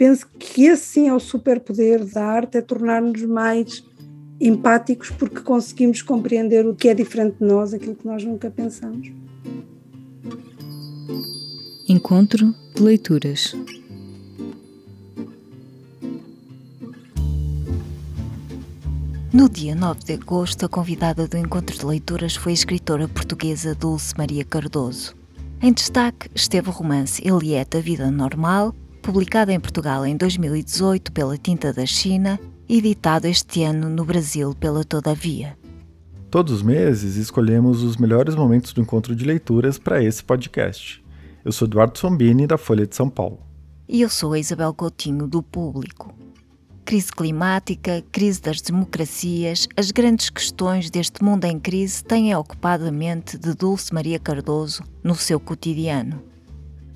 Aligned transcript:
penso 0.00 0.26
que 0.38 0.64
esse 0.64 0.82
sim 0.82 1.08
é 1.08 1.14
o 1.14 1.20
superpoder 1.20 2.02
da 2.06 2.24
arte, 2.24 2.56
é 2.56 2.62
tornar-nos 2.62 3.22
mais 3.24 3.84
empáticos 4.40 5.10
porque 5.10 5.40
conseguimos 5.40 6.00
compreender 6.00 6.66
o 6.66 6.74
que 6.74 6.88
é 6.88 6.94
diferente 6.94 7.36
de 7.38 7.44
nós, 7.44 7.74
aquilo 7.74 7.94
que 7.94 8.06
nós 8.06 8.24
nunca 8.24 8.50
pensamos. 8.50 9.12
Encontro 11.86 12.54
de 12.74 12.82
leituras. 12.82 13.54
No 19.30 19.50
dia 19.50 19.74
9 19.74 20.00
de 20.02 20.14
agosto, 20.14 20.64
a 20.64 20.68
convidada 20.70 21.28
do 21.28 21.36
Encontro 21.36 21.76
de 21.76 21.84
Leituras 21.84 22.34
foi 22.34 22.52
a 22.52 22.54
escritora 22.54 23.06
portuguesa 23.06 23.74
Dulce 23.74 24.14
Maria 24.16 24.46
Cardoso. 24.46 25.14
Em 25.60 25.74
destaque 25.74 26.30
esteve 26.34 26.70
o 26.70 26.72
romance 26.72 27.20
Eliette, 27.22 27.76
a 27.76 27.80
Vida 27.82 28.10
Normal, 28.10 28.74
publicado 29.10 29.50
em 29.50 29.58
Portugal 29.58 30.06
em 30.06 30.16
2018 30.16 31.10
pela 31.10 31.36
Tinta 31.36 31.72
da 31.72 31.84
China, 31.84 32.38
editado 32.68 33.26
este 33.26 33.64
ano 33.64 33.88
no 33.88 34.04
Brasil 34.04 34.54
pela 34.54 34.84
Todavia. 34.84 35.58
Todos 36.30 36.54
os 36.54 36.62
meses 36.62 37.16
escolhemos 37.16 37.82
os 37.82 37.96
melhores 37.96 38.36
momentos 38.36 38.72
do 38.72 38.80
encontro 38.80 39.16
de 39.16 39.24
leituras 39.24 39.78
para 39.78 40.00
esse 40.00 40.22
podcast. 40.22 41.04
Eu 41.44 41.50
sou 41.50 41.66
Eduardo 41.66 41.98
Sombini, 41.98 42.46
da 42.46 42.56
Folha 42.56 42.86
de 42.86 42.94
São 42.94 43.10
Paulo. 43.10 43.40
E 43.88 44.00
eu 44.00 44.08
sou 44.08 44.32
a 44.32 44.38
Isabel 44.38 44.72
Coutinho, 44.72 45.26
do 45.26 45.42
Público 45.42 46.14
crise 46.82 47.12
climática, 47.12 48.02
crise 48.10 48.40
das 48.40 48.60
democracias, 48.60 49.68
as 49.76 49.92
grandes 49.92 50.28
questões 50.28 50.90
deste 50.90 51.22
mundo 51.22 51.44
em 51.44 51.56
crise 51.56 52.02
têm 52.02 52.34
ocupado 52.34 52.84
a 52.84 52.90
mente 52.90 53.38
de 53.38 53.54
Dulce 53.54 53.94
Maria 53.94 54.18
Cardoso 54.18 54.82
no 55.00 55.14
seu 55.14 55.38
cotidiano. 55.38 56.29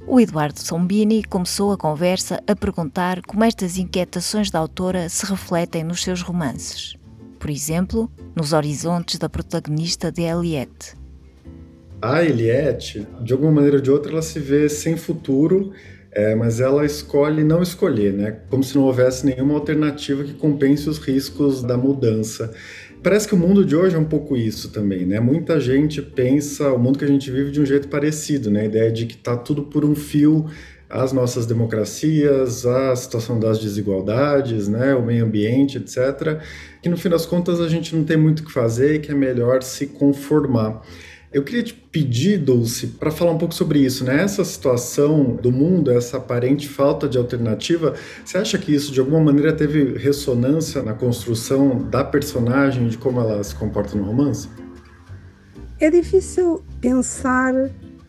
O 0.06 0.20
Eduardo 0.20 0.60
Sombini 0.60 1.24
começou 1.24 1.72
a 1.72 1.78
conversa 1.78 2.38
a 2.46 2.54
perguntar 2.54 3.22
como 3.22 3.42
estas 3.42 3.78
inquietações 3.78 4.50
da 4.50 4.58
autora 4.58 5.08
se 5.08 5.24
refletem 5.24 5.82
nos 5.82 6.02
seus 6.02 6.20
romances. 6.20 6.94
Por 7.38 7.48
exemplo, 7.48 8.10
nos 8.36 8.52
horizontes 8.52 9.18
da 9.18 9.30
protagonista 9.30 10.12
de 10.12 10.22
Eliette. 10.22 10.94
A 12.02 12.22
Eliette, 12.22 13.06
de 13.22 13.32
alguma 13.32 13.52
maneira 13.52 13.78
ou 13.78 13.82
de 13.82 13.90
outra, 13.90 14.12
ela 14.12 14.20
se 14.20 14.38
vê 14.38 14.68
sem 14.68 14.94
futuro 14.94 15.72
é, 16.14 16.32
mas 16.32 16.60
ela 16.60 16.86
escolhe 16.86 17.42
não 17.42 17.60
escolher, 17.60 18.12
né? 18.12 18.36
Como 18.48 18.62
se 18.62 18.76
não 18.76 18.84
houvesse 18.84 19.26
nenhuma 19.26 19.54
alternativa 19.54 20.22
que 20.22 20.32
compense 20.34 20.88
os 20.88 20.98
riscos 20.98 21.60
da 21.60 21.76
mudança. 21.76 22.54
Parece 23.04 23.28
que 23.28 23.34
o 23.34 23.36
mundo 23.36 23.66
de 23.66 23.76
hoje 23.76 23.94
é 23.94 23.98
um 23.98 24.04
pouco 24.06 24.34
isso 24.34 24.70
também, 24.70 25.04
né? 25.04 25.20
Muita 25.20 25.60
gente 25.60 26.00
pensa 26.00 26.72
o 26.72 26.78
mundo 26.78 26.98
que 26.98 27.04
a 27.04 27.08
gente 27.08 27.30
vive 27.30 27.50
de 27.50 27.60
um 27.60 27.66
jeito 27.66 27.86
parecido, 27.86 28.50
né? 28.50 28.62
A 28.62 28.64
ideia 28.64 28.90
de 28.90 29.04
que 29.04 29.14
tá 29.14 29.36
tudo 29.36 29.64
por 29.64 29.84
um 29.84 29.94
fio, 29.94 30.46
as 30.88 31.12
nossas 31.12 31.44
democracias, 31.44 32.64
a 32.64 32.96
situação 32.96 33.38
das 33.38 33.58
desigualdades, 33.58 34.68
né? 34.68 34.94
O 34.94 35.04
meio 35.04 35.26
ambiente, 35.26 35.76
etc. 35.76 36.40
Que 36.80 36.88
no 36.88 36.96
fim 36.96 37.10
das 37.10 37.26
contas 37.26 37.60
a 37.60 37.68
gente 37.68 37.94
não 37.94 38.04
tem 38.04 38.16
muito 38.16 38.40
o 38.40 38.46
que 38.46 38.50
fazer 38.50 38.94
e 38.94 38.98
que 39.00 39.12
é 39.12 39.14
melhor 39.14 39.62
se 39.62 39.86
conformar. 39.86 40.80
Eu 41.34 41.42
queria 41.42 41.64
te 41.64 41.74
pedir, 41.74 42.38
Dulce, 42.38 42.86
para 42.86 43.10
falar 43.10 43.32
um 43.32 43.38
pouco 43.38 43.52
sobre 43.52 43.80
isso, 43.80 44.04
né? 44.04 44.22
Essa 44.22 44.44
situação 44.44 45.34
do 45.34 45.50
mundo, 45.50 45.90
essa 45.90 46.18
aparente 46.18 46.68
falta 46.68 47.08
de 47.08 47.18
alternativa, 47.18 47.96
você 48.24 48.38
acha 48.38 48.56
que 48.56 48.72
isso 48.72 48.92
de 48.92 49.00
alguma 49.00 49.18
maneira 49.18 49.52
teve 49.52 49.98
ressonância 49.98 50.80
na 50.80 50.94
construção 50.94 51.90
da 51.90 52.04
personagem, 52.04 52.86
de 52.86 52.96
como 52.96 53.18
ela 53.18 53.42
se 53.42 53.52
comporta 53.56 53.96
no 53.96 54.04
romance? 54.04 54.48
É 55.80 55.90
difícil 55.90 56.64
pensar 56.80 57.52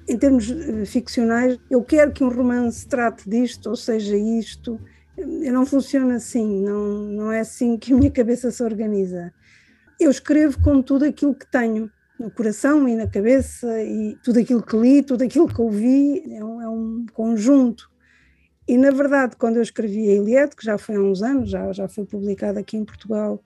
em 0.08 0.18
termos 0.20 0.52
eh, 0.52 0.86
ficcionais. 0.86 1.58
Eu 1.68 1.82
quero 1.82 2.12
que 2.12 2.24
um 2.24 2.30
romance 2.30 2.88
trate 2.88 3.28
disto, 3.28 3.72
ou 3.72 3.76
seja, 3.76 4.16
isto. 4.16 4.80
Eu 5.18 5.52
não 5.52 5.66
funciona 5.66 6.18
assim, 6.18 6.62
não, 6.62 6.86
não 7.00 7.32
é 7.32 7.40
assim 7.40 7.76
que 7.76 7.92
a 7.92 7.98
minha 7.98 8.12
cabeça 8.14 8.52
se 8.52 8.62
organiza. 8.62 9.34
Eu 10.00 10.12
escrevo 10.12 10.62
com 10.62 10.80
tudo 10.80 11.06
aquilo 11.06 11.34
que 11.34 11.50
tenho 11.50 11.90
no 12.20 12.32
coração 12.32 12.88
e 12.88 12.96
na 12.96 13.08
cabeça 13.08 13.82
e 13.82 14.18
tudo 14.24 14.40
aquilo 14.40 14.64
que 14.64 14.78
li, 14.78 15.04
tudo 15.04 15.24
aquilo 15.24 15.48
que 15.48 15.62
ouvi, 15.62 16.24
é 16.34 16.44
um, 16.44 16.62
é 16.62 16.70
um 16.70 17.06
conjunto. 17.14 17.90
E 18.68 18.78
na 18.78 18.90
verdade, 18.90 19.36
quando 19.36 19.58
eu 19.58 19.62
escrevi 19.62 20.10
a 20.10 20.14
Eliette, 20.14 20.56
que 20.56 20.66
já 20.66 20.78
foi 20.78 20.96
há 20.96 21.00
uns 21.00 21.22
anos, 21.22 21.50
já, 21.50 21.72
já 21.72 21.88
foi 21.88 22.06
publicada 22.06 22.60
aqui 22.60 22.78
em 22.78 22.86
Portugal 22.86 23.42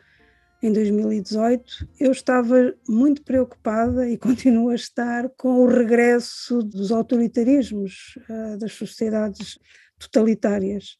em 0.62 0.72
2018, 0.72 1.88
eu 2.00 2.12
estava 2.12 2.74
muito 2.88 3.24
preocupada 3.24 4.08
e 4.08 4.16
continuo 4.20 4.70
a 4.70 4.76
estar 4.76 5.30
com 5.38 5.62
o 5.62 5.68
regresso 5.68 6.62
dos 6.62 6.92
autoritarismos, 6.92 8.18
uh, 8.30 8.58
das 8.58 8.74
sociedades 8.74 9.58
totalitárias. 9.98 10.98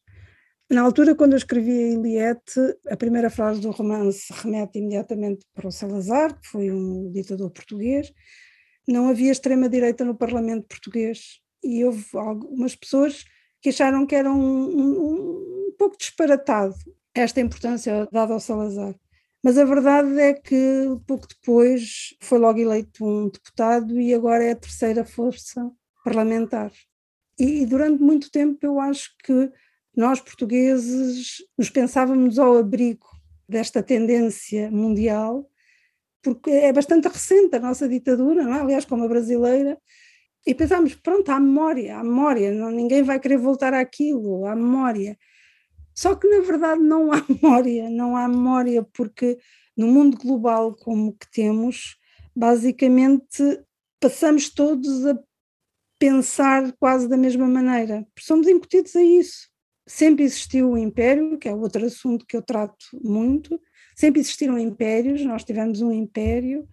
Na 0.70 0.82
altura, 0.82 1.16
quando 1.16 1.32
eu 1.32 1.36
escrevi 1.36 1.72
a 1.72 1.88
Eliette, 1.94 2.60
a 2.88 2.96
primeira 2.96 3.28
frase 3.28 3.60
do 3.60 3.72
romance 3.72 4.32
remete 4.32 4.78
imediatamente 4.78 5.44
para 5.52 5.66
o 5.66 5.72
Salazar, 5.72 6.40
que 6.40 6.46
foi 6.46 6.70
um 6.70 7.10
ditador 7.10 7.50
português. 7.50 8.12
Não 8.86 9.08
havia 9.08 9.32
extrema-direita 9.32 10.04
no 10.04 10.16
Parlamento 10.16 10.68
português 10.68 11.40
e 11.60 11.84
houve 11.84 12.06
algumas 12.14 12.76
pessoas 12.76 13.24
que 13.60 13.70
acharam 13.70 14.06
que 14.06 14.14
era 14.14 14.30
um, 14.30 14.36
um, 14.36 15.66
um 15.66 15.74
pouco 15.76 15.98
disparatado 15.98 16.76
esta 17.12 17.40
importância 17.40 18.08
dada 18.12 18.32
ao 18.32 18.38
Salazar. 18.38 18.94
Mas 19.42 19.58
a 19.58 19.64
verdade 19.64 20.20
é 20.20 20.34
que 20.34 20.86
pouco 21.04 21.26
depois 21.26 22.14
foi 22.20 22.38
logo 22.38 22.60
eleito 22.60 23.04
um 23.04 23.28
deputado 23.28 24.00
e 24.00 24.14
agora 24.14 24.44
é 24.44 24.52
a 24.52 24.56
terceira 24.56 25.04
força 25.04 25.68
parlamentar. 26.04 26.70
E, 27.36 27.62
e 27.62 27.66
durante 27.66 28.00
muito 28.00 28.30
tempo 28.30 28.64
eu 28.64 28.78
acho 28.78 29.10
que 29.24 29.50
nós 29.96 30.20
portugueses 30.20 31.38
nos 31.58 31.68
pensávamos 31.68 32.38
ao 32.38 32.58
abrigo 32.58 33.06
desta 33.48 33.82
tendência 33.82 34.70
mundial, 34.70 35.48
porque 36.22 36.50
é 36.50 36.72
bastante 36.72 37.08
recente 37.08 37.56
a 37.56 37.60
nossa 37.60 37.88
ditadura, 37.88 38.42
é? 38.42 38.60
aliás, 38.60 38.84
como 38.84 39.04
a 39.04 39.08
brasileira, 39.08 39.78
e 40.46 40.54
pensámos, 40.54 40.94
pronto, 40.94 41.30
há 41.30 41.40
memória, 41.40 41.98
há 41.98 42.04
memória, 42.04 42.52
não, 42.52 42.70
ninguém 42.70 43.02
vai 43.02 43.18
querer 43.18 43.38
voltar 43.38 43.74
àquilo, 43.74 44.46
há 44.46 44.54
memória. 44.54 45.18
Só 45.94 46.14
que 46.14 46.26
na 46.28 46.40
verdade 46.40 46.80
não 46.80 47.12
há 47.12 47.24
memória, 47.28 47.90
não 47.90 48.16
há 48.16 48.26
memória, 48.28 48.82
porque 48.94 49.38
no 49.76 49.86
mundo 49.86 50.16
global 50.16 50.74
como 50.74 51.12
que 51.12 51.30
temos, 51.30 51.98
basicamente 52.34 53.42
passamos 53.98 54.48
todos 54.48 55.04
a 55.06 55.18
pensar 55.98 56.72
quase 56.78 57.06
da 57.06 57.16
mesma 57.16 57.46
maneira, 57.46 58.06
somos 58.18 58.48
incutidos 58.48 58.96
a 58.96 59.02
isso 59.02 59.50
sempre 59.90 60.24
existiu 60.24 60.70
o 60.70 60.78
império, 60.78 61.36
que 61.36 61.48
é 61.48 61.54
outro 61.54 61.84
assunto 61.84 62.24
que 62.24 62.36
eu 62.36 62.42
trato 62.42 62.86
muito, 63.02 63.60
sempre 63.96 64.20
existiram 64.20 64.56
impérios, 64.56 65.24
nós 65.24 65.42
tivemos 65.42 65.82
um 65.82 65.90
império, 65.90 66.66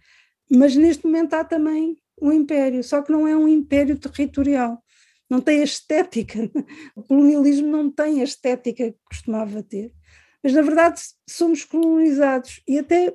mas 0.52 0.76
neste 0.76 1.04
momento 1.04 1.34
há 1.34 1.44
também 1.44 1.98
um 2.22 2.32
império, 2.32 2.84
só 2.84 3.02
que 3.02 3.12
não 3.12 3.28
é 3.28 3.36
um 3.36 3.48
império 3.48 3.98
territorial, 3.98 4.78
não 5.28 5.42
tem 5.42 5.62
a 5.62 5.64
estética, 5.64 6.40
o 6.96 7.02
colonialismo 7.02 7.68
não 7.68 7.92
tem 7.92 8.22
a 8.22 8.24
estética 8.24 8.92
que 8.92 9.00
costumava 9.10 9.64
ter, 9.64 9.92
mas 10.44 10.54
na 10.54 10.62
verdade 10.62 11.02
somos 11.28 11.66
colonizados 11.66 12.62
e 12.68 12.78
até 12.78 13.12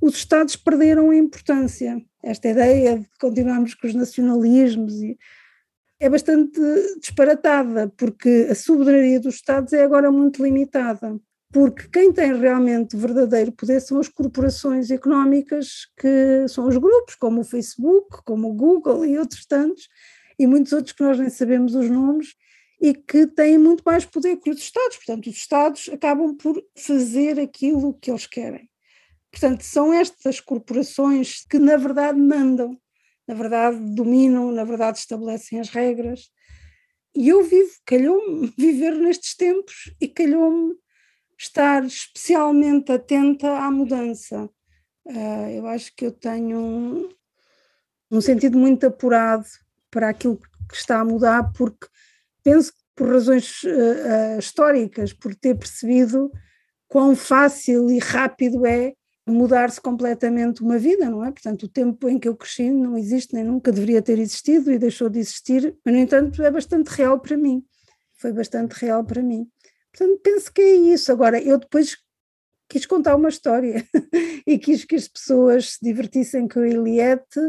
os 0.00 0.14
Estados 0.14 0.56
perderam 0.56 1.10
a 1.10 1.16
importância, 1.16 2.02
esta 2.22 2.48
ideia 2.48 2.98
de 2.98 3.06
continuarmos 3.20 3.74
com 3.74 3.86
os 3.86 3.94
nacionalismos 3.94 4.94
e 5.02 5.18
é 5.98 6.08
bastante 6.08 6.60
disparatada, 7.00 7.92
porque 7.96 8.48
a 8.50 8.54
soberania 8.54 9.20
dos 9.20 9.36
Estados 9.36 9.72
é 9.72 9.82
agora 9.82 10.10
muito 10.10 10.42
limitada. 10.42 11.18
Porque 11.52 11.88
quem 11.88 12.12
tem 12.12 12.36
realmente 12.36 12.96
verdadeiro 12.96 13.52
poder 13.52 13.80
são 13.80 13.98
as 13.98 14.08
corporações 14.08 14.90
económicas, 14.90 15.86
que 15.96 16.46
são 16.48 16.66
os 16.66 16.76
grupos, 16.76 17.14
como 17.14 17.40
o 17.40 17.44
Facebook, 17.44 18.22
como 18.24 18.50
o 18.50 18.54
Google 18.54 19.06
e 19.06 19.18
outros 19.18 19.46
tantos, 19.46 19.88
e 20.38 20.46
muitos 20.46 20.72
outros 20.72 20.92
que 20.92 21.02
nós 21.02 21.18
nem 21.18 21.30
sabemos 21.30 21.74
os 21.74 21.88
nomes, 21.88 22.34
e 22.80 22.92
que 22.92 23.26
têm 23.26 23.56
muito 23.56 23.82
mais 23.86 24.04
poder 24.04 24.36
que 24.36 24.50
os 24.50 24.58
Estados. 24.58 24.96
Portanto, 24.96 25.30
os 25.30 25.36
Estados 25.36 25.88
acabam 25.90 26.36
por 26.36 26.62
fazer 26.76 27.40
aquilo 27.40 27.94
que 27.94 28.10
eles 28.10 28.26
querem. 28.26 28.68
Portanto, 29.30 29.62
são 29.62 29.92
estas 29.92 30.40
corporações 30.40 31.44
que, 31.48 31.58
na 31.58 31.76
verdade, 31.76 32.18
mandam 32.20 32.78
na 33.26 33.34
verdade 33.34 33.78
dominam, 33.94 34.52
na 34.52 34.64
verdade 34.64 34.98
estabelecem 34.98 35.60
as 35.60 35.68
regras. 35.68 36.30
E 37.14 37.28
eu 37.28 37.42
vivo, 37.42 37.70
calhou-me 37.84 38.52
viver 38.58 38.94
nestes 38.94 39.34
tempos 39.34 39.94
e 40.00 40.06
calhou-me 40.06 40.74
estar 41.38 41.84
especialmente 41.84 42.92
atenta 42.92 43.58
à 43.58 43.70
mudança. 43.70 44.48
Uh, 45.04 45.50
eu 45.54 45.66
acho 45.66 45.94
que 45.94 46.06
eu 46.06 46.12
tenho 46.12 46.58
um, 46.58 47.08
um, 48.10 48.20
sentido 48.20 48.58
muito 48.58 48.86
apurado 48.86 49.46
para 49.90 50.08
aquilo 50.08 50.36
que 50.68 50.76
está 50.76 51.00
a 51.00 51.04
mudar, 51.04 51.52
porque 51.52 51.86
penso 52.42 52.72
que 52.72 52.78
por 52.96 53.08
razões 53.10 53.62
uh, 53.62 54.38
históricas, 54.38 55.12
por 55.12 55.34
ter 55.34 55.56
percebido 55.56 56.30
quão 56.88 57.14
fácil 57.14 57.90
e 57.90 57.98
rápido 57.98 58.66
é 58.66 58.94
mudar-se 59.26 59.80
completamente 59.80 60.62
uma 60.62 60.78
vida, 60.78 61.10
não 61.10 61.24
é? 61.24 61.30
Portanto, 61.32 61.64
o 61.64 61.68
tempo 61.68 62.08
em 62.08 62.18
que 62.18 62.28
eu 62.28 62.36
cresci 62.36 62.70
não 62.70 62.96
existe 62.96 63.34
nem 63.34 63.42
nunca 63.42 63.72
deveria 63.72 64.00
ter 64.00 64.18
existido 64.18 64.70
e 64.70 64.78
deixou 64.78 65.08
de 65.08 65.18
existir, 65.18 65.76
mas, 65.84 65.94
no 65.94 66.00
entanto, 66.00 66.42
é 66.42 66.50
bastante 66.50 66.88
real 66.88 67.18
para 67.18 67.36
mim. 67.36 67.64
Foi 68.14 68.32
bastante 68.32 68.72
real 68.74 69.04
para 69.04 69.22
mim. 69.22 69.48
Portanto, 69.92 70.20
penso 70.22 70.52
que 70.52 70.62
é 70.62 70.74
isso. 70.76 71.10
Agora, 71.10 71.40
eu 71.42 71.58
depois 71.58 71.96
quis 72.68 72.86
contar 72.86 73.16
uma 73.16 73.28
história 73.28 73.84
e 74.46 74.58
quis 74.58 74.84
que 74.84 74.94
as 74.94 75.08
pessoas 75.08 75.74
se 75.74 75.78
divertissem 75.82 76.46
com 76.46 76.60
a 76.60 76.68
Eliette 76.68 77.40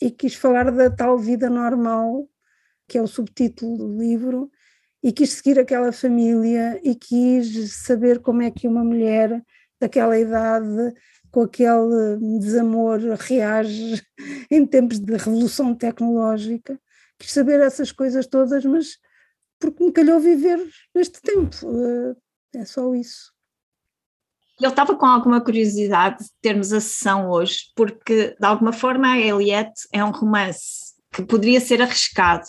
e 0.00 0.10
quis 0.10 0.34
falar 0.34 0.70
da 0.70 0.90
tal 0.90 1.18
vida 1.18 1.50
normal, 1.50 2.28
que 2.88 2.96
é 2.96 3.02
o 3.02 3.06
subtítulo 3.06 3.76
do 3.76 3.98
livro, 3.98 4.50
e 5.02 5.12
quis 5.12 5.32
seguir 5.32 5.58
aquela 5.58 5.92
família 5.92 6.80
e 6.82 6.94
quis 6.94 7.74
saber 7.74 8.20
como 8.20 8.42
é 8.42 8.50
que 8.50 8.66
uma 8.66 8.84
mulher 8.84 9.42
daquela 9.80 10.18
idade, 10.18 10.94
com 11.30 11.42
aquele 11.42 12.38
desamor, 12.38 13.00
reage 13.18 14.02
em 14.50 14.66
tempos 14.66 14.98
de 14.98 15.16
revolução 15.16 15.74
tecnológica. 15.74 16.78
Quis 17.18 17.32
saber 17.32 17.60
essas 17.60 17.92
coisas 17.92 18.26
todas, 18.26 18.64
mas 18.64 18.98
porque 19.58 19.84
me 19.84 19.92
calhou 19.92 20.18
viver 20.18 20.58
neste 20.94 21.20
tempo. 21.20 21.54
Eh, 21.64 22.60
é 22.60 22.64
só 22.64 22.94
isso. 22.94 23.32
Eu 24.60 24.70
estava 24.70 24.94
com 24.94 25.06
alguma 25.06 25.40
curiosidade 25.40 26.24
de 26.24 26.30
termos 26.42 26.72
a 26.72 26.80
sessão 26.80 27.30
hoje, 27.30 27.70
porque 27.74 28.36
de 28.38 28.46
alguma 28.46 28.72
forma 28.72 29.12
a 29.12 29.18
Eliette 29.18 29.88
é 29.92 30.04
um 30.04 30.10
romance 30.10 30.94
que 31.12 31.22
poderia 31.22 31.60
ser 31.60 31.80
arriscado. 31.80 32.44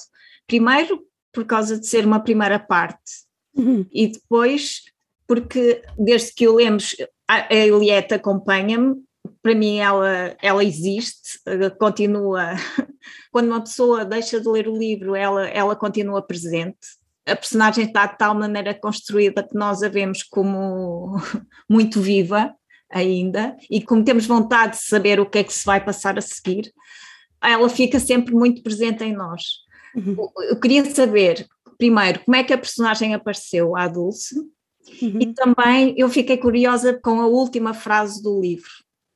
Primeiro, 0.46 1.06
por 1.32 1.46
causa 1.46 1.80
de 1.80 1.88
ser 1.88 2.06
uma 2.06 2.20
primeira 2.22 2.60
parte, 2.60 3.26
uhum. 3.56 3.86
e 3.92 4.08
depois, 4.08 4.82
porque 5.26 5.82
desde 5.98 6.34
que 6.34 6.48
o 6.48 6.56
lemos, 6.56 6.96
a 7.38 7.54
Eliette 7.54 8.14
acompanha-me, 8.14 8.96
para 9.42 9.56
mim 9.56 9.80
ela, 9.80 10.36
ela 10.42 10.64
existe, 10.64 11.40
continua. 11.80 12.56
Quando 13.32 13.48
uma 13.48 13.62
pessoa 13.62 14.06
deixa 14.06 14.40
de 14.40 14.48
ler 14.48 14.68
o 14.68 14.78
livro, 14.78 15.16
ela, 15.16 15.48
ela 15.48 15.76
continua 15.76 16.22
presente 16.22 16.78
a 17.26 17.36
personagem 17.36 17.86
está 17.86 18.08
de 18.08 18.18
tal 18.18 18.36
maneira 18.36 18.74
construída 18.74 19.44
que 19.44 19.56
nós 19.56 19.84
a 19.84 19.90
vemos 19.90 20.24
como 20.24 21.18
muito 21.70 22.02
viva 22.02 22.54
ainda 22.90 23.56
e 23.70 23.82
como 23.82 24.04
temos 24.04 24.26
vontade 24.26 24.78
de 24.78 24.84
saber 24.84 25.20
o 25.20 25.26
que 25.26 25.40
é 25.40 25.44
que 25.44 25.54
se 25.54 25.66
vai 25.66 25.84
passar 25.84 26.18
a 26.18 26.22
seguir, 26.22 26.72
ela 27.42 27.70
fica 27.70 28.00
sempre 28.00 28.34
muito 28.34 28.62
presente 28.62 29.04
em 29.04 29.14
nós. 29.14 29.42
Uhum. 29.96 30.30
Eu 30.50 30.60
queria 30.60 30.84
saber, 30.94 31.48
primeiro, 31.78 32.20
como 32.24 32.36
é 32.36 32.44
que 32.44 32.54
a 32.54 32.58
personagem 32.58 33.14
apareceu 33.14 33.76
à 33.76 33.88
Dulce 33.88 34.36
uhum. 35.02 35.20
e 35.22 35.34
também 35.34 35.94
eu 35.98 36.10
fiquei 36.10 36.38
curiosa 36.38 37.00
com 37.02 37.22
a 37.22 37.28
última 37.28 37.74
frase 37.74 38.22
do 38.22 38.40
livro, 38.40 38.70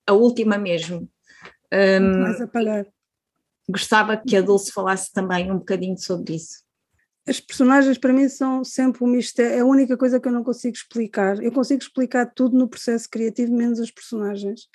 a 0.08 0.14
última 0.14 0.58
mesmo. 0.58 1.10
Um, 1.74 2.22
mais 2.22 2.42
apagar. 2.42 2.86
Gostava 3.70 4.16
que 4.16 4.38
a 4.38 4.42
Dulce 4.42 4.72
falasse 4.72 5.12
também 5.12 5.52
um 5.52 5.58
bocadinho 5.58 5.98
sobre 5.98 6.36
isso 6.36 6.66
as 7.28 7.40
personagens 7.40 7.98
para 7.98 8.14
mim 8.14 8.30
são 8.30 8.64
sempre 8.64 9.04
um 9.04 9.08
mistério, 9.08 9.58
é 9.58 9.60
a 9.60 9.66
única 9.66 9.98
coisa 9.98 10.20
que 10.20 10.28
eu 10.28 10.32
não 10.32 10.44
consigo 10.44 10.76
explicar. 10.76 11.42
Eu 11.42 11.52
consigo 11.52 11.82
explicar 11.82 12.28
tudo 12.28 12.56
no 12.56 12.68
processo 12.68 13.10
criativo, 13.10 13.52
menos 13.52 13.80
as 13.80 13.90
personagens. 13.90 14.68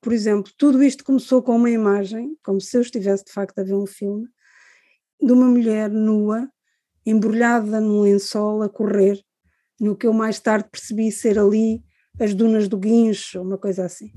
Por 0.00 0.12
exemplo, 0.12 0.52
tudo 0.58 0.82
isto 0.82 1.04
começou 1.04 1.42
com 1.42 1.54
uma 1.54 1.70
imagem, 1.70 2.36
como 2.42 2.60
se 2.60 2.76
eu 2.76 2.80
estivesse 2.80 3.24
de 3.26 3.32
facto 3.32 3.58
a 3.58 3.62
ver 3.62 3.74
um 3.74 3.86
filme, 3.86 4.26
de 5.22 5.32
uma 5.32 5.46
mulher 5.46 5.88
nua, 5.88 6.48
embrulhada 7.06 7.80
num 7.80 8.00
lençol, 8.00 8.62
a 8.62 8.68
correr, 8.68 9.22
no 9.80 9.96
que 9.96 10.06
eu 10.06 10.12
mais 10.12 10.38
tarde 10.38 10.68
percebi 10.70 11.10
ser 11.10 11.38
ali 11.38 11.82
as 12.20 12.34
dunas 12.34 12.68
do 12.68 12.76
Guincho, 12.76 13.40
uma 13.40 13.56
coisa 13.56 13.84
assim. 13.86 14.12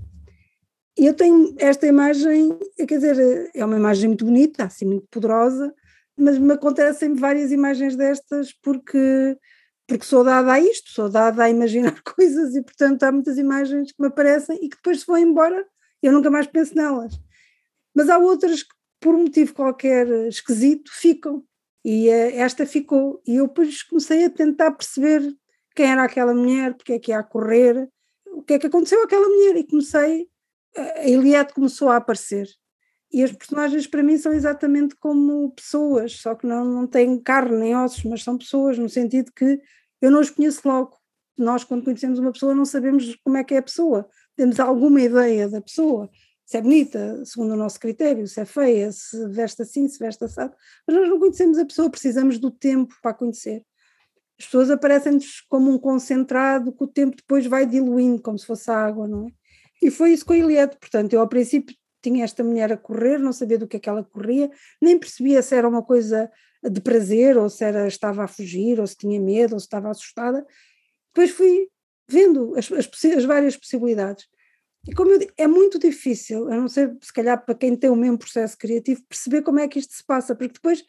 E 0.97 1.05
eu 1.05 1.13
tenho 1.13 1.55
esta 1.57 1.87
imagem, 1.87 2.57
quer 2.77 2.99
dizer, 2.99 3.49
é 3.55 3.65
uma 3.65 3.77
imagem 3.77 4.09
muito 4.09 4.25
bonita, 4.25 4.65
assim, 4.65 4.85
muito 4.85 5.07
poderosa, 5.09 5.73
mas 6.15 6.37
me 6.37 6.53
acontecem 6.53 7.15
várias 7.15 7.51
imagens 7.51 7.95
destas 7.95 8.53
porque 8.61 9.37
porque 9.85 10.05
sou 10.05 10.23
dada 10.23 10.53
a 10.53 10.59
isto, 10.59 10.91
sou 10.91 11.09
dada 11.09 11.43
a 11.43 11.49
imaginar 11.49 12.01
coisas 12.03 12.55
e 12.55 12.61
portanto 12.61 13.03
há 13.03 13.11
muitas 13.11 13.37
imagens 13.37 13.91
que 13.91 14.01
me 14.01 14.07
aparecem 14.07 14.57
e 14.61 14.69
que 14.69 14.77
depois 14.77 15.01
se 15.01 15.05
vão 15.05 15.17
embora, 15.17 15.65
eu 16.01 16.11
nunca 16.11 16.29
mais 16.29 16.47
penso 16.47 16.75
nelas. 16.75 17.13
Mas 17.93 18.09
há 18.09 18.17
outras 18.17 18.63
que 18.63 18.73
por 18.99 19.13
um 19.13 19.23
motivo 19.23 19.53
qualquer 19.53 20.07
esquisito 20.27 20.89
ficam 20.93 21.43
e 21.83 22.07
uh, 22.07 22.31
esta 22.35 22.65
ficou 22.65 23.21
e 23.27 23.35
eu 23.35 23.47
depois 23.47 23.83
comecei 23.83 24.23
a 24.23 24.29
tentar 24.29 24.71
perceber 24.71 25.21
quem 25.75 25.91
era 25.91 26.03
aquela 26.03 26.33
mulher, 26.33 26.75
porque 26.75 26.93
é 26.93 26.99
que 26.99 27.11
ia 27.11 27.19
a 27.19 27.23
correr, 27.23 27.89
o 28.27 28.41
que 28.41 28.53
é 28.53 28.59
que 28.59 28.67
aconteceu 28.67 29.03
àquela 29.03 29.27
mulher 29.27 29.57
e 29.57 29.67
comecei, 29.67 30.27
a 30.75 31.07
Eliette 31.07 31.53
começou 31.53 31.89
a 31.89 31.97
aparecer 31.97 32.47
e 33.13 33.23
as 33.23 33.31
personagens 33.31 33.85
para 33.85 34.01
mim 34.01 34.17
são 34.17 34.33
exatamente 34.33 34.95
como 34.95 35.51
pessoas, 35.51 36.13
só 36.13 36.33
que 36.33 36.47
não, 36.47 36.65
não 36.65 36.87
têm 36.87 37.19
carne 37.19 37.55
nem 37.55 37.75
ossos, 37.75 38.03
mas 38.05 38.23
são 38.23 38.35
pessoas, 38.35 38.79
no 38.79 38.89
sentido 38.89 39.31
que 39.31 39.61
eu 40.01 40.09
não 40.09 40.19
as 40.19 40.31
conheço 40.31 40.67
logo. 40.67 40.97
Nós, 41.37 41.63
quando 41.63 41.83
conhecemos 41.83 42.17
uma 42.17 42.31
pessoa, 42.31 42.55
não 42.55 42.65
sabemos 42.65 43.15
como 43.23 43.37
é 43.37 43.43
que 43.43 43.53
é 43.53 43.59
a 43.59 43.61
pessoa. 43.63 44.09
Temos 44.35 44.59
alguma 44.59 44.99
ideia 44.99 45.47
da 45.47 45.61
pessoa, 45.61 46.09
se 46.43 46.57
é 46.57 46.61
bonita, 46.61 47.23
segundo 47.23 47.53
o 47.53 47.55
nosso 47.55 47.79
critério, 47.79 48.27
se 48.27 48.41
é 48.41 48.45
feia, 48.45 48.91
se 48.91 49.29
veste 49.29 49.61
assim, 49.61 49.87
se 49.87 49.99
veste 49.99 50.23
assado, 50.23 50.55
mas 50.87 50.97
nós 50.97 51.07
não 51.07 51.19
conhecemos 51.19 51.59
a 51.59 51.65
pessoa, 51.65 51.91
precisamos 51.91 52.39
do 52.39 52.49
tempo 52.49 52.95
para 52.99 53.11
a 53.11 53.13
conhecer. 53.13 53.63
As 54.39 54.45
pessoas 54.45 54.69
aparecem-nos 54.69 55.41
como 55.47 55.71
um 55.71 55.77
concentrado 55.77 56.71
que 56.73 56.83
o 56.83 56.87
tempo 56.87 57.15
depois 57.15 57.45
vai 57.45 57.65
diluindo, 57.65 58.21
como 58.21 58.37
se 58.37 58.45
fosse 58.45 58.69
água, 58.71 59.07
não 59.07 59.27
é? 59.27 59.31
E 59.81 59.91
foi 59.91 60.13
isso 60.13 60.25
com 60.25 60.33
a 60.33 60.37
Iliade, 60.37 60.77
portanto, 60.79 61.13
eu 61.13 61.19
ao 61.19 61.27
princípio 61.27 61.75
tinha 62.01 62.23
esta 62.23 62.43
mulher 62.43 62.71
a 62.71 62.77
correr, 62.77 63.17
não 63.17 63.31
sabia 63.31 63.57
do 63.57 63.67
que 63.67 63.77
é 63.77 63.79
que 63.79 63.89
ela 63.89 64.03
corria, 64.03 64.49
nem 64.81 64.97
percebia 64.97 65.41
se 65.41 65.55
era 65.55 65.67
uma 65.67 65.81
coisa 65.81 66.29
de 66.63 66.81
prazer, 66.81 67.37
ou 67.37 67.49
se 67.49 67.63
era, 67.63 67.87
estava 67.87 68.23
a 68.23 68.27
fugir, 68.27 68.79
ou 68.79 68.87
se 68.87 68.95
tinha 68.95 69.19
medo, 69.19 69.53
ou 69.53 69.59
se 69.59 69.65
estava 69.65 69.89
assustada. 69.89 70.45
Depois 71.13 71.31
fui 71.31 71.67
vendo 72.09 72.55
as, 72.57 72.71
as, 72.71 72.89
as 73.17 73.25
várias 73.25 73.57
possibilidades. 73.57 74.25
E 74.87 74.93
como 74.93 75.11
eu 75.11 75.19
digo, 75.19 75.31
é 75.37 75.47
muito 75.47 75.79
difícil, 75.79 76.51
a 76.51 76.57
não 76.57 76.67
ser 76.67 76.95
se 77.01 77.11
calhar 77.13 77.43
para 77.43 77.55
quem 77.55 77.75
tem 77.75 77.89
o 77.89 77.95
mesmo 77.95 78.17
processo 78.17 78.57
criativo, 78.57 79.01
perceber 79.07 79.41
como 79.41 79.59
é 79.59 79.67
que 79.67 79.79
isto 79.79 79.93
se 79.93 80.03
passa, 80.05 80.35
porque 80.35 80.53
depois 80.53 80.83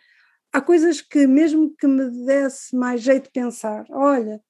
há 0.54 0.60
coisas 0.60 1.00
que, 1.00 1.26
mesmo 1.26 1.74
que 1.76 1.86
me 1.86 2.08
desse 2.24 2.76
mais 2.76 3.00
jeito 3.00 3.24
de 3.24 3.32
pensar, 3.32 3.84
olha, 3.90 4.40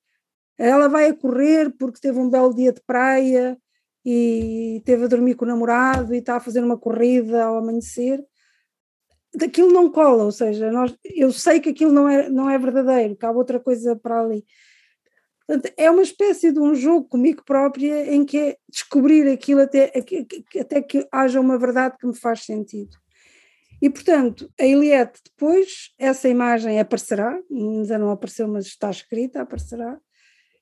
ela 0.59 0.87
vai 0.87 1.09
a 1.09 1.17
correr 1.17 1.75
porque 1.79 1.99
teve 1.99 2.19
um 2.19 2.29
belo 2.29 2.55
dia 2.55 2.73
de 2.73 2.83
praia 2.87 3.59
e 4.05 4.83
teve 4.85 5.05
a 5.05 5.09
dormir 5.09 5.35
com 5.35 5.47
o 5.47 5.49
namorado 5.49 6.15
e 6.15 6.19
está 6.19 6.37
a 6.37 6.41
fazer 6.41 6.63
uma 6.63 6.77
corrida 6.77 7.45
ao 7.45 7.57
amanhecer, 7.57 8.23
daquilo 9.35 9.73
não 9.73 9.91
cola, 9.91 10.25
ou 10.25 10.31
seja, 10.31 10.71
nós, 10.71 10.95
eu 11.03 11.33
sei 11.33 11.59
que 11.59 11.71
aquilo 11.71 11.91
não 11.91 12.07
é, 12.07 12.29
não 12.29 12.51
é 12.51 12.59
verdadeiro, 12.59 13.17
que 13.17 13.25
há 13.25 13.31
outra 13.31 13.59
coisa 13.59 13.97
para 13.97 14.21
ali. 14.21 14.45
Portanto, 15.47 15.73
é 15.75 15.91
uma 15.91 16.03
espécie 16.03 16.53
de 16.53 16.61
um 16.61 16.75
jogo 16.75 17.09
comigo 17.09 17.43
própria 17.47 18.15
em 18.15 18.27
que 18.27 18.39
é 18.39 18.57
descobrir 18.69 19.27
aquilo 19.31 19.63
até, 19.63 19.91
até 20.61 20.83
que 20.83 21.09
haja 21.11 21.41
uma 21.41 21.59
verdade 21.59 21.97
que 21.99 22.07
me 22.07 22.15
faz 22.15 22.45
sentido. 22.45 23.04
E, 23.85 23.91
portanto, 23.91 24.51
a 24.59 24.65
Eliette, 24.65 25.21
depois, 25.23 25.93
essa 25.99 26.27
imagem 26.27 26.81
aparecerá, 26.81 27.39
ainda 27.51 27.99
não 27.99 28.09
apareceu, 28.09 28.49
mas 28.49 28.65
está 28.65 28.89
escrita, 28.89 29.43
aparecerá, 29.43 30.01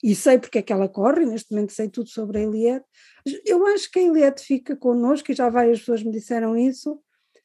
e 0.03 0.13
sei 0.13 0.41
porque 0.41 0.59
é 0.59 0.63
que 0.63 0.73
ela 0.73 0.89
corre, 0.89 1.25
neste 1.25 1.53
momento 1.53 1.73
sei 1.73 1.89
tudo 1.89 2.09
sobre 2.09 2.39
a 2.39 2.43
Eliette. 2.43 2.85
Eu 3.47 3.65
acho 3.69 3.89
que 3.93 4.01
a 4.01 4.03
Eliette 4.03 4.43
fica 4.43 4.75
connosco, 4.75 5.31
e 5.31 5.37
já 5.37 5.49
várias 5.49 5.79
pessoas 5.79 6.03
me 6.03 6.11
disseram 6.11 6.57
isso, 6.57 7.01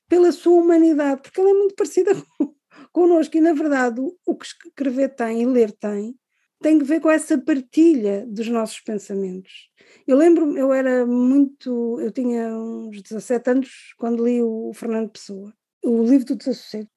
pela 0.10 0.32
sua 0.32 0.60
humanidade, 0.60 1.22
porque 1.22 1.40
ela 1.40 1.52
é 1.52 1.54
muito 1.54 1.76
parecida 1.76 2.12
connosco, 2.92 3.38
e 3.38 3.42
na 3.42 3.54
verdade 3.54 4.02
o 4.02 4.36
que 4.36 4.48
escrever 4.48 5.10
tem 5.10 5.44
e 5.44 5.46
ler 5.46 5.72
tem, 5.74 6.18
tem 6.60 6.80
que 6.80 6.86
ver 6.86 7.00
com 7.00 7.12
essa 7.12 7.38
partilha 7.38 8.26
dos 8.28 8.48
nossos 8.48 8.80
pensamentos. 8.80 9.70
Eu 10.08 10.18
lembro-me, 10.18 10.60
eu 10.60 10.74
era 10.74 11.06
muito, 11.06 12.00
eu 12.02 12.12
tinha 12.12 12.50
uns 12.58 13.00
17 13.00 13.50
anos 13.52 13.70
quando 13.96 14.26
li 14.26 14.42
o 14.42 14.72
Fernando 14.74 15.12
Pessoa, 15.12 15.54
o 15.84 16.04
livro 16.04 16.26
do 16.26 16.36
Desassossego, 16.36 16.90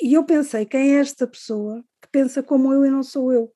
e 0.00 0.14
eu 0.14 0.24
pensei, 0.24 0.64
quem 0.64 0.96
é 0.96 1.00
esta 1.00 1.26
pessoa 1.26 1.84
que 2.00 2.08
pensa 2.10 2.42
como 2.42 2.72
eu 2.72 2.86
e 2.86 2.90
não 2.90 3.02
sou 3.02 3.32
eu? 3.32 3.52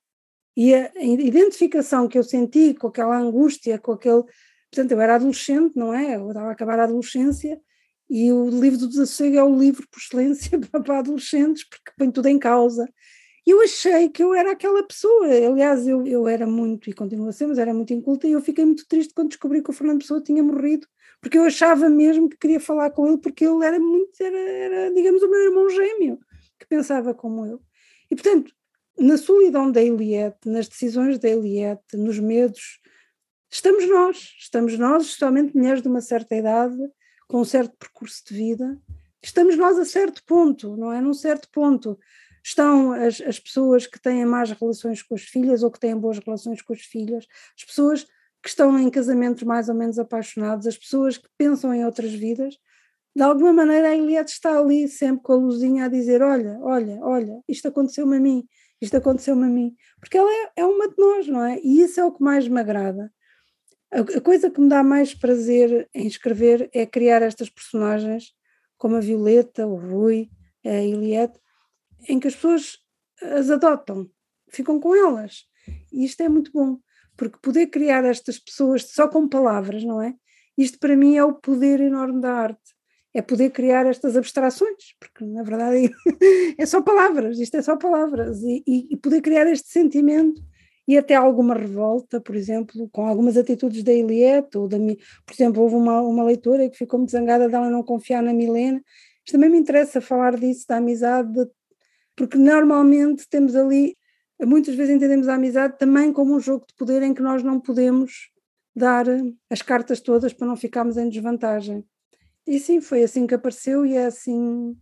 E 0.57 0.75
a 0.75 0.93
identificação 1.03 2.07
que 2.07 2.19
eu 2.19 2.23
senti 2.23 2.75
com 2.75 2.87
aquela 2.89 3.19
angústia, 3.19 3.79
com 3.79 3.93
aquele. 3.93 4.23
Portanto, 4.71 4.93
eu 4.93 5.01
era 5.01 5.17
adolescente, 5.17 5.75
não 5.77 5.93
é? 5.93 6.17
Eu 6.17 6.29
estava 6.29 6.49
a 6.49 6.53
acabar 6.53 6.79
a 6.79 6.85
adolescência 6.85 7.61
e 8.09 8.31
o 8.31 8.49
livro 8.49 8.79
do 8.79 8.89
Desassossego 8.89 9.37
é 9.37 9.43
o 9.43 9.59
livro 9.59 9.87
por 9.91 9.99
excelência 9.99 10.59
para 10.85 10.99
adolescentes, 10.99 11.65
porque 11.65 11.93
põe 11.97 12.11
tudo 12.11 12.29
em 12.29 12.39
causa. 12.39 12.87
E 13.47 13.51
eu 13.51 13.63
achei 13.63 14.09
que 14.09 14.23
eu 14.23 14.35
era 14.35 14.53
aquela 14.53 14.83
pessoa. 14.87 15.27
Aliás, 15.27 15.87
eu, 15.87 16.07
eu 16.07 16.29
era 16.29 16.47
muito, 16.47 16.89
e 16.89 16.93
continuo 16.93 17.29
a 17.29 17.33
ser, 17.33 17.47
mas 17.47 17.59
era 17.59 17.75
muito 17.75 17.93
inculta, 17.93 18.27
e 18.27 18.33
eu 18.33 18.41
fiquei 18.41 18.65
muito 18.65 18.87
triste 18.87 19.13
quando 19.15 19.29
descobri 19.29 19.63
que 19.63 19.71
o 19.71 19.73
Fernando 19.73 20.01
Pessoa 20.01 20.23
tinha 20.23 20.43
morrido, 20.43 20.87
porque 21.25 21.39
eu 21.39 21.45
achava 21.45 21.89
mesmo 21.89 22.29
que 22.29 22.37
queria 22.37 22.61
falar 22.61 22.91
com 22.91 23.09
ele, 23.09 23.17
porque 23.17 23.47
ele 23.47 23.65
era 23.65 23.81
muito, 23.81 24.23
era, 24.23 24.37
era 24.39 24.95
digamos, 24.95 25.23
o 25.23 25.31
meu 25.31 25.45
irmão 25.45 25.71
gêmeo, 25.71 26.21
que 26.59 26.67
pensava 26.67 27.15
como 27.15 27.47
eu. 27.47 27.63
E, 28.11 28.15
portanto, 28.15 28.55
na 28.99 29.17
solidão 29.17 29.73
da 29.73 29.83
Eliette, 29.83 30.47
nas 30.47 30.69
decisões 30.69 31.19
da 31.19 31.27
Eliette, 31.27 31.97
nos 31.97 32.19
medos, 32.19 32.79
estamos 33.51 33.89
nós, 33.89 34.35
estamos 34.39 34.77
nós, 34.77 35.05
especialmente 35.05 35.57
mulheres 35.57 35.81
de 35.81 35.89
uma 35.89 36.03
certa 36.03 36.37
idade, 36.37 36.77
com 37.27 37.41
um 37.41 37.45
certo 37.45 37.75
percurso 37.79 38.23
de 38.29 38.35
vida, 38.35 38.79
estamos 39.23 39.57
nós 39.57 39.79
a 39.79 39.87
certo 39.87 40.23
ponto, 40.27 40.77
não 40.77 40.93
é? 40.93 41.01
Num 41.01 41.15
certo 41.15 41.49
ponto. 41.51 41.99
estão 42.45 42.93
as, 42.93 43.23
as 43.23 43.41
pessoas 43.41 43.87
que 43.87 43.99
têm 43.99 44.27
más 44.27 44.51
relações 44.51 45.03
com 45.03 45.15
as 45.15 45.23
filhas 45.23 45.63
ou 45.63 45.71
que 45.71 45.81
têm 45.81 45.97
boas 45.97 46.19
relações 46.19 46.61
com 46.61 46.75
as 46.75 46.83
filhas, 46.83 47.27
as 47.57 47.65
pessoas 47.65 48.07
que 48.45 48.51
estão 48.51 48.79
em 48.79 48.91
casamentos 48.91 49.43
mais 49.43 49.71
ou 49.71 49.75
menos 49.75 49.99
apaixonados, 49.99 50.67
as 50.67 50.77
pessoas 50.77 51.17
que 51.17 51.27
pensam 51.39 51.73
em 51.73 51.83
outras 51.83 52.13
vidas, 52.13 52.55
de 53.17 53.23
alguma 53.23 53.55
maneira 53.55 53.89
a 53.89 53.97
Eliette 53.97 54.33
está 54.33 54.59
ali 54.59 54.87
sempre 54.87 55.23
com 55.23 55.33
a 55.33 55.37
luzinha 55.37 55.87
a 55.87 55.89
dizer: 55.89 56.21
Olha, 56.21 56.59
olha, 56.61 56.99
olha, 57.01 57.43
isto 57.49 57.69
aconteceu-me 57.69 58.19
a 58.19 58.21
mim, 58.21 58.47
isto 58.83 58.99
aconteceu-me 58.99 59.45
a 59.45 59.49
mim. 59.49 59.75
Porque 59.99 60.19
ela 60.19 60.31
é, 60.31 60.53
é, 60.59 60.67
uma 60.67 60.87
de 60.91 60.95
nós, 60.99 61.27
não 61.27 61.43
é? 61.43 61.59
E 61.63 61.81
isso 61.81 61.99
é 61.99 62.05
o 62.05 62.13
que 62.13 62.23
mais 62.23 62.47
me 62.47 62.61
agrada. 62.61 63.11
A, 63.91 64.01
a 64.01 64.21
coisa 64.21 64.51
que 64.51 64.61
me 64.61 64.69
dá 64.69 64.83
mais 64.83 65.15
prazer 65.15 65.89
em 65.95 66.07
escrever 66.07 66.69
é 66.75 66.85
criar 66.85 67.23
estas 67.23 67.49
personagens, 67.49 68.35
como 68.77 68.97
a 68.97 69.01
Violeta, 69.01 69.67
o 69.67 69.77
Rui, 69.77 70.29
a 70.63 70.83
Eliette, 70.83 71.41
em 72.07 72.21
que 72.21 72.29
as 72.29 72.35
pessoas 72.35 72.77
as 73.23 73.49
adotam, 73.49 74.07
ficam 74.51 74.79
com 74.79 74.95
elas. 74.95 75.45
E 75.91 76.05
isto 76.05 76.21
é 76.21 76.29
muito 76.29 76.53
bom, 76.53 76.79
porque 77.17 77.39
poder 77.41 77.69
criar 77.69 78.05
estas 78.05 78.39
pessoas 78.39 78.91
só 78.91 79.09
com 79.09 79.29
palavras, 79.29 79.85
não 79.85 80.03
é? 80.03 80.15
Isto 80.57 80.79
para 80.79 80.97
mim 80.97 81.17
é 81.17 81.25
o 81.25 81.35
poder 81.35 81.81
enorme 81.81 82.21
da 82.21 82.33
arte. 82.33 82.75
É 83.13 83.23
poder 83.23 83.51
criar 83.51 83.87
estas 83.87 84.17
abstrações, 84.17 84.95
porque 84.99 85.25
na 85.25 85.43
verdade 85.43 85.91
é 86.59 86.67
só 86.67 86.83
palavras, 86.83 87.39
isto 87.39 87.57
é 87.57 87.63
só 87.63 87.77
palavras, 87.77 88.43
e, 88.43 88.63
e, 88.67 88.97
poder 88.97 89.21
criar 89.21 89.47
este 89.47 89.69
sentimento 89.69 90.43
e 90.87 90.99
até 90.99 91.15
alguma 91.15 91.55
revolta, 91.55 92.21
por 92.21 92.35
exemplo, 92.35 92.89
com 92.91 93.07
algumas 93.07 93.37
atitudes 93.37 93.85
da 93.85 93.93
Eliette, 93.93 94.59
ou 94.59 94.67
da, 94.67 94.77
por 94.79 95.33
exemplo, 95.33 95.63
houve 95.63 95.77
uma, 95.77 96.01
uma 96.03 96.25
leitora 96.25 96.69
que 96.69 96.77
ficou 96.77 96.99
muito 96.99 97.13
zangada 97.13 97.49
dela 97.49 97.71
não 97.71 97.85
confiar 97.85 98.21
na 98.21 98.33
Milena, 98.33 98.83
isto 99.25 99.33
também 99.33 99.49
me 99.49 99.59
interessa 99.59 100.01
falar 100.01 100.37
disso, 100.37 100.67
da 100.69 100.77
amizade, 100.77 101.49
porque 102.15 102.37
normalmente 102.37 103.27
temos 103.29 103.57
ali, 103.57 103.97
muitas 104.43 104.75
vezes 104.75 104.95
entendemos 104.95 105.29
a 105.29 105.35
amizade 105.35 105.79
também 105.79 106.13
como 106.13 106.35
um 106.35 106.41
jogo 106.41 106.67
de 106.67 106.75
poder 106.75 107.03
em 107.03 107.15
que 107.15 107.23
nós 107.23 107.43
não 107.43 107.61
podemos 107.61 108.31
dar 108.75 109.07
as 109.49 109.63
cartas 109.63 110.01
todas 110.01 110.33
para 110.33 110.47
não 110.47 110.57
ficarmos 110.57 110.97
em 110.97 111.09
desvantagem. 111.09 111.85
E 112.47 112.59
sim, 112.59 112.81
foi 112.81 113.03
assim 113.03 113.27
que 113.27 113.35
apareceu 113.35 113.87
e 113.87 113.95
é 113.95 114.07
assim. 114.07 114.77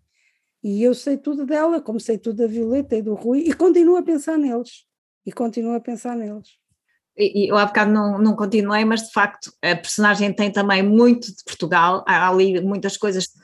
E 0.62 0.82
eu 0.82 0.94
sei 0.94 1.16
tudo 1.16 1.44
dela, 1.44 1.80
como 1.80 2.00
sei 2.00 2.18
tudo 2.18 2.38
da 2.38 2.46
Violeta 2.46 2.96
e 2.96 3.02
do 3.02 3.14
Rui, 3.14 3.40
e 3.40 3.52
continuo 3.52 3.96
a 3.96 4.02
pensar 4.02 4.38
neles. 4.38 4.84
E 5.26 5.32
continuo 5.32 5.74
a 5.74 5.80
pensar 5.80 6.16
neles. 6.16 6.62
E, 7.16 7.50
eu 7.50 7.58
há 7.58 7.66
bocado 7.66 7.92
não, 7.92 8.18
não 8.18 8.34
continuei, 8.34 8.84
mas 8.84 9.02
de 9.02 9.12
facto 9.12 9.52
a 9.60 9.76
personagem 9.76 10.32
tem 10.32 10.50
também 10.50 10.82
muito 10.82 11.26
de 11.28 11.44
Portugal, 11.44 12.02
há 12.06 12.28
ali 12.28 12.60
muitas 12.60 12.96
coisas 12.96 13.26
eh, 13.26 13.41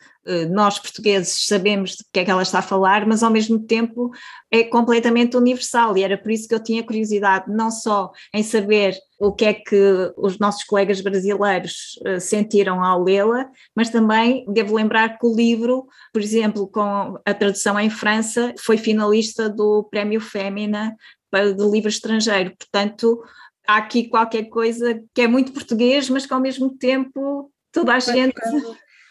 nós 0.50 0.78
portugueses 0.78 1.46
sabemos 1.46 1.92
de 1.92 2.04
que 2.12 2.20
é 2.20 2.24
que 2.24 2.30
ela 2.30 2.42
está 2.42 2.58
a 2.58 2.62
falar, 2.62 3.06
mas 3.06 3.22
ao 3.22 3.30
mesmo 3.30 3.58
tempo 3.58 4.10
é 4.50 4.64
completamente 4.64 5.36
universal 5.36 5.96
e 5.96 6.02
era 6.02 6.18
por 6.18 6.30
isso 6.30 6.46
que 6.46 6.54
eu 6.54 6.62
tinha 6.62 6.82
curiosidade 6.82 7.46
não 7.48 7.70
só 7.70 8.10
em 8.34 8.42
saber 8.42 8.96
o 9.18 9.32
que 9.32 9.44
é 9.44 9.54
que 9.54 10.12
os 10.16 10.38
nossos 10.38 10.64
colegas 10.64 11.00
brasileiros 11.00 11.98
eh, 12.04 12.20
sentiram 12.20 12.84
ao 12.84 13.02
lê-la, 13.02 13.48
mas 13.74 13.90
também 13.90 14.44
devo 14.48 14.76
lembrar 14.76 15.18
que 15.18 15.26
o 15.26 15.34
livro, 15.34 15.86
por 16.12 16.22
exemplo, 16.22 16.68
com 16.68 17.18
a 17.24 17.34
tradução 17.34 17.78
em 17.80 17.90
França, 17.90 18.54
foi 18.60 18.76
finalista 18.76 19.48
do 19.48 19.84
Prémio 19.90 20.20
Fémina 20.20 20.94
de 21.32 21.70
livro 21.70 21.88
estrangeiro, 21.88 22.54
portanto 22.58 23.22
há 23.66 23.76
aqui 23.76 24.08
qualquer 24.08 24.44
coisa 24.44 25.02
que 25.14 25.20
é 25.20 25.28
muito 25.28 25.52
português, 25.52 26.08
mas 26.08 26.24
que 26.24 26.32
ao 26.32 26.40
mesmo 26.40 26.70
tempo 26.70 27.52
toda 27.70 27.94
a 27.94 28.00
gente 28.00 28.34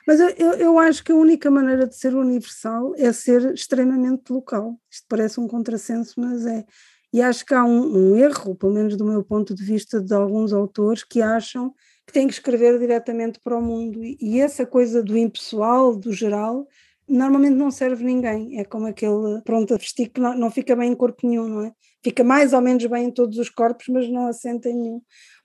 mas 0.08 0.22
eu, 0.22 0.54
eu 0.54 0.80
acho 0.80 1.04
que 1.04 1.12
a 1.12 1.16
única 1.16 1.52
maneira 1.52 1.86
de 1.86 1.94
ser 1.94 2.16
universal 2.16 2.94
é 2.96 3.12
ser 3.12 3.54
extremamente 3.54 4.32
local. 4.32 4.80
Isto 4.90 5.06
parece 5.10 5.38
um 5.38 5.48
contrassenso, 5.50 6.14
mas 6.18 6.46
é. 6.46 6.66
E 7.12 7.22
acho 7.22 7.46
que 7.46 7.54
há 7.54 7.66
um, 7.66 8.14
um 8.14 8.16
erro, 8.16 8.56
pelo 8.56 8.74
menos 8.74 8.96
do 8.96 9.04
meu 9.04 9.22
ponto 9.22 9.54
de 9.54 9.62
vista, 9.64 10.00
de 10.00 10.14
alguns 10.14 10.54
autores 10.54 11.04
que 11.04 11.22
acham 11.22 11.74
que 12.06 12.14
têm 12.14 12.26
que 12.26 12.34
escrever 12.34 12.80
diretamente 12.80 13.38
para 13.42 13.58
o 13.58 13.62
mundo. 13.62 14.02
E, 14.02 14.18
e 14.22 14.40
essa 14.40 14.66
coisa 14.66 15.04
do 15.04 15.18
impessoal, 15.18 15.94
do 15.94 16.14
geral, 16.14 16.66
normalmente 17.06 17.56
não 17.56 17.70
serve 17.70 18.06
ninguém. 18.06 18.58
É 18.60 18.64
como 18.64 18.88
aquele 18.88 19.42
pronto 19.44 19.74
a 19.74 19.78
vestir 19.78 20.08
que 20.08 20.22
não, 20.22 20.38
não 20.38 20.50
fica 20.50 20.74
bem 20.74 20.92
em 20.94 20.96
corpo 20.96 21.28
nenhum, 21.28 21.50
não 21.50 21.62
é? 21.64 21.74
Fica 22.02 22.24
mais 22.24 22.54
ou 22.54 22.62
menos 22.62 22.86
bem 22.86 23.08
em 23.08 23.12
todos 23.12 23.38
os 23.38 23.50
corpos, 23.50 23.88
mas 23.90 24.10
não 24.10 24.28
assenta 24.28 24.70
em 24.70 24.76
nenhum. 24.76 25.02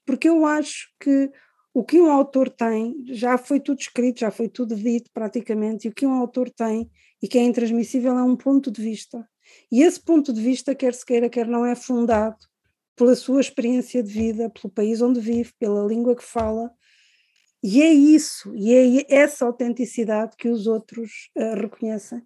Porque 0.06 0.28
eu 0.28 0.46
acho 0.46 0.86
que 1.00 1.32
o 1.74 1.82
que 1.82 2.00
um 2.00 2.10
autor 2.10 2.50
tem, 2.50 2.94
já 3.08 3.38
foi 3.38 3.58
tudo 3.58 3.80
escrito, 3.80 4.20
já 4.20 4.30
foi 4.30 4.48
tudo 4.48 4.76
dito 4.76 5.10
praticamente, 5.12 5.86
e 5.86 5.90
o 5.90 5.94
que 5.94 6.06
um 6.06 6.12
autor 6.12 6.50
tem 6.50 6.90
e 7.22 7.28
que 7.28 7.38
é 7.38 7.42
intransmissível 7.42 8.18
é 8.18 8.22
um 8.22 8.36
ponto 8.36 8.70
de 8.70 8.82
vista. 8.82 9.26
E 9.70 9.82
esse 9.82 10.00
ponto 10.00 10.32
de 10.32 10.40
vista, 10.40 10.74
quer 10.74 10.92
se 10.92 11.04
queira, 11.04 11.30
quer 11.30 11.46
não, 11.46 11.64
é 11.64 11.74
fundado 11.74 12.36
pela 12.96 13.14
sua 13.14 13.40
experiência 13.40 14.02
de 14.02 14.12
vida, 14.12 14.50
pelo 14.50 14.72
país 14.72 15.00
onde 15.00 15.20
vive, 15.20 15.52
pela 15.58 15.86
língua 15.86 16.14
que 16.14 16.24
fala. 16.24 16.70
E 17.62 17.80
é 17.80 17.92
isso, 17.92 18.54
e 18.56 18.74
é 18.74 19.14
essa 19.14 19.46
autenticidade 19.46 20.36
que 20.36 20.48
os 20.48 20.66
outros 20.66 21.30
uh, 21.36 21.54
reconhecem. 21.54 22.20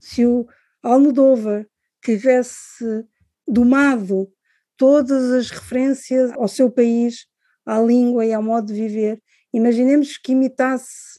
Se 0.00 0.24
o 0.24 0.46
Almodóvar 0.82 1.66
tivesse 2.02 3.04
domado 3.46 4.32
todas 4.76 5.32
as 5.32 5.50
referências 5.50 6.30
ao 6.32 6.46
seu 6.46 6.70
país, 6.70 7.26
à 7.66 7.80
língua 7.80 8.24
e 8.24 8.32
ao 8.32 8.42
modo 8.42 8.68
de 8.68 8.74
viver. 8.74 9.20
Imaginemos 9.52 10.16
que 10.16 10.32
imitasse, 10.32 11.18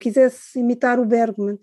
quisesse 0.00 0.58
imitar 0.58 0.98
o 0.98 1.06
Bergman. 1.06 1.58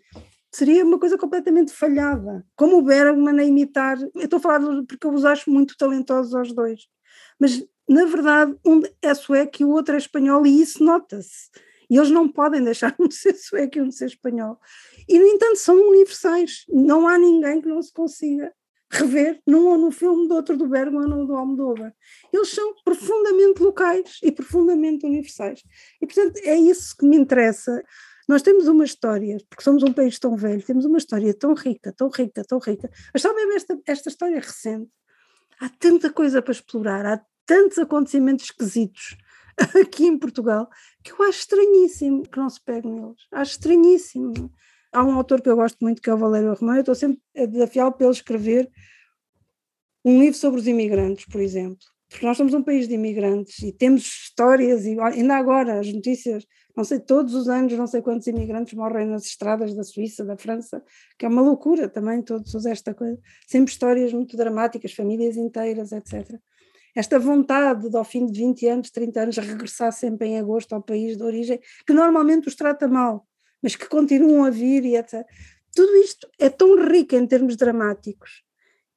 Seria 0.52 0.86
uma 0.86 0.98
coisa 0.98 1.18
completamente 1.18 1.74
falhada. 1.74 2.46
Como 2.56 2.78
o 2.78 2.82
Bergman 2.82 3.40
a 3.40 3.44
imitar. 3.44 3.98
Eu 4.16 4.22
estou 4.22 4.38
a 4.38 4.42
falar 4.42 4.62
porque 4.88 5.06
eu 5.06 5.14
os 5.14 5.26
acho 5.26 5.52
muito 5.52 5.76
talentosos 5.78 6.34
aos 6.34 6.54
dois. 6.54 6.88
Mas, 7.38 7.62
na 7.88 8.06
verdade, 8.06 8.56
um 8.66 8.82
é 9.02 9.14
sueco 9.14 9.58
e 9.60 9.66
o 9.66 9.72
outro 9.72 9.96
é 9.96 9.98
espanhol, 9.98 10.46
e 10.46 10.62
isso 10.62 10.84
nota-se. 10.84 11.50
E 11.90 11.98
eles 11.98 12.10
não 12.10 12.28
podem 12.28 12.64
deixar 12.64 12.96
um 13.00 13.08
de 13.08 13.16
ser 13.16 13.36
sueco 13.36 13.78
e 13.78 13.82
um 13.82 13.90
de 13.90 13.96
ser 13.96 14.06
espanhol. 14.06 14.58
E, 15.08 15.20
no 15.20 15.26
entanto, 15.26 15.58
são 15.58 15.76
universais. 15.90 16.66
Não 16.70 17.08
há 17.08 17.18
ninguém 17.18 17.62
que 17.62 17.68
não 17.68 17.82
se 17.82 17.92
consiga 17.92 18.54
rever 18.96 19.42
num 19.46 19.68
ou 19.68 19.78
no 19.78 19.92
filme 19.92 20.28
do 20.28 20.36
outro 20.36 20.58
do 20.58 20.68
Bergman 20.68 21.12
ou 21.14 21.26
do 21.26 21.36
Almodóvar. 21.36 21.94
Eles 22.32 22.50
são 22.50 22.74
profundamente 22.84 23.62
locais 23.62 24.20
e 24.24 24.32
profundamente 24.32 25.06
universais. 25.06 25.62
E, 26.02 26.06
portanto, 26.06 26.38
é 26.44 26.56
isso 26.56 26.96
que 26.98 27.06
me 27.06 27.18
interessa. 27.18 27.84
Nós 28.28 28.42
temos 28.42 28.68
uma 28.68 28.84
história, 28.84 29.38
porque 29.50 29.64
somos 29.64 29.84
um 29.84 29.94
país 29.94 30.18
tão 30.18 30.36
velho, 30.36 30.64
temos 30.64 30.86
uma 30.86 30.98
história 30.98 31.34
tão 31.34 31.54
rica, 31.54 31.94
tão 31.94 32.10
rica, 32.10 32.44
tão 32.44 32.60
rica. 32.60 32.90
Mas 33.14 33.22
só 33.22 33.34
mesmo 33.34 33.54
esta, 33.54 33.80
esta 33.86 34.10
história 34.10 34.40
recente. 34.40 34.90
Há 35.60 35.70
tanta 35.70 36.12
coisa 36.12 36.42
para 36.42 36.52
explorar, 36.52 37.06
há 37.06 37.22
tantos 37.46 37.78
acontecimentos 37.78 38.46
esquisitos 38.46 39.16
aqui 39.80 40.06
em 40.06 40.18
Portugal 40.18 40.70
que 41.04 41.12
eu 41.12 41.22
acho 41.24 41.40
estranhíssimo 41.40 42.24
que 42.24 42.38
não 42.38 42.50
se 42.50 42.62
pegue 42.64 42.88
neles. 42.88 43.22
Acho 43.32 43.52
estranhíssimo. 43.52 44.52
Há 44.96 45.04
um 45.04 45.12
autor 45.12 45.42
que 45.42 45.50
eu 45.50 45.58
gosto 45.58 45.78
muito 45.82 46.02
que 46.02 46.10
é 46.10 46.14
o 46.14 46.18
Valério 46.18 46.54
Romano, 46.54 46.78
eu 46.78 46.82
estou 46.82 46.96
sempre 46.96 47.20
a 47.38 47.46
desafiá-lo 47.46 47.94
ele 48.00 48.10
escrever 48.10 48.72
um 50.06 50.20
livro 50.20 50.38
sobre 50.38 50.62
os 50.62 50.68
imigrantes, 50.68 51.26
por 51.26 51.42
exemplo. 51.42 51.86
Porque 52.10 52.26
nós 52.26 52.38
somos 52.38 52.54
um 52.54 52.64
país 52.64 52.88
de 52.88 52.94
imigrantes 52.94 53.60
e 53.60 53.74
temos 53.74 54.04
histórias, 54.06 54.86
e 54.86 54.98
ainda 54.98 55.36
agora 55.36 55.82
as 55.82 55.92
notícias, 55.92 56.46
não 56.78 56.86
sei, 56.86 57.02
todos 57.02 57.34
os 57.34 57.50
anos, 57.50 57.74
não 57.74 57.88
sei 57.88 58.02
quantos 58.02 58.26
imigrantes 58.28 58.74
morrem 58.74 59.06
nas 59.06 59.26
estradas 59.26 59.76
da 59.76 59.84
Suíça, 59.84 60.24
da 60.24 60.38
França, 60.38 60.82
que 61.20 61.26
é 61.26 61.28
uma 61.30 61.42
loucura 61.42 61.90
também, 61.90 62.22
todos 62.22 62.66
esta 62.66 62.94
coisa. 62.94 63.20
Sempre 63.48 63.74
histórias 63.74 64.14
muito 64.14 64.38
dramáticas, 64.38 64.94
famílias 64.94 65.36
inteiras, 65.36 65.92
etc. 65.92 66.40
Esta 66.96 67.20
vontade 67.20 67.90
de, 67.90 67.98
ao 67.98 68.06
fim 68.06 68.26
de 68.26 68.40
20 68.40 68.68
anos, 68.68 68.92
30 68.92 69.20
anos, 69.24 69.38
regressar 69.38 69.92
sempre 69.92 70.30
em 70.30 70.40
agosto 70.40 70.72
ao 70.74 70.82
país 70.82 71.18
de 71.18 71.24
origem, 71.24 71.60
que 71.86 71.92
normalmente 71.92 72.48
os 72.48 72.56
trata 72.56 72.88
mal 72.88 73.28
mas 73.62 73.76
que 73.76 73.88
continuam 73.88 74.44
a 74.44 74.50
vir 74.50 74.86
e 74.86 74.96
etc. 74.96 75.26
Tudo 75.74 75.96
isto 75.98 76.30
é 76.40 76.50
tão 76.50 76.76
rico 76.88 77.16
em 77.16 77.28
termos 77.28 77.56
dramáticos 77.56 78.44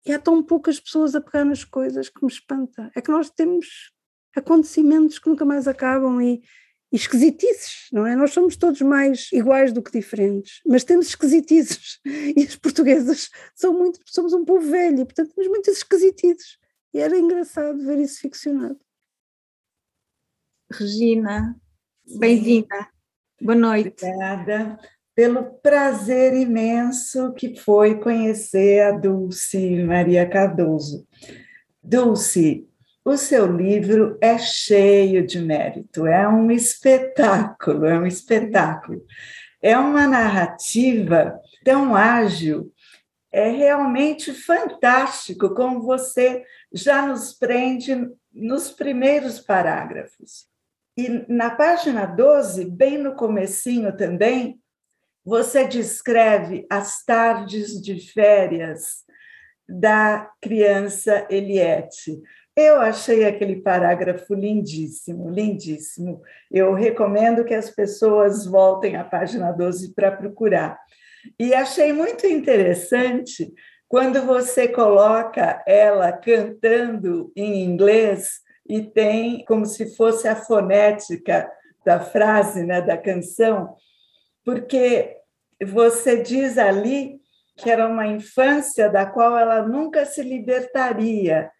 e 0.06 0.12
há 0.12 0.18
tão 0.18 0.42
poucas 0.42 0.80
pessoas 0.80 1.14
a 1.14 1.20
pegar 1.20 1.44
nas 1.44 1.64
coisas 1.64 2.08
que 2.08 2.24
me 2.24 2.30
espanta. 2.30 2.90
É 2.94 3.00
que 3.00 3.10
nós 3.10 3.30
temos 3.30 3.92
acontecimentos 4.34 5.18
que 5.18 5.28
nunca 5.28 5.44
mais 5.44 5.66
acabam 5.66 6.20
e, 6.20 6.42
e 6.90 6.96
esquisitices, 6.96 7.88
não 7.92 8.06
é? 8.06 8.14
Nós 8.16 8.32
somos 8.32 8.56
todos 8.56 8.80
mais 8.80 9.28
iguais 9.32 9.72
do 9.72 9.82
que 9.82 9.92
diferentes, 9.92 10.60
mas 10.66 10.84
temos 10.84 11.08
esquisitices 11.08 12.00
e 12.06 12.44
os 12.44 12.56
portugueses 12.56 13.30
são 13.54 13.72
muito, 13.72 14.00
somos 14.06 14.32
um 14.32 14.44
povo 14.44 14.70
velho, 14.70 15.00
e, 15.00 15.04
portanto 15.04 15.34
temos 15.34 15.50
muitas 15.50 15.78
esquisitices 15.78 16.58
e 16.94 16.98
era 17.00 17.18
engraçado 17.18 17.84
ver 17.84 17.98
isso 17.98 18.20
ficcionado. 18.20 18.80
Regina, 20.70 21.58
bem-vinda. 22.18 22.97
Boa 23.40 23.54
noite. 23.54 24.04
Obrigada 24.04 24.78
pelo 25.14 25.44
prazer 25.60 26.34
imenso 26.34 27.32
que 27.32 27.56
foi 27.56 27.98
conhecer 27.98 28.82
a 28.82 28.92
Dulce 28.92 29.82
Maria 29.84 30.28
Cardoso. 30.28 31.06
Dulce, 31.82 32.68
o 33.04 33.16
seu 33.16 33.46
livro 33.46 34.18
é 34.20 34.38
cheio 34.38 35.26
de 35.26 35.40
mérito, 35.40 36.06
é 36.06 36.28
um 36.28 36.50
espetáculo, 36.50 37.86
é 37.86 37.98
um 37.98 38.06
espetáculo. 38.06 39.04
É 39.62 39.76
uma 39.76 40.06
narrativa 40.06 41.40
tão 41.64 41.96
ágil 41.96 42.72
é 43.30 43.50
realmente 43.50 44.32
fantástico 44.32 45.54
como 45.54 45.82
você 45.82 46.44
já 46.72 47.06
nos 47.06 47.32
prende 47.32 48.08
nos 48.32 48.70
primeiros 48.70 49.38
parágrafos. 49.38 50.46
E 50.98 51.24
na 51.28 51.50
página 51.50 52.06
12, 52.06 52.64
bem 52.64 52.98
no 52.98 53.14
comecinho 53.14 53.96
também, 53.96 54.60
você 55.24 55.64
descreve 55.64 56.66
as 56.68 57.04
tardes 57.04 57.80
de 57.80 58.00
férias 58.12 59.04
da 59.68 60.28
criança 60.42 61.24
Eliette. 61.30 62.20
Eu 62.56 62.80
achei 62.80 63.24
aquele 63.24 63.62
parágrafo 63.62 64.34
lindíssimo, 64.34 65.30
lindíssimo. 65.30 66.20
Eu 66.50 66.74
recomendo 66.74 67.44
que 67.44 67.54
as 67.54 67.70
pessoas 67.70 68.44
voltem 68.44 68.96
à 68.96 69.04
página 69.04 69.52
12 69.52 69.94
para 69.94 70.10
procurar. 70.10 70.80
E 71.38 71.54
achei 71.54 71.92
muito 71.92 72.26
interessante 72.26 73.54
quando 73.86 74.22
você 74.22 74.66
coloca 74.66 75.62
ela 75.64 76.10
cantando 76.10 77.30
em 77.36 77.62
inglês 77.62 78.40
e 78.68 78.82
tem 78.82 79.44
como 79.44 79.64
se 79.64 79.96
fosse 79.96 80.28
a 80.28 80.36
fonética 80.36 81.50
da 81.84 81.98
frase, 81.98 82.64
né, 82.64 82.82
da 82.82 82.98
canção, 82.98 83.74
porque 84.44 85.16
você 85.64 86.22
diz 86.22 86.58
ali 86.58 87.18
que 87.56 87.70
era 87.70 87.88
uma 87.88 88.06
infância 88.06 88.88
da 88.88 89.04
qual 89.06 89.36
ela 89.36 89.62
nunca 89.66 90.04
se 90.06 90.22
libertaria. 90.22 91.50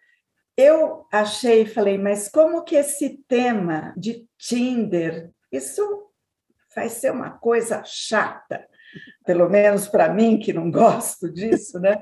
Eu 0.55 1.05
achei, 1.11 1.65
falei, 1.65 1.97
mas 1.97 2.29
como 2.29 2.63
que 2.63 2.75
esse 2.75 3.21
tema 3.27 3.93
de 3.97 4.25
Tinder, 4.37 5.29
isso 5.51 6.09
vai 6.75 6.87
ser 6.87 7.11
uma 7.11 7.31
coisa 7.31 7.83
chata, 7.83 8.65
pelo 9.25 9.49
menos 9.49 9.87
para 9.87 10.13
mim 10.13 10.39
que 10.39 10.53
não 10.53 10.71
gosto 10.71 11.31
disso, 11.31 11.79
né? 11.79 12.01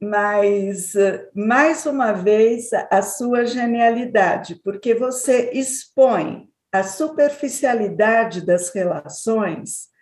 Mas 0.00 0.94
mais 1.34 1.86
uma 1.86 2.12
vez 2.12 2.70
a 2.90 3.02
sua 3.02 3.46
genialidade, 3.46 4.56
porque 4.62 4.94
você 4.94 5.50
expõe 5.52 6.48
a 6.72 6.82
superficialidade 6.82 8.44
das 8.44 8.70
relações 8.74 9.92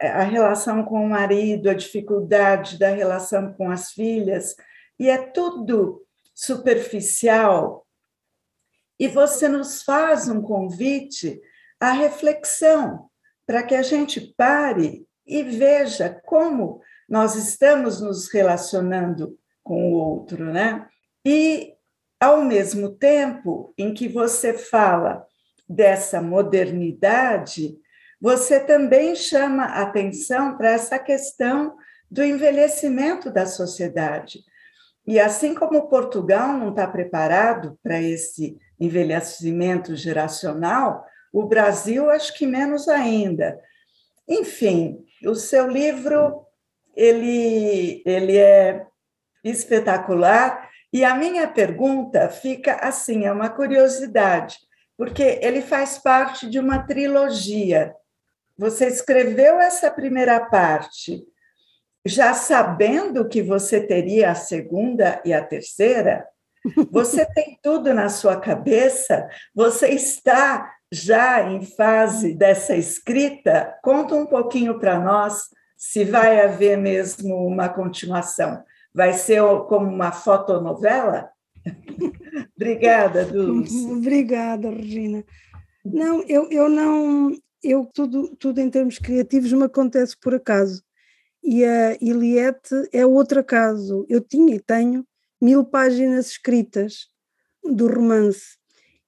a 0.00 0.22
relação 0.22 0.84
com 0.84 1.04
o 1.04 1.08
marido, 1.08 1.68
a 1.68 1.74
dificuldade 1.74 2.78
da 2.78 2.90
relação 2.90 3.52
com 3.54 3.70
as 3.70 3.90
filhas, 3.90 4.54
e 4.98 5.08
é 5.08 5.18
tudo 5.18 6.04
superficial. 6.34 7.86
E 8.98 9.08
você 9.08 9.48
nos 9.48 9.82
faz 9.82 10.28
um 10.28 10.40
convite 10.40 11.40
à 11.80 11.92
reflexão, 11.92 13.08
para 13.46 13.62
que 13.62 13.74
a 13.74 13.82
gente 13.82 14.20
pare 14.36 15.06
e 15.26 15.42
veja 15.42 16.20
como 16.24 16.80
nós 17.08 17.34
estamos 17.36 18.00
nos 18.00 18.30
relacionando 18.30 19.38
com 19.62 19.92
o 19.92 19.96
outro, 19.96 20.44
né? 20.52 20.86
E, 21.24 21.74
ao 22.20 22.42
mesmo 22.42 22.90
tempo 22.90 23.74
em 23.76 23.92
que 23.92 24.08
você 24.08 24.52
fala 24.52 25.26
dessa 25.68 26.20
modernidade, 26.22 27.76
você 28.20 28.60
também 28.60 29.14
chama 29.14 29.64
atenção 29.64 30.56
para 30.56 30.70
essa 30.70 30.98
questão 30.98 31.76
do 32.10 32.24
envelhecimento 32.24 33.30
da 33.30 33.44
sociedade. 33.44 34.40
E 35.06 35.20
assim 35.20 35.54
como 35.54 35.88
Portugal 35.88 36.52
não 36.54 36.70
está 36.70 36.86
preparado 36.86 37.78
para 37.82 38.00
esse 38.00 38.56
envelhecimento 38.78 39.94
geracional, 39.94 41.04
o 41.32 41.44
Brasil 41.44 42.10
acho 42.10 42.34
que 42.34 42.46
menos 42.46 42.88
ainda. 42.88 43.60
Enfim, 44.28 45.04
o 45.24 45.34
seu 45.34 45.68
livro 45.68 46.45
ele, 46.96 48.02
ele 48.06 48.36
é 48.36 48.86
espetacular 49.44 50.70
e 50.92 51.04
a 51.04 51.14
minha 51.14 51.46
pergunta 51.46 52.28
fica 52.28 52.76
assim, 52.76 53.26
é 53.26 53.32
uma 53.32 53.50
curiosidade, 53.50 54.56
porque 54.96 55.38
ele 55.42 55.60
faz 55.60 55.98
parte 55.98 56.48
de 56.48 56.58
uma 56.58 56.78
trilogia 56.78 57.94
você 58.58 58.86
escreveu 58.86 59.60
essa 59.60 59.90
primeira 59.90 60.40
parte 60.40 61.22
já 62.06 62.32
sabendo 62.32 63.28
que 63.28 63.42
você 63.42 63.80
teria 63.80 64.30
a 64.30 64.34
segunda 64.34 65.20
e 65.24 65.34
a 65.34 65.44
terceira? 65.44 66.26
Você 66.90 67.26
tem 67.34 67.58
tudo 67.62 67.92
na 67.92 68.08
sua 68.08 68.40
cabeça? 68.40 69.28
Você 69.54 69.88
está 69.88 70.72
já 70.90 71.42
em 71.50 71.66
fase 71.66 72.32
dessa 72.32 72.74
escrita? 72.74 73.76
Conta 73.82 74.14
um 74.14 74.24
pouquinho 74.24 74.78
para 74.78 74.98
nós 74.98 75.48
se 75.76 76.04
vai 76.04 76.40
haver 76.40 76.76
mesmo 76.78 77.46
uma 77.46 77.68
continuação. 77.68 78.62
Vai 78.94 79.12
ser 79.12 79.42
como 79.68 79.86
uma 79.86 80.10
fotonovela? 80.10 81.30
Obrigada, 82.56 83.24
Dulce. 83.24 83.84
Obrigada, 83.92 84.70
Regina. 84.70 85.24
Não, 85.84 86.22
eu, 86.22 86.50
eu 86.50 86.68
não 86.68 87.32
eu 87.62 87.84
tudo, 87.92 88.34
tudo 88.36 88.60
em 88.60 88.70
termos 88.70 88.98
criativos 88.98 89.52
me 89.52 89.64
acontece 89.64 90.16
por 90.16 90.34
acaso. 90.34 90.82
E 91.42 91.64
a 91.64 91.96
Iliette 92.00 92.88
é 92.92 93.04
outro 93.04 93.40
acaso. 93.40 94.06
Eu 94.08 94.20
tinha 94.20 94.54
e 94.54 94.60
tenho 94.60 95.06
mil 95.40 95.64
páginas 95.64 96.28
escritas 96.28 97.08
do 97.62 97.86
romance. 97.88 98.56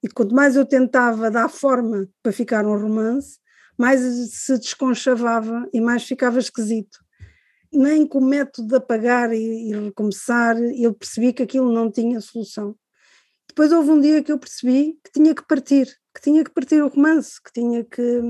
E 0.01 0.07
quanto 0.07 0.33
mais 0.33 0.55
eu 0.55 0.65
tentava 0.65 1.29
dar 1.29 1.49
forma 1.49 2.07
para 2.23 2.31
ficar 2.31 2.65
um 2.65 2.77
romance, 2.77 3.39
mais 3.79 4.01
se 4.33 4.59
desconchavava 4.59 5.69
e 5.73 5.79
mais 5.79 6.03
ficava 6.03 6.37
esquisito. 6.37 6.99
Nem 7.71 8.05
com 8.05 8.17
o 8.17 8.25
método 8.25 8.67
de 8.67 8.75
apagar 8.75 9.31
e, 9.31 9.69
e 9.69 9.73
recomeçar, 9.73 10.57
eu 10.57 10.93
percebi 10.93 11.31
que 11.31 11.43
aquilo 11.43 11.71
não 11.71 11.89
tinha 11.89 12.19
solução. 12.19 12.75
Depois 13.47 13.71
houve 13.71 13.91
um 13.91 14.01
dia 14.01 14.21
que 14.21 14.33
eu 14.33 14.37
percebi 14.37 14.99
que 15.01 15.11
tinha 15.13 15.33
que 15.33 15.47
partir, 15.47 15.87
que 16.13 16.21
tinha 16.21 16.43
que 16.43 16.51
partir 16.51 16.83
o 16.83 16.89
romance, 16.89 17.41
que 17.41 17.53
tinha 17.53 17.85
que, 17.85 18.21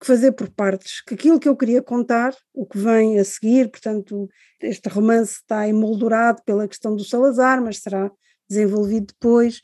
que 0.00 0.06
fazer 0.06 0.32
por 0.32 0.48
partes, 0.48 1.02
que 1.02 1.12
aquilo 1.12 1.38
que 1.38 1.48
eu 1.48 1.56
queria 1.56 1.82
contar, 1.82 2.34
o 2.54 2.64
que 2.64 2.78
vem 2.78 3.18
a 3.18 3.24
seguir, 3.24 3.70
portanto, 3.70 4.26
este 4.62 4.88
romance 4.88 5.34
está 5.34 5.68
emoldurado 5.68 6.42
pela 6.46 6.66
questão 6.66 6.96
do 6.96 7.04
Salazar, 7.04 7.62
mas 7.62 7.78
será 7.78 8.10
desenvolvido 8.48 9.08
depois, 9.08 9.60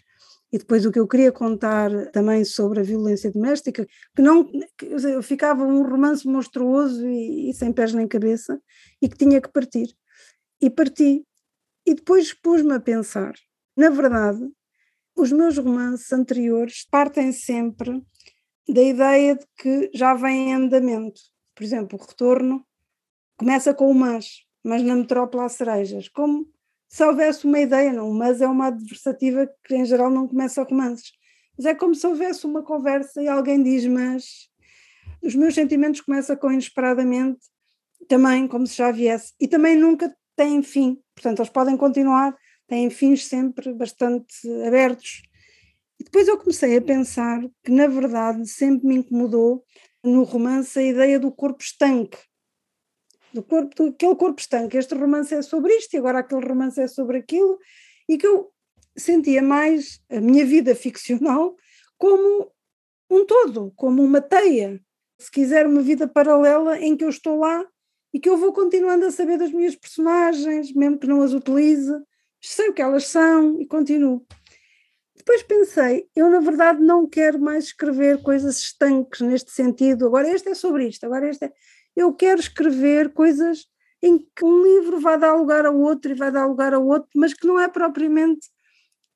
e 0.53 0.59
depois 0.59 0.87
o 0.87 0.93
que 0.93 0.99
eu 0.99 1.07
queria 1.07 1.31
contar 1.31 1.91
também 2.11 2.45
sobre 2.45 2.81
a 2.81 2.83
violência 2.83 3.31
doméstica, 3.31 3.87
que 4.17 4.23
não 4.23 4.45
que, 4.79 5.23
ficava 5.23 5.63
um 5.65 5.83
romance 5.83 6.27
monstruoso 6.27 7.07
e, 7.07 7.51
e 7.51 7.55
sem 7.55 7.73
pés 7.73 7.93
nem 7.93 8.09
cabeça, 8.09 8.61
e 9.01 9.09
que 9.09 9.17
tinha 9.17 9.41
que 9.41 9.51
partir. 9.51 9.89
E 10.61 10.71
parti. 10.71 11.25
E 11.87 11.95
depois 11.95 12.33
pus-me 12.33 12.75
a 12.75 12.81
pensar, 12.81 13.35
na 13.77 13.91
verdade, 13.91 14.41
os 15.17 15.33
meus 15.33 15.59
romances 15.59 16.13
anteriores 16.13 16.87
partem 16.91 17.33
sempre 17.33 18.03
da 18.69 18.83
ideia 18.83 19.37
de 19.37 19.47
que 19.57 19.91
já 19.95 20.15
vem 20.15 20.51
em 20.51 20.55
andamento. 20.55 21.21
Por 21.55 21.65
exemplo, 21.65 21.99
o 21.99 22.05
retorno 22.05 22.65
começa 23.37 23.75
com 23.75 23.91
o 23.91 23.95
mas, 23.95 24.45
mas 24.65 24.83
na 24.83 24.95
metrópole 24.95 25.45
há 25.45 25.49
cerejas. 25.49 26.09
Como 26.09 26.47
se 26.89 27.05
houvesse 27.05 27.45
uma 27.45 27.61
ideia, 27.61 27.93
não, 27.93 28.13
mas 28.13 28.41
é 28.41 28.47
uma 28.47 28.67
adversativa 28.67 29.49
que 29.65 29.75
em 29.75 29.85
geral 29.85 30.11
não 30.11 30.27
começa 30.27 30.63
romances. 30.63 31.13
Mas 31.57 31.67
é 31.67 31.75
como 31.75 31.95
se 31.95 32.07
houvesse 32.07 32.47
uma 32.47 32.63
conversa 32.63 33.23
e 33.23 33.29
alguém 33.29 33.63
diz, 33.63 33.87
mas 33.87 34.49
os 35.23 35.35
meus 35.35 35.55
sentimentos 35.55 36.01
começam 36.01 36.37
com 36.37 36.51
inesperadamente, 36.51 37.41
também 38.09 38.47
como 38.47 38.67
se 38.67 38.77
já 38.77 38.91
viesse, 38.91 39.35
e 39.41 39.47
também 39.47 39.77
nunca 39.77 40.15
têm 40.37 40.63
fim, 40.63 40.99
portanto 41.15 41.41
eles 41.41 41.51
podem 41.51 41.77
continuar 41.77 42.37
têm 42.69 42.91
fins 42.91 43.27
sempre 43.27 43.73
bastante 43.73 44.33
abertos. 44.65 45.23
E 45.99 46.05
depois 46.05 46.29
eu 46.29 46.39
comecei 46.39 46.77
a 46.77 46.83
pensar 46.83 47.41
que, 47.65 47.73
na 47.73 47.89
verdade, 47.89 48.47
sempre 48.47 48.87
me 48.87 48.97
incomodou 48.97 49.65
no 50.05 50.23
romance 50.23 50.79
a 50.79 50.83
ideia 50.83 51.19
do 51.19 51.33
corpo 51.33 51.61
estanque. 51.63 52.19
Do 53.33 53.43
corpo, 53.43 53.75
do, 53.75 53.89
aquele 53.91 54.17
corpo 54.17 54.41
estanque. 54.41 54.77
Este 54.77 54.95
romance 54.95 55.35
é 55.35 55.43
sobre 55.43 55.75
isto 55.77 55.95
e 55.95 55.99
agora 55.99 56.21
aquele 56.21 56.47
romance 56.47 56.81
é 56.81 56.87
sobre 56.87 57.19
aquilo. 57.19 57.59
E 58.09 58.17
que 58.17 58.27
eu 58.27 58.51
sentia 58.97 59.43
mais 59.43 60.01
a 60.11 60.21
minha 60.21 60.45
vida 60.45 60.75
ficcional 60.75 61.57
como 61.97 62.51
um 63.11 63.25
todo, 63.25 63.73
como 63.77 64.03
uma 64.03 64.21
teia. 64.21 64.81
Se 65.19 65.31
quiser, 65.31 65.67
uma 65.67 65.83
vida 65.83 66.07
paralela 66.07 66.79
em 66.79 66.97
que 66.97 67.05
eu 67.05 67.09
estou 67.09 67.39
lá 67.39 67.65
e 68.13 68.21
que 68.21 68.29
eu 68.29 68.37
vou 68.37 68.53
continuando 68.53 69.07
a 69.07 69.11
saber 69.11 69.39
das 69.39 69.53
minhas 69.53 69.77
personagens, 69.77 70.73
mesmo 70.73 70.99
que 70.99 71.07
não 71.07 71.23
as 71.23 71.33
utilize, 71.33 71.93
sei 72.41 72.69
o 72.69 72.73
que 72.73 72.83
elas 72.83 73.07
são 73.07 73.61
e 73.61 73.67
continuo. 73.67 74.25
Depois 75.17 75.43
pensei, 75.43 76.09
eu 76.15 76.31
na 76.31 76.41
verdade 76.41 76.81
não 76.81 77.07
quero 77.07 77.41
mais 77.41 77.65
escrever 77.65 78.23
coisas 78.23 78.59
estanques 78.59 79.21
neste 79.21 79.51
sentido, 79.51 80.07
agora 80.07 80.31
este 80.31 80.49
é 80.49 80.55
sobre 80.55 80.89
isto, 80.89 81.05
agora 81.05 81.29
este 81.29 81.47
é. 81.47 81.53
Eu 81.99 82.13
quero 82.15 82.39
escrever 82.39 83.13
coisas 83.13 83.67
em 84.01 84.19
que 84.19 84.45
um 84.45 84.63
livro 84.63 85.01
vai 85.01 85.19
dar 85.19 85.35
lugar 85.35 85.67
a 85.67 85.71
outro 85.73 86.13
e 86.13 86.15
vai 86.15 86.31
dar 86.31 86.47
lugar 86.47 86.73
a 86.73 86.79
outro, 86.79 87.09
mas 87.13 87.35
que 87.35 87.45
não 87.45 87.59
é 87.59 87.67
propriamente 87.67 88.49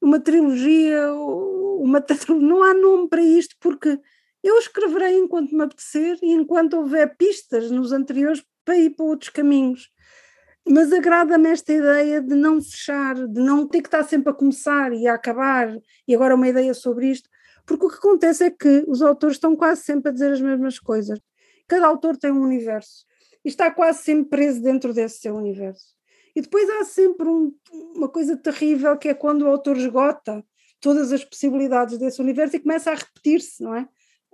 uma 0.01 0.18
trilogia, 0.18 1.14
uma 1.14 2.05
não 2.40 2.61
há 2.64 2.75
nome 2.75 3.09
para 3.09 3.23
isto, 3.23 3.55
porque 3.61 4.01
eu 4.42 4.59
escreverei 4.59 5.16
enquanto 5.16 5.55
me 5.55 5.62
apetecer 5.62 6.18
e 6.21 6.33
enquanto 6.33 6.75
houver 6.75 7.16
pistas 7.16 7.71
nos 7.71 7.92
anteriores 7.92 8.42
para 8.64 8.77
ir 8.77 8.90
para 8.90 9.07
outros 9.07 9.31
caminhos. 9.31 9.88
mas 10.68 10.92
agrada-me 10.92 11.51
esta 11.51 11.73
ideia 11.73 12.21
de 12.21 12.35
não 12.35 12.61
fechar, 12.61 13.14
de 13.14 13.40
não 13.40 13.68
ter 13.68 13.83
que 13.83 13.88
estar 13.88 14.05
sempre 14.05 14.31
a 14.31 14.35
começar 14.35 14.92
e 14.92 15.07
a 15.09 15.14
acabar, 15.14 15.68
e 16.09 16.14
agora 16.14 16.35
uma 16.35 16.49
ideia 16.49 16.75
sobre 16.75 17.11
isto, 17.11 17.29
porque 17.66 17.87
o 17.87 17.88
que 17.88 17.97
acontece 17.97 18.45
é 18.45 18.51
que 18.51 18.85
os 18.88 19.03
autores 19.03 19.37
estão 19.37 19.57
quase 19.57 19.83
sempre 19.83 20.11
a 20.11 20.12
dizer 20.12 20.33
as 20.33 20.40
mesmas 20.40 20.79
coisas. 20.81 21.18
Cada 21.73 21.87
autor 21.87 22.19
tem 22.19 22.31
um 22.31 22.43
universo 22.43 23.07
e 23.43 23.49
está 23.49 23.71
quase 23.71 24.03
sempre 24.03 24.29
preso 24.29 24.61
dentro 24.61 24.93
desse 24.93 25.21
seu 25.21 25.35
universo. 25.35 25.95
E 26.37 26.43
depois 26.43 26.69
há 26.69 26.85
sempre 26.85 27.27
um, 27.27 27.51
uma 27.97 28.11
coisa 28.11 28.37
terrível 28.37 28.95
que 28.99 29.09
é 29.09 29.15
quando 29.15 29.41
o 29.41 29.49
autor 29.49 29.79
esgota 29.79 30.45
todas 30.83 31.11
as 31.11 31.25
possibilidades 31.25 31.97
desse 31.97 32.21
universo 32.21 32.57
e 32.57 32.61
começa 32.61 32.91
a 32.91 32.95
repetir-se, 32.95 33.63
não 33.63 33.75
é? 33.75 33.89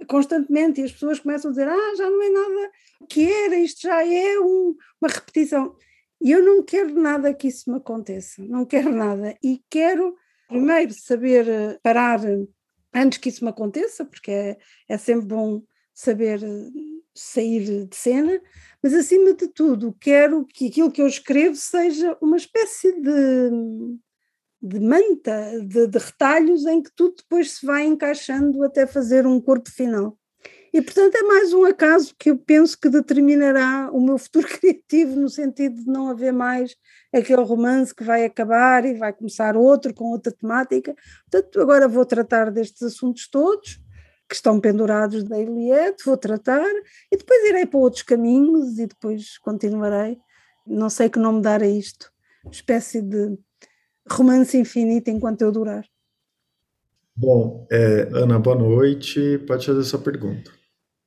Constantemente, 0.09 0.81
e 0.81 0.85
as 0.85 0.91
pessoas 0.91 1.21
começam 1.21 1.51
a 1.51 1.53
dizer: 1.53 1.69
Ah, 1.69 1.95
já 1.97 2.11
não 2.11 2.21
é 2.21 2.29
nada 2.29 2.73
que 3.09 3.31
era, 3.31 3.55
isto 3.55 3.83
já 3.83 4.05
é 4.05 4.41
um, 4.41 4.75
uma 5.01 5.09
repetição. 5.09 5.77
E 6.21 6.33
eu 6.33 6.45
não 6.45 6.65
quero 6.65 6.93
nada 6.93 7.33
que 7.33 7.47
isso 7.47 7.71
me 7.71 7.77
aconteça, 7.77 8.43
não 8.43 8.65
quero 8.67 8.93
nada. 8.93 9.39
E 9.41 9.63
quero, 9.71 10.17
primeiro, 10.49 10.93
saber 10.93 11.47
eh, 11.47 11.79
parar 11.85 12.19
antes 12.93 13.19
que 13.19 13.29
isso 13.29 13.45
me 13.45 13.51
aconteça, 13.51 14.05
porque 14.05 14.33
é, 14.33 14.59
é 14.89 14.99
sempre 14.99 15.27
bom 15.27 15.63
saber 15.95 16.43
eh, 16.43 16.88
sair 17.19 17.87
de 17.87 17.97
cena, 17.97 18.41
mas 18.83 18.95
acima 18.95 19.35
de 19.35 19.49
tudo, 19.49 19.97
quero 20.01 20.45
que 20.47 20.69
aquilo 20.69 20.91
que 20.91 21.03
eu 21.03 21.07
escrevo 21.07 21.57
seja 21.57 22.17
uma 22.21 22.37
espécie 22.37 22.93
de, 23.01 23.51
de 24.63 24.81
manta, 24.81 25.61
de, 25.67 25.87
de 25.87 25.99
retalhos 25.99 26.65
em 26.67 26.83
que 26.83 26.91
tudo 26.95 27.17
depois 27.17 27.53
se 27.53 27.67
vai 27.67 27.87
encaixando 27.87 28.63
até 28.63 28.87
fazer 28.87 29.27
um 29.27 29.41
corpo 29.41 29.71
final. 29.71 30.17
E, 30.73 30.83
portanto, 30.83 31.15
é 31.17 31.23
mais 31.23 31.53
um 31.53 31.65
acaso 31.65 32.15
que 32.19 32.31
eu 32.31 32.37
penso 32.37 32.79
que 32.79 32.91
determinará 32.91 33.91
o 33.91 34.01
meu 34.01 34.19
futuro 34.19 34.47
criativo, 34.61 35.17
no 35.17 35.29
sentido 35.29 35.77
de 35.77 35.87
não 35.87 36.09
haver 36.09 36.33
mais 36.33 36.77
aquele 37.13 37.43
romance 37.43 37.95
que 37.95 38.05
vai 38.05 38.25
acabar 38.25 38.85
e 38.85 38.95
vai 38.95 39.13
começar 39.13 39.57
outro 39.57 39.95
com 39.95 40.05
outra 40.13 40.31
temática. 40.31 40.95
Portanto, 41.31 41.61
agora 41.61 41.89
vou 41.89 42.05
tratar 42.05 42.51
destes 42.51 42.83
assuntos 42.83 43.29
todos 43.29 43.81
que 44.29 44.35
estão 44.35 44.61
pendurados 44.61 45.25
da 45.25 45.39
Eliette, 45.39 46.05
vou 46.05 46.17
tratar 46.17 46.69
e 47.11 47.17
depois 47.17 47.49
irei 47.49 47.65
para 47.65 47.81
outros 47.81 48.03
caminhos 48.03 48.79
e 48.79 48.87
depois 48.87 49.39
continuarei. 49.39 50.19
Não 50.67 50.91
sei 50.91 51.09
que 51.09 51.19
nome 51.19 51.41
dar 51.41 51.63
a 51.63 51.67
isto, 51.67 52.13
espécie 52.53 53.01
de 53.01 53.39
romance 54.11 54.57
infinito 54.57 55.09
enquanto 55.09 55.43
eu 55.43 55.51
durar. 55.51 55.85
Bom, 57.17 57.67
é, 57.71 58.09
Ana, 58.13 58.39
boa 58.39 58.57
noite. 58.57 59.39
Pode 59.47 59.67
fazer 59.67 59.81
a 59.81 59.85
sua 59.85 59.99
pergunta. 59.99 60.53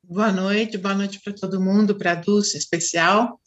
Boa 0.03 0.31
noite, 0.31 0.77
boa 0.77 0.93
noite 0.93 1.21
para 1.23 1.31
todo 1.31 1.61
mundo, 1.61 1.95
para 1.95 2.11
a 2.11 2.15
Dulce 2.15 2.57
especial. 2.57 3.39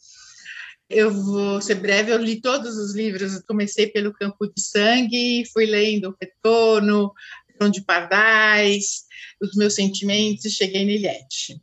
Eu 0.89 1.11
vou 1.11 1.61
ser 1.61 1.75
breve, 1.75 2.11
eu 2.11 2.17
li 2.17 2.41
todos 2.41 2.75
os 2.77 2.95
livros, 2.95 3.39
comecei 3.47 3.87
pelo 3.87 4.13
Campo 4.13 4.47
de 4.47 4.61
Sangue, 4.61 5.43
fui 5.51 5.65
lendo 5.65 6.09
O 6.09 6.15
Retorno 6.19 7.11
de 7.71 7.81
Pardais, 7.81 9.05
Os 9.41 9.55
Meus 9.55 9.75
Sentimentos 9.75 10.51
cheguei 10.53 10.85
na 10.85 10.91
Eliette. 10.91 11.61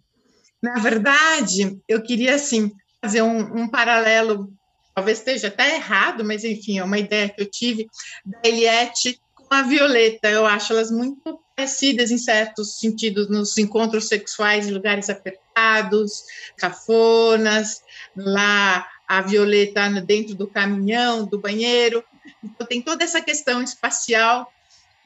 Na 0.63 0.75
verdade, 0.75 1.79
eu 1.89 2.03
queria, 2.03 2.37
assim, 2.37 2.71
fazer 3.01 3.23
um, 3.23 3.63
um 3.63 3.69
paralelo, 3.69 4.53
talvez 4.95 5.19
esteja 5.19 5.49
até 5.49 5.77
errado, 5.77 6.25
mas 6.25 6.45
enfim, 6.45 6.79
é 6.79 6.85
uma 6.85 6.99
ideia 6.99 7.29
que 7.29 7.43
eu 7.43 7.51
tive, 7.51 7.89
da 8.25 8.41
Eliette 8.45 9.21
com 9.35 9.55
a 9.55 9.63
Violeta. 9.63 10.29
Eu 10.29 10.47
acho 10.47 10.73
elas 10.73 10.91
muito 10.91 11.41
parecidas 11.57 12.11
em 12.11 12.19
certos 12.19 12.79
sentidos 12.79 13.29
nos 13.29 13.59
encontros 13.59 14.09
sexuais 14.09 14.69
em 14.69 14.73
lugares 14.73 15.11
apertados, 15.11 16.25
cafonas, 16.57 17.83
lá 18.17 18.89
a 19.07 19.21
Violeta 19.21 19.91
dentro 20.01 20.35
do 20.35 20.47
caminhão, 20.47 21.27
do 21.27 21.39
banheiro. 21.39 22.03
Então 22.43 22.67
tem 22.67 22.81
toda 22.81 23.05
essa 23.05 23.21
questão 23.21 23.63
espacial 23.63 24.51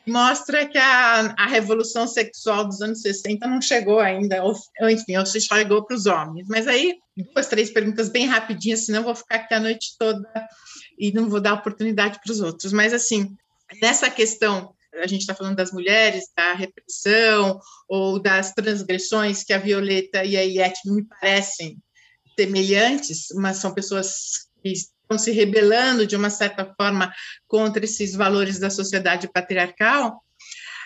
mostra 0.06 0.66
que 0.66 0.78
a, 0.78 1.34
a 1.36 1.46
revolução 1.46 2.06
sexual 2.06 2.64
dos 2.66 2.80
anos 2.80 3.00
60 3.00 3.46
não 3.46 3.60
chegou 3.60 3.98
ainda, 3.98 4.42
ou, 4.42 4.54
enfim, 4.88 5.16
ou 5.16 5.26
se 5.26 5.40
chegou 5.40 5.84
para 5.84 5.96
os 5.96 6.06
homens. 6.06 6.46
Mas 6.48 6.66
aí, 6.66 6.98
duas, 7.16 7.46
três 7.46 7.70
perguntas 7.70 8.08
bem 8.08 8.26
rapidinhas, 8.26 8.86
senão 8.86 9.02
vou 9.02 9.14
ficar 9.14 9.36
aqui 9.36 9.54
a 9.54 9.60
noite 9.60 9.96
toda 9.98 10.28
e 10.98 11.12
não 11.12 11.28
vou 11.28 11.40
dar 11.40 11.54
oportunidade 11.54 12.20
para 12.22 12.32
os 12.32 12.40
outros. 12.40 12.72
Mas, 12.72 12.92
assim, 12.92 13.36
nessa 13.80 14.08
questão 14.08 14.74
a 14.94 15.06
gente 15.06 15.20
está 15.20 15.34
falando 15.34 15.56
das 15.56 15.72
mulheres, 15.72 16.24
da 16.34 16.54
repressão 16.54 17.60
ou 17.88 18.18
das 18.18 18.52
transgressões 18.52 19.44
que 19.44 19.52
a 19.52 19.58
Violeta 19.58 20.24
e 20.24 20.36
a 20.36 20.40
Iete 20.40 20.90
me 20.90 21.04
parecem 21.04 21.78
semelhantes, 22.38 23.28
mas 23.34 23.58
são 23.58 23.72
pessoas 23.72 24.48
que 24.62 24.72
estão 25.06 25.18
se 25.18 25.30
rebelando 25.30 26.06
de 26.06 26.16
uma 26.16 26.28
certa 26.28 26.64
forma 26.76 27.12
contra 27.46 27.84
esses 27.84 28.14
valores 28.14 28.58
da 28.58 28.68
sociedade 28.68 29.28
patriarcal. 29.32 30.22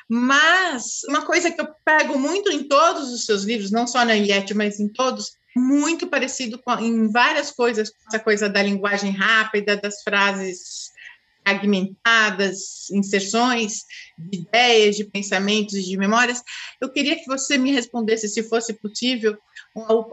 Mas 0.08 1.02
uma 1.08 1.24
coisa 1.24 1.50
que 1.50 1.60
eu 1.60 1.68
pego 1.84 2.18
muito 2.18 2.50
em 2.50 2.64
todos 2.64 3.12
os 3.12 3.24
seus 3.24 3.44
livros, 3.44 3.70
não 3.70 3.86
só 3.86 4.04
na 4.04 4.14
Iete, 4.14 4.54
mas 4.54 4.78
em 4.78 4.88
todos, 4.88 5.32
muito 5.56 6.06
parecido 6.06 6.58
com, 6.58 6.72
em 6.78 7.10
várias 7.10 7.50
coisas, 7.50 7.92
essa 8.08 8.18
coisa 8.18 8.48
da 8.48 8.62
linguagem 8.62 9.12
rápida, 9.12 9.76
das 9.76 10.02
frases 10.02 10.90
fragmentadas, 11.42 12.90
inserções 12.90 13.84
de 14.18 14.40
ideias, 14.40 14.96
de 14.96 15.04
pensamentos 15.04 15.74
e 15.74 15.82
de 15.82 15.96
memórias. 15.96 16.42
Eu 16.80 16.90
queria 16.90 17.16
que 17.16 17.26
você 17.26 17.56
me 17.56 17.72
respondesse, 17.72 18.28
se 18.28 18.42
fosse 18.42 18.74
possível, 18.74 19.38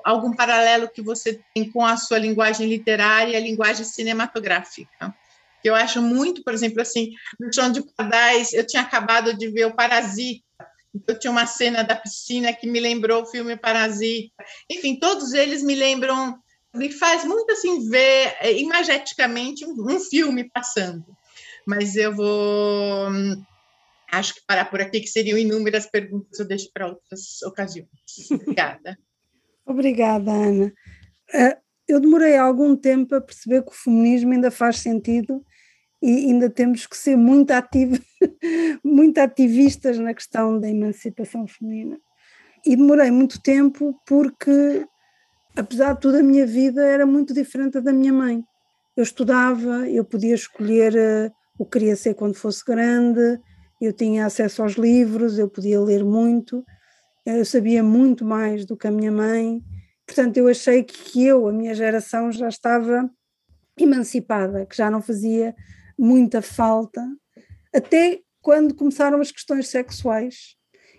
algum 0.04 0.36
paralelo 0.36 0.90
que 0.90 1.02
você 1.02 1.42
tem 1.54 1.70
com 1.72 1.86
a 1.86 1.98
sua 1.98 2.18
linguagem 2.18 2.68
literária 2.68 3.34
e 3.34 3.36
a 3.36 3.40
linguagem 3.40 3.84
cinematográfica. 3.84 5.14
Eu 5.64 5.76
acho 5.76 6.02
muito, 6.02 6.44
por 6.44 6.54
exemplo, 6.54 6.82
assim, 6.82 7.12
no 7.40 7.52
Chão 7.54 7.72
de 7.72 7.82
Pardais, 7.96 8.54
eu 8.54 8.66
tinha 8.66 8.82
acabado 8.82 9.34
de 9.34 9.48
ver 9.50 9.66
o 9.66 9.76
Parasita, 9.76 10.44
eu 11.08 11.18
tinha 11.18 11.32
uma 11.32 11.46
cena 11.46 11.84
da 11.84 11.96
piscina 11.96 12.54
que 12.54 12.68
me 12.68 12.80
lembrou 12.80 13.24
o 13.24 13.26
filme 13.26 13.58
Parasita. 13.58 14.44
Enfim, 14.70 14.98
todos 15.00 15.34
eles 15.34 15.62
me 15.64 15.76
lembram 15.76 16.40
me 16.74 16.92
faz 16.92 17.26
muito 17.26 17.52
assim 17.52 17.90
ver 17.90 18.36
é, 18.40 18.54
imageticamente 18.54 19.66
um, 19.66 19.74
um 19.90 20.00
filme 20.00 20.50
passando. 20.50 21.06
Mas 21.66 21.96
eu 21.96 22.16
vou 22.16 23.10
acho 24.10 24.36
que 24.36 24.42
parar 24.48 24.66
por 24.66 24.80
aqui, 24.80 25.02
que 25.02 25.08
seriam 25.08 25.38
inúmeras 25.38 25.86
perguntas, 25.86 26.40
eu 26.40 26.48
deixo 26.48 26.70
para 26.74 26.88
outras 26.88 27.42
ocasiões. 27.42 27.90
Obrigada. 28.32 28.98
Obrigada, 29.68 30.32
Ana. 30.32 30.74
É, 31.34 31.58
eu 31.88 32.00
demorei 32.00 32.38
algum 32.38 32.76
tempo 32.76 33.14
a 33.16 33.22
perceber 33.22 33.64
que 33.64 33.72
o 33.72 33.76
feminismo 33.76 34.32
ainda 34.34 34.50
faz 34.50 34.80
sentido 34.80 35.44
e 36.02 36.28
ainda 36.28 36.50
temos 36.50 36.88
que 36.88 36.96
ser 36.96 37.18
muito 37.18 37.52
ativos, 37.52 38.00
muito 38.84 39.18
ativistas 39.18 40.00
na 40.00 40.14
questão 40.14 40.60
da 40.60 40.70
emancipação 40.70 41.46
feminina. 41.46 42.00
E 42.66 42.76
demorei 42.76 43.12
muito 43.12 43.42
tempo 43.42 43.94
porque 44.06 44.88
apesar 45.58 45.94
de 45.94 46.02
tudo, 46.02 46.18
a 46.18 46.24
minha 46.24 46.46
vida 46.46 46.86
era 46.86 47.06
muito 47.06 47.34
diferente 47.34 47.82
da 47.82 47.92
minha 47.92 48.14
mãe. 48.14 48.44
Eu 48.96 49.04
estudava, 49.04 49.88
eu 49.90 50.06
podia 50.06 50.36
escolher 50.36 50.94
uh, 50.94 51.32
o 51.58 51.66
que 51.66 51.80
queria 51.80 51.96
ser 51.96 52.14
quando 52.14 52.36
fosse 52.36 52.64
grande, 52.66 53.40
eu 53.82 53.92
tinha 53.94 54.26
acesso 54.26 54.62
aos 54.64 54.74
livros, 54.74 55.38
eu 55.38 55.50
podia 55.50 55.80
ler 55.82 56.04
muito, 56.04 56.64
eu 57.36 57.46
sabia 57.46 57.84
muito 57.84 58.24
mais 58.24 58.66
do 58.66 58.78
que 58.78 58.88
a 58.88 58.92
minha 58.92 59.12
mãe. 59.12 59.62
Portanto, 60.06 60.38
eu 60.38 60.48
achei 60.48 60.84
que 60.84 61.26
eu, 61.26 61.48
a 61.48 61.52
minha 61.52 61.76
geração, 61.76 62.32
já 62.32 62.48
estava 62.48 63.10
emancipada, 63.78 64.66
que 64.66 64.78
já 64.78 64.90
não 64.90 65.02
fazia 65.02 65.56
muita 65.98 66.42
falta, 66.42 67.06
até 67.74 68.22
quando 68.42 68.74
começaram 68.74 69.20
as 69.20 69.32
questões 69.32 69.68
sexuais. 69.68 70.56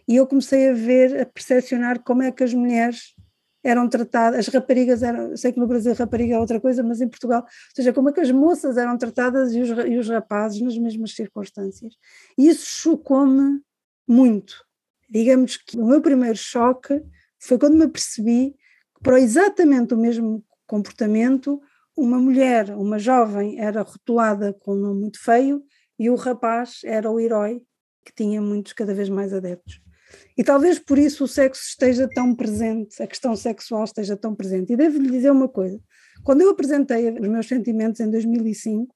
E 0.06 0.16
eu 0.16 0.26
comecei 0.26 0.68
a 0.68 0.72
ver, 0.72 1.20
a 1.20 1.26
percepcionar 1.26 2.02
como 2.02 2.22
é 2.22 2.30
que 2.30 2.44
as 2.44 2.52
mulheres 2.52 3.14
eram 3.64 3.88
tratadas, 3.88 4.38
as 4.38 4.48
raparigas 4.48 5.02
eram, 5.02 5.36
sei 5.36 5.52
que 5.52 5.58
no 5.58 5.66
Brasil 5.66 5.92
rapariga 5.94 6.36
é 6.36 6.38
outra 6.38 6.60
coisa, 6.60 6.82
mas 6.82 7.00
em 7.00 7.08
Portugal, 7.08 7.42
ou 7.42 7.48
seja, 7.74 7.92
como 7.92 8.08
é 8.08 8.12
que 8.12 8.20
as 8.20 8.30
moças 8.30 8.76
eram 8.76 8.96
tratadas 8.96 9.52
e 9.52 9.60
os, 9.60 9.68
e 9.70 9.98
os 9.98 10.08
rapazes 10.08 10.60
nas 10.60 10.78
mesmas 10.78 11.14
circunstâncias. 11.14 11.94
E 12.38 12.48
isso 12.48 12.66
chocou-me 12.66 13.60
muito. 14.06 14.67
Digamos 15.08 15.56
que 15.56 15.78
o 15.78 15.86
meu 15.86 16.00
primeiro 16.00 16.36
choque 16.36 17.02
foi 17.38 17.58
quando 17.58 17.76
me 17.76 17.84
apercebi 17.84 18.54
que, 18.94 19.02
para 19.02 19.20
exatamente 19.20 19.94
o 19.94 19.98
mesmo 19.98 20.44
comportamento, 20.66 21.60
uma 21.96 22.18
mulher, 22.18 22.70
uma 22.70 22.98
jovem, 22.98 23.58
era 23.58 23.82
rotulada 23.82 24.52
com 24.52 24.72
um 24.72 24.80
nome 24.80 25.00
muito 25.00 25.22
feio 25.22 25.62
e 25.98 26.08
o 26.10 26.14
rapaz 26.14 26.80
era 26.84 27.10
o 27.10 27.18
herói 27.18 27.60
que 28.04 28.12
tinha 28.14 28.40
muitos, 28.40 28.72
cada 28.72 28.94
vez 28.94 29.08
mais 29.08 29.32
adeptos. 29.32 29.80
E 30.36 30.44
talvez 30.44 30.78
por 30.78 30.98
isso 30.98 31.24
o 31.24 31.28
sexo 31.28 31.62
esteja 31.66 32.08
tão 32.08 32.34
presente, 32.34 33.02
a 33.02 33.06
questão 33.06 33.34
sexual 33.36 33.84
esteja 33.84 34.16
tão 34.16 34.34
presente. 34.34 34.72
E 34.72 34.76
devo-lhe 34.76 35.10
dizer 35.10 35.30
uma 35.30 35.48
coisa: 35.48 35.78
quando 36.24 36.40
eu 36.40 36.50
apresentei 36.50 37.10
os 37.10 37.28
meus 37.28 37.46
sentimentos 37.46 38.00
em 38.00 38.10
2005, 38.10 38.94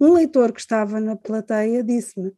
um 0.00 0.12
leitor 0.12 0.52
que 0.52 0.60
estava 0.60 1.00
na 1.00 1.16
plateia 1.16 1.82
disse-me: 1.82 2.32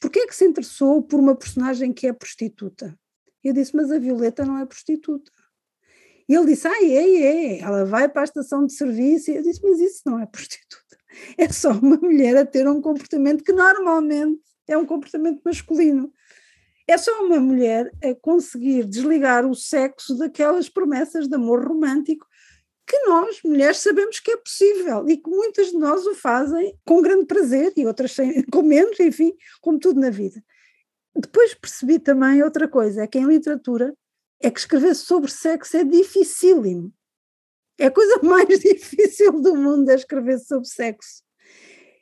Porquê 0.00 0.20
é 0.20 0.26
que 0.26 0.36
se 0.36 0.44
interessou 0.44 1.02
por 1.02 1.18
uma 1.18 1.34
personagem 1.34 1.92
que 1.92 2.06
é 2.06 2.12
prostituta? 2.12 2.98
Eu 3.42 3.52
disse: 3.52 3.74
Mas 3.74 3.90
a 3.90 3.98
Violeta 3.98 4.44
não 4.44 4.58
é 4.58 4.66
prostituta. 4.66 5.32
E 6.28 6.34
ele 6.34 6.46
disse: 6.46 6.68
Ah, 6.68 6.84
é, 6.84 7.56
é, 7.56 7.60
ela 7.60 7.84
vai 7.84 8.08
para 8.08 8.22
a 8.22 8.24
estação 8.24 8.66
de 8.66 8.72
serviço. 8.74 9.30
E 9.30 9.36
eu 9.36 9.42
disse: 9.42 9.60
Mas 9.62 9.80
isso 9.80 10.02
não 10.06 10.20
é 10.20 10.26
prostituta, 10.26 10.98
é 11.36 11.48
só 11.48 11.72
uma 11.72 11.96
mulher 11.96 12.36
a 12.36 12.46
ter 12.46 12.68
um 12.68 12.80
comportamento 12.80 13.42
que 13.42 13.52
normalmente 13.52 14.40
é 14.66 14.76
um 14.76 14.86
comportamento 14.86 15.40
masculino. 15.44 16.12
É 16.86 16.96
só 16.96 17.22
uma 17.24 17.38
mulher 17.38 17.92
a 18.02 18.14
conseguir 18.14 18.84
desligar 18.86 19.44
o 19.44 19.54
sexo 19.54 20.16
daquelas 20.16 20.68
promessas 20.68 21.28
de 21.28 21.34
amor 21.34 21.66
romântico 21.66 22.26
que 22.88 22.98
nós, 23.06 23.42
mulheres, 23.44 23.76
sabemos 23.78 24.18
que 24.18 24.30
é 24.30 24.36
possível 24.38 25.06
e 25.06 25.18
que 25.18 25.28
muitas 25.28 25.68
de 25.68 25.76
nós 25.76 26.06
o 26.06 26.14
fazem 26.14 26.74
com 26.86 27.02
grande 27.02 27.26
prazer 27.26 27.72
e 27.76 27.86
outras 27.86 28.12
sem, 28.12 28.42
com 28.50 28.62
menos, 28.62 28.98
enfim, 28.98 29.34
como 29.60 29.78
tudo 29.78 30.00
na 30.00 30.08
vida. 30.08 30.42
Depois 31.14 31.54
percebi 31.54 31.98
também 31.98 32.42
outra 32.42 32.66
coisa, 32.66 33.02
é 33.02 33.06
que 33.06 33.18
em 33.18 33.26
literatura 33.26 33.94
é 34.40 34.50
que 34.50 34.58
escrever 34.58 34.94
sobre 34.94 35.30
sexo 35.30 35.76
é 35.76 35.84
dificílimo. 35.84 36.92
É 37.78 37.86
a 37.86 37.90
coisa 37.90 38.20
mais 38.24 38.58
difícil 38.58 39.32
do 39.32 39.54
mundo 39.54 39.90
é 39.90 39.94
escrever 39.94 40.38
sobre 40.38 40.66
sexo. 40.66 41.22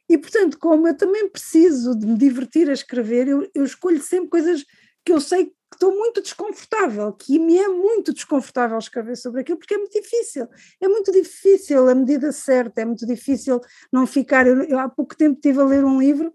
E, 0.08 0.16
portanto, 0.16 0.56
como 0.58 0.86
eu 0.86 0.96
também 0.96 1.28
preciso 1.28 1.98
de 1.98 2.06
me 2.06 2.16
divertir 2.16 2.70
a 2.70 2.72
escrever, 2.72 3.26
eu, 3.26 3.50
eu 3.52 3.64
escolho 3.64 4.00
sempre 4.00 4.28
coisas 4.28 4.64
que 5.04 5.12
eu 5.12 5.20
sei 5.20 5.52
estou 5.76 5.94
muito 5.94 6.20
desconfortável, 6.20 7.12
que 7.12 7.38
me 7.38 7.58
é 7.58 7.68
muito 7.68 8.12
desconfortável 8.12 8.78
escrever 8.78 9.16
sobre 9.16 9.42
aquilo, 9.42 9.58
porque 9.58 9.74
é 9.74 9.78
muito 9.78 9.92
difícil. 9.92 10.48
É 10.80 10.88
muito 10.88 11.12
difícil 11.12 11.88
a 11.88 11.94
medida 11.94 12.32
certa, 12.32 12.80
é 12.80 12.84
muito 12.84 13.06
difícil 13.06 13.60
não 13.92 14.06
ficar. 14.06 14.46
Eu, 14.46 14.62
eu 14.64 14.78
há 14.78 14.88
pouco 14.88 15.16
tempo 15.16 15.36
estive 15.36 15.60
a 15.60 15.64
ler 15.64 15.84
um 15.84 16.00
livro 16.00 16.32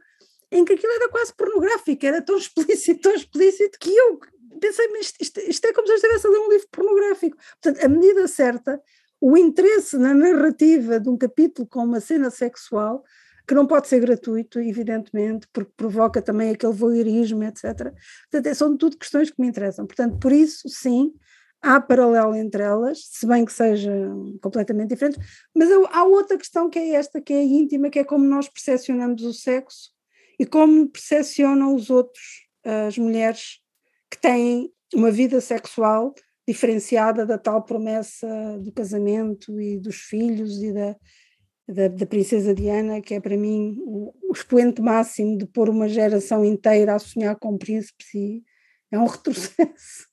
em 0.51 0.63
que 0.65 0.73
aquilo 0.73 0.93
era 0.93 1.09
quase 1.09 1.33
pornográfico, 1.33 2.05
era 2.05 2.21
tão 2.21 2.37
explícito, 2.37 3.01
tão 3.01 3.13
explícito, 3.13 3.77
que 3.79 3.95
eu 3.95 4.19
pensei, 4.59 4.87
mas 4.89 5.13
isto, 5.19 5.39
isto 5.39 5.65
é 5.65 5.73
como 5.73 5.87
se 5.87 5.93
eu 5.93 5.95
estivesse 5.97 6.27
a 6.27 6.29
ler 6.29 6.39
um 6.39 6.49
livro 6.49 6.67
pornográfico. 6.71 7.37
Portanto, 7.61 7.83
a 7.83 7.89
medida 7.89 8.27
certa, 8.27 8.81
o 9.19 9.37
interesse 9.37 9.97
na 9.97 10.13
narrativa 10.13 10.99
de 10.99 11.09
um 11.09 11.17
capítulo 11.17 11.67
com 11.67 11.83
uma 11.83 11.99
cena 11.99 12.29
sexual 12.29 13.03
que 13.47 13.53
não 13.53 13.65
pode 13.65 13.87
ser 13.87 13.99
gratuito, 13.99 14.59
evidentemente, 14.59 15.47
porque 15.51 15.71
provoca 15.75 16.21
também 16.21 16.51
aquele 16.51 16.73
voyeurismo, 16.73 17.43
etc. 17.43 17.93
Portanto, 18.29 18.47
é, 18.47 18.53
são 18.53 18.77
tudo 18.77 18.97
questões 18.97 19.29
que 19.29 19.41
me 19.41 19.47
interessam. 19.47 19.85
Portanto, 19.85 20.17
por 20.19 20.31
isso, 20.31 20.67
sim, 20.69 21.13
há 21.61 21.79
paralelo 21.79 22.35
entre 22.35 22.63
elas, 22.63 22.99
se 23.05 23.25
bem 23.27 23.45
que 23.45 23.53
sejam 23.53 24.37
completamente 24.41 24.89
diferentes, 24.89 25.19
mas 25.55 25.69
há 25.91 26.03
outra 26.03 26.37
questão 26.37 26.69
que 26.69 26.79
é 26.79 26.89
esta, 26.93 27.21
que 27.21 27.33
é 27.33 27.43
íntima, 27.43 27.89
que 27.89 27.99
é 27.99 28.03
como 28.03 28.25
nós 28.25 28.49
percepcionamos 28.49 29.21
o 29.23 29.33
sexo 29.33 29.91
e 30.39 30.45
como 30.45 30.89
percepcionam 30.89 31.75
os 31.75 31.89
outros, 31.89 32.47
as 32.87 32.97
mulheres 32.97 33.59
que 34.09 34.17
têm 34.17 34.71
uma 34.93 35.11
vida 35.11 35.39
sexual 35.39 36.13
diferenciada 36.47 37.25
da 37.25 37.37
tal 37.37 37.63
promessa 37.63 38.27
do 38.59 38.71
casamento 38.71 39.59
e 39.61 39.77
dos 39.77 39.97
filhos 39.97 40.61
e 40.61 40.73
da, 40.73 40.95
da, 41.71 41.87
da, 41.87 42.05
Princesa 42.05 42.53
Diana, 42.53 43.01
que 43.01 43.13
é 43.13 43.19
para 43.19 43.37
mim 43.37 43.77
o, 43.79 44.13
o, 44.29 44.33
expoente 44.33 44.81
máximo 44.81 45.37
de 45.37 45.45
pôr 45.45 45.69
uma 45.69 45.87
geração 45.87 46.43
inteira 46.43 46.95
a 46.95 46.99
sonhar 46.99 47.35
com 47.37 47.57
príncipes 47.57 48.13
e 48.13 48.43
é 48.91 48.99
um 48.99 49.05
retrocesso. 49.07 50.11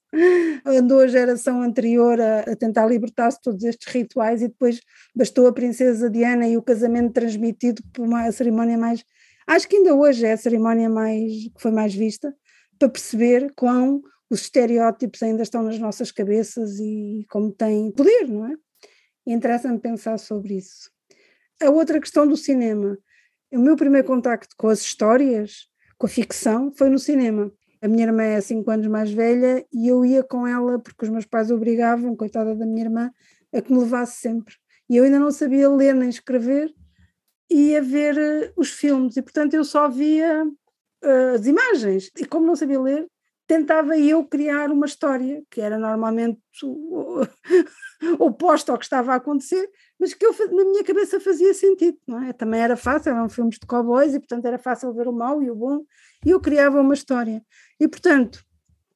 Andou 0.64 1.00
a 1.00 1.06
geração 1.06 1.60
anterior 1.60 2.18
a, 2.20 2.40
a 2.40 2.56
tentar 2.56 2.86
libertar-se 2.86 3.38
de 3.38 3.42
todos 3.42 3.64
estes 3.64 3.92
rituais 3.92 4.40
e 4.40 4.48
depois 4.48 4.80
bastou 5.14 5.46
a 5.46 5.52
Princesa 5.52 6.08
Diana 6.08 6.48
e 6.48 6.56
o 6.56 6.62
casamento 6.62 7.12
transmitido 7.12 7.82
por 7.92 8.06
uma 8.06 8.30
cerimónia 8.32 8.78
mais. 8.78 9.04
Acho 9.46 9.68
que 9.68 9.76
ainda 9.76 9.94
hoje 9.94 10.26
é 10.26 10.32
a 10.32 10.36
cerimónia 10.36 10.88
mais 10.88 11.32
que 11.32 11.60
foi 11.60 11.70
mais 11.70 11.94
vista, 11.94 12.34
para 12.78 12.88
perceber 12.88 13.52
quão 13.54 14.00
os 14.30 14.42
estereótipos 14.42 15.22
ainda 15.22 15.42
estão 15.42 15.62
nas 15.62 15.78
nossas 15.78 16.12
cabeças 16.12 16.78
e 16.78 17.26
como 17.30 17.52
têm 17.52 17.90
poder, 17.90 18.28
não 18.28 18.46
é? 18.46 18.54
Interessa-me 19.26 19.78
pensar 19.78 20.18
sobre 20.18 20.54
isso. 20.54 20.90
A 21.60 21.70
outra 21.70 22.00
questão 22.00 22.26
do 22.26 22.36
cinema. 22.36 22.98
O 23.50 23.58
meu 23.58 23.76
primeiro 23.76 24.06
contacto 24.06 24.54
com 24.56 24.68
as 24.68 24.80
histórias, 24.80 25.68
com 25.96 26.06
a 26.06 26.10
ficção, 26.10 26.70
foi 26.72 26.88
no 26.88 26.98
cinema. 26.98 27.50
A 27.80 27.88
minha 27.88 28.06
irmã 28.06 28.22
é 28.22 28.40
cinco 28.40 28.70
anos 28.70 28.86
mais 28.86 29.10
velha 29.10 29.64
e 29.72 29.88
eu 29.88 30.04
ia 30.04 30.22
com 30.22 30.46
ela 30.46 30.78
porque 30.78 31.04
os 31.04 31.10
meus 31.10 31.24
pais 31.24 31.50
obrigavam, 31.50 32.16
coitada 32.16 32.54
da 32.54 32.66
minha 32.66 32.84
irmã, 32.84 33.10
a 33.52 33.60
que 33.60 33.72
me 33.72 33.78
levasse 33.78 34.20
sempre. 34.20 34.54
E 34.90 34.96
eu 34.96 35.04
ainda 35.04 35.18
não 35.18 35.30
sabia 35.30 35.68
ler 35.68 35.94
nem 35.94 36.08
escrever, 36.08 36.72
e 37.50 37.70
ia 37.70 37.82
ver 37.82 38.16
uh, 38.16 38.52
os 38.56 38.70
filmes 38.70 39.16
e 39.16 39.22
portanto 39.22 39.54
eu 39.54 39.64
só 39.64 39.88
via 39.88 40.44
uh, 40.44 41.34
as 41.34 41.46
imagens 41.46 42.10
e 42.18 42.26
como 42.26 42.46
não 42.46 42.56
sabia 42.56 42.80
ler 42.80 43.06
tentava 43.48 43.98
eu 43.98 44.22
criar 44.24 44.70
uma 44.70 44.84
história 44.84 45.42
que 45.50 45.58
era 45.58 45.78
normalmente 45.78 46.38
oposta 48.20 48.70
ao 48.70 48.78
que 48.78 48.84
estava 48.84 49.12
a 49.12 49.16
acontecer, 49.16 49.68
mas 49.98 50.12
que 50.12 50.24
eu, 50.24 50.34
na 50.50 50.64
minha 50.64 50.84
cabeça 50.84 51.18
fazia 51.18 51.54
sentido, 51.54 51.96
não 52.06 52.22
é? 52.22 52.34
Também 52.34 52.60
era 52.60 52.76
fácil, 52.76 53.10
eram 53.10 53.28
filmes 53.28 53.58
de 53.58 53.66
cowboys 53.66 54.14
e 54.14 54.20
portanto 54.20 54.44
era 54.44 54.58
fácil 54.58 54.92
ver 54.92 55.08
o 55.08 55.12
mal 55.12 55.42
e 55.42 55.50
o 55.50 55.54
bom, 55.54 55.82
e 56.26 56.30
eu 56.30 56.40
criava 56.40 56.78
uma 56.78 56.92
história. 56.92 57.42
E 57.80 57.88
portanto, 57.88 58.44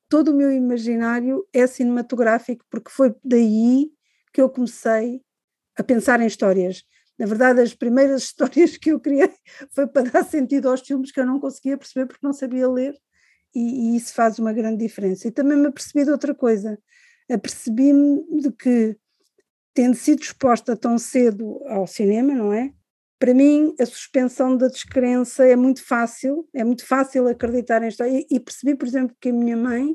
todo 0.07 0.33
o 0.33 0.35
meu 0.35 0.53
imaginário 0.53 1.49
é 1.51 1.67
cinematográfico, 1.67 2.67
porque 2.71 2.91
foi 2.91 3.15
daí 3.25 3.91
que 4.35 4.43
eu 4.43 4.51
comecei 4.51 5.23
a 5.79 5.83
pensar 5.83 6.21
em 6.21 6.27
histórias. 6.27 6.85
Na 7.19 7.25
verdade, 7.25 7.62
as 7.62 7.73
primeiras 7.73 8.25
histórias 8.29 8.77
que 8.77 8.91
eu 8.93 9.01
criei 9.01 9.33
foi 9.75 9.87
para 9.87 10.11
dar 10.11 10.25
sentido 10.25 10.69
aos 10.69 10.83
filmes 10.83 11.11
que 11.11 11.21
eu 11.21 11.27
não 11.27 11.41
conseguia 11.41 11.79
perceber 11.79 12.05
porque 12.05 12.27
não 12.27 12.35
sabia 12.35 12.69
ler, 12.69 12.95
e, 13.55 13.95
e 13.95 13.97
isso 13.97 14.15
faz 14.15 14.38
uma 14.38 14.53
grande 14.53 14.79
diferença. 14.79 15.29
E 15.29 15.31
também 15.31 15.57
me 15.57 15.67
apercebi 15.67 16.05
de 16.05 16.11
outra 16.11 16.35
coisa, 16.35 16.79
apercebi-me 17.31 18.41
de 18.41 18.51
que, 18.53 18.97
tendo 19.75 19.95
sido 19.95 20.23
exposta 20.23 20.77
tão 20.77 20.99
cedo 20.99 21.61
ao 21.67 21.87
cinema, 21.87 22.35
não 22.35 22.53
é? 22.53 22.73
Para 23.19 23.35
mim, 23.35 23.75
a 23.79 23.87
suspensão 23.87 24.57
da 24.57 24.67
descrença 24.67 25.47
é 25.47 25.55
muito 25.55 25.85
fácil, 25.85 26.49
é 26.53 26.65
muito 26.65 26.85
fácil 26.85 27.29
acreditar 27.29 27.83
em 27.83 27.88
história. 27.88 28.11
E, 28.11 28.27
e 28.29 28.41
percebi, 28.41 28.75
por 28.75 28.88
exemplo, 28.88 29.17
que 29.21 29.29
a 29.29 29.33
minha 29.33 29.57
mãe, 29.57 29.95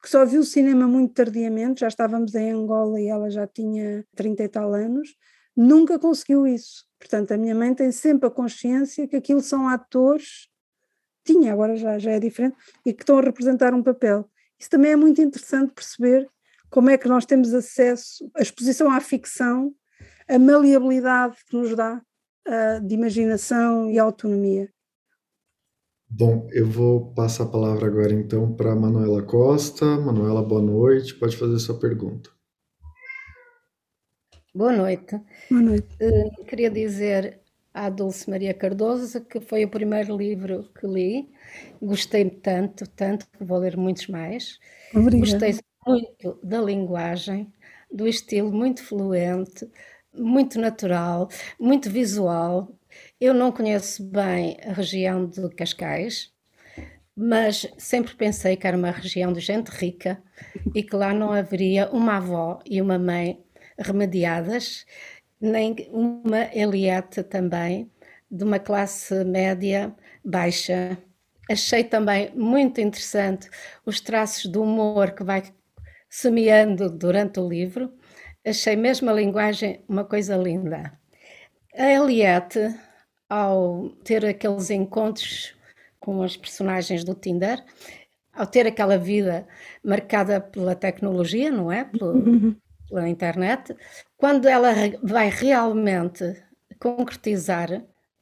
que 0.00 0.08
só 0.08 0.24
viu 0.24 0.42
o 0.42 0.44
cinema 0.44 0.86
muito 0.86 1.12
tardiamente, 1.12 1.80
já 1.80 1.88
estávamos 1.88 2.34
em 2.34 2.52
Angola 2.52 3.00
e 3.00 3.08
ela 3.08 3.28
já 3.30 3.46
tinha 3.48 4.04
30 4.14 4.44
e 4.44 4.48
tal 4.48 4.74
anos, 4.74 5.08
nunca 5.56 5.98
conseguiu 5.98 6.46
isso. 6.46 6.84
Portanto, 7.00 7.32
a 7.32 7.36
minha 7.36 7.54
mãe 7.54 7.74
tem 7.74 7.90
sempre 7.90 8.28
a 8.28 8.30
consciência 8.30 9.08
que 9.08 9.16
aquilo 9.16 9.40
são 9.40 9.68
atores, 9.68 10.48
tinha, 11.24 11.52
agora 11.52 11.76
já, 11.76 11.98
já 11.98 12.12
é 12.12 12.20
diferente, 12.20 12.56
e 12.84 12.92
que 12.92 13.02
estão 13.02 13.18
a 13.18 13.22
representar 13.22 13.74
um 13.74 13.82
papel. 13.82 14.28
Isso 14.58 14.70
também 14.70 14.92
é 14.92 14.96
muito 14.96 15.20
interessante 15.20 15.72
perceber 15.72 16.28
como 16.70 16.88
é 16.88 16.96
que 16.96 17.08
nós 17.08 17.26
temos 17.26 17.52
acesso, 17.52 18.30
a 18.36 18.42
exposição 18.42 18.90
à 18.90 19.00
ficção, 19.00 19.74
a 20.28 20.38
maleabilidade 20.38 21.36
que 21.48 21.56
nos 21.56 21.76
dá 21.76 22.00
uh, 22.48 22.86
de 22.86 22.94
imaginação 22.94 23.90
e 23.90 23.98
autonomia. 23.98 24.72
Bom, 26.08 26.48
eu 26.52 26.66
vou 26.66 27.12
passar 27.14 27.44
a 27.44 27.48
palavra 27.48 27.86
agora 27.86 28.12
então 28.12 28.54
para 28.54 28.74
Manuela 28.76 29.22
Costa. 29.22 29.84
Manuela, 29.84 30.42
boa 30.42 30.62
noite, 30.62 31.14
pode 31.14 31.36
fazer 31.36 31.58
sua 31.58 31.78
pergunta. 31.78 32.30
Boa 34.54 34.72
noite. 34.76 35.18
Boa 35.50 35.62
noite. 35.62 35.96
Uh, 36.00 36.44
queria 36.44 36.70
dizer 36.70 37.41
à 37.74 37.88
Dulce 37.88 38.28
Maria 38.28 38.54
Cardoso, 38.54 39.24
que 39.24 39.40
foi 39.40 39.64
o 39.64 39.68
primeiro 39.68 40.16
livro 40.16 40.70
que 40.78 40.86
li. 40.86 41.28
Gostei 41.80 42.28
tanto, 42.28 42.86
tanto, 42.88 43.26
que 43.30 43.44
vou 43.44 43.58
ler 43.58 43.76
muitos 43.76 44.08
mais. 44.08 44.58
Obrigada. 44.94 45.18
Gostei 45.18 45.58
muito 45.86 46.38
da 46.42 46.60
linguagem, 46.60 47.52
do 47.90 48.06
estilo 48.06 48.52
muito 48.52 48.82
fluente, 48.82 49.68
muito 50.14 50.60
natural, 50.60 51.28
muito 51.58 51.90
visual. 51.90 52.68
Eu 53.20 53.32
não 53.32 53.50
conheço 53.50 54.04
bem 54.04 54.58
a 54.66 54.72
região 54.72 55.26
de 55.26 55.48
Cascais, 55.50 56.32
mas 57.16 57.66
sempre 57.78 58.14
pensei 58.14 58.56
que 58.56 58.66
era 58.66 58.76
uma 58.76 58.90
região 58.90 59.32
de 59.32 59.40
gente 59.40 59.68
rica 59.68 60.22
e 60.74 60.82
que 60.82 60.96
lá 60.96 61.12
não 61.12 61.32
haveria 61.32 61.88
uma 61.90 62.16
avó 62.16 62.60
e 62.66 62.80
uma 62.80 62.98
mãe 62.98 63.42
remediadas, 63.78 64.86
nem 65.42 65.74
uma 65.90 66.48
Eliette 66.54 67.24
também, 67.24 67.90
de 68.30 68.44
uma 68.44 68.60
classe 68.60 69.24
média 69.24 69.94
baixa. 70.24 70.96
Achei 71.50 71.82
também 71.82 72.30
muito 72.34 72.80
interessante 72.80 73.50
os 73.84 74.00
traços 74.00 74.46
do 74.46 74.62
humor 74.62 75.10
que 75.10 75.24
vai 75.24 75.42
semeando 76.08 76.88
durante 76.88 77.40
o 77.40 77.48
livro. 77.48 77.92
Achei 78.46 78.76
mesmo 78.76 79.10
a 79.10 79.12
linguagem 79.12 79.84
uma 79.88 80.04
coisa 80.04 80.36
linda. 80.36 80.96
A 81.74 81.90
Eliette, 81.90 82.74
ao 83.28 83.88
ter 84.04 84.24
aqueles 84.24 84.70
encontros 84.70 85.54
com 85.98 86.20
os 86.20 86.36
personagens 86.36 87.02
do 87.02 87.14
Tinder, 87.14 87.62
ao 88.32 88.46
ter 88.46 88.66
aquela 88.66 88.96
vida 88.96 89.46
marcada 89.84 90.40
pela 90.40 90.74
tecnologia, 90.74 91.50
não 91.50 91.70
é? 91.70 91.84
Pelo, 91.84 92.12
uhum 92.12 92.56
pela 92.92 93.08
internet, 93.08 93.74
quando 94.16 94.46
ela 94.48 94.70
vai 95.02 95.28
realmente 95.30 96.42
concretizar, 96.80 97.68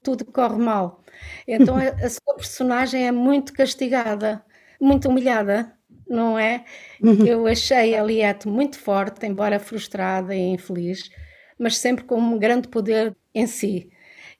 tudo 0.02 0.24
corre 0.24 0.58
mal. 0.58 1.04
Então 1.46 1.76
a, 1.76 1.88
a 2.04 2.08
sua 2.10 2.34
personagem 2.36 3.06
é 3.06 3.12
muito 3.12 3.52
castigada, 3.52 4.44
muito 4.80 5.08
humilhada. 5.08 5.76
não 6.08 6.38
é? 6.38 6.64
Uhum. 7.02 7.24
Eu 7.26 7.46
achei 7.46 7.94
a 7.96 8.02
Liette 8.02 8.48
muito 8.48 8.78
forte, 8.78 9.26
embora 9.26 9.58
frustrada 9.60 10.34
e 10.34 10.40
infeliz, 10.40 11.10
mas 11.58 11.76
sempre 11.78 12.04
com 12.04 12.18
um 12.18 12.38
grande 12.38 12.68
poder 12.68 13.16
em 13.34 13.46
si. 13.46 13.90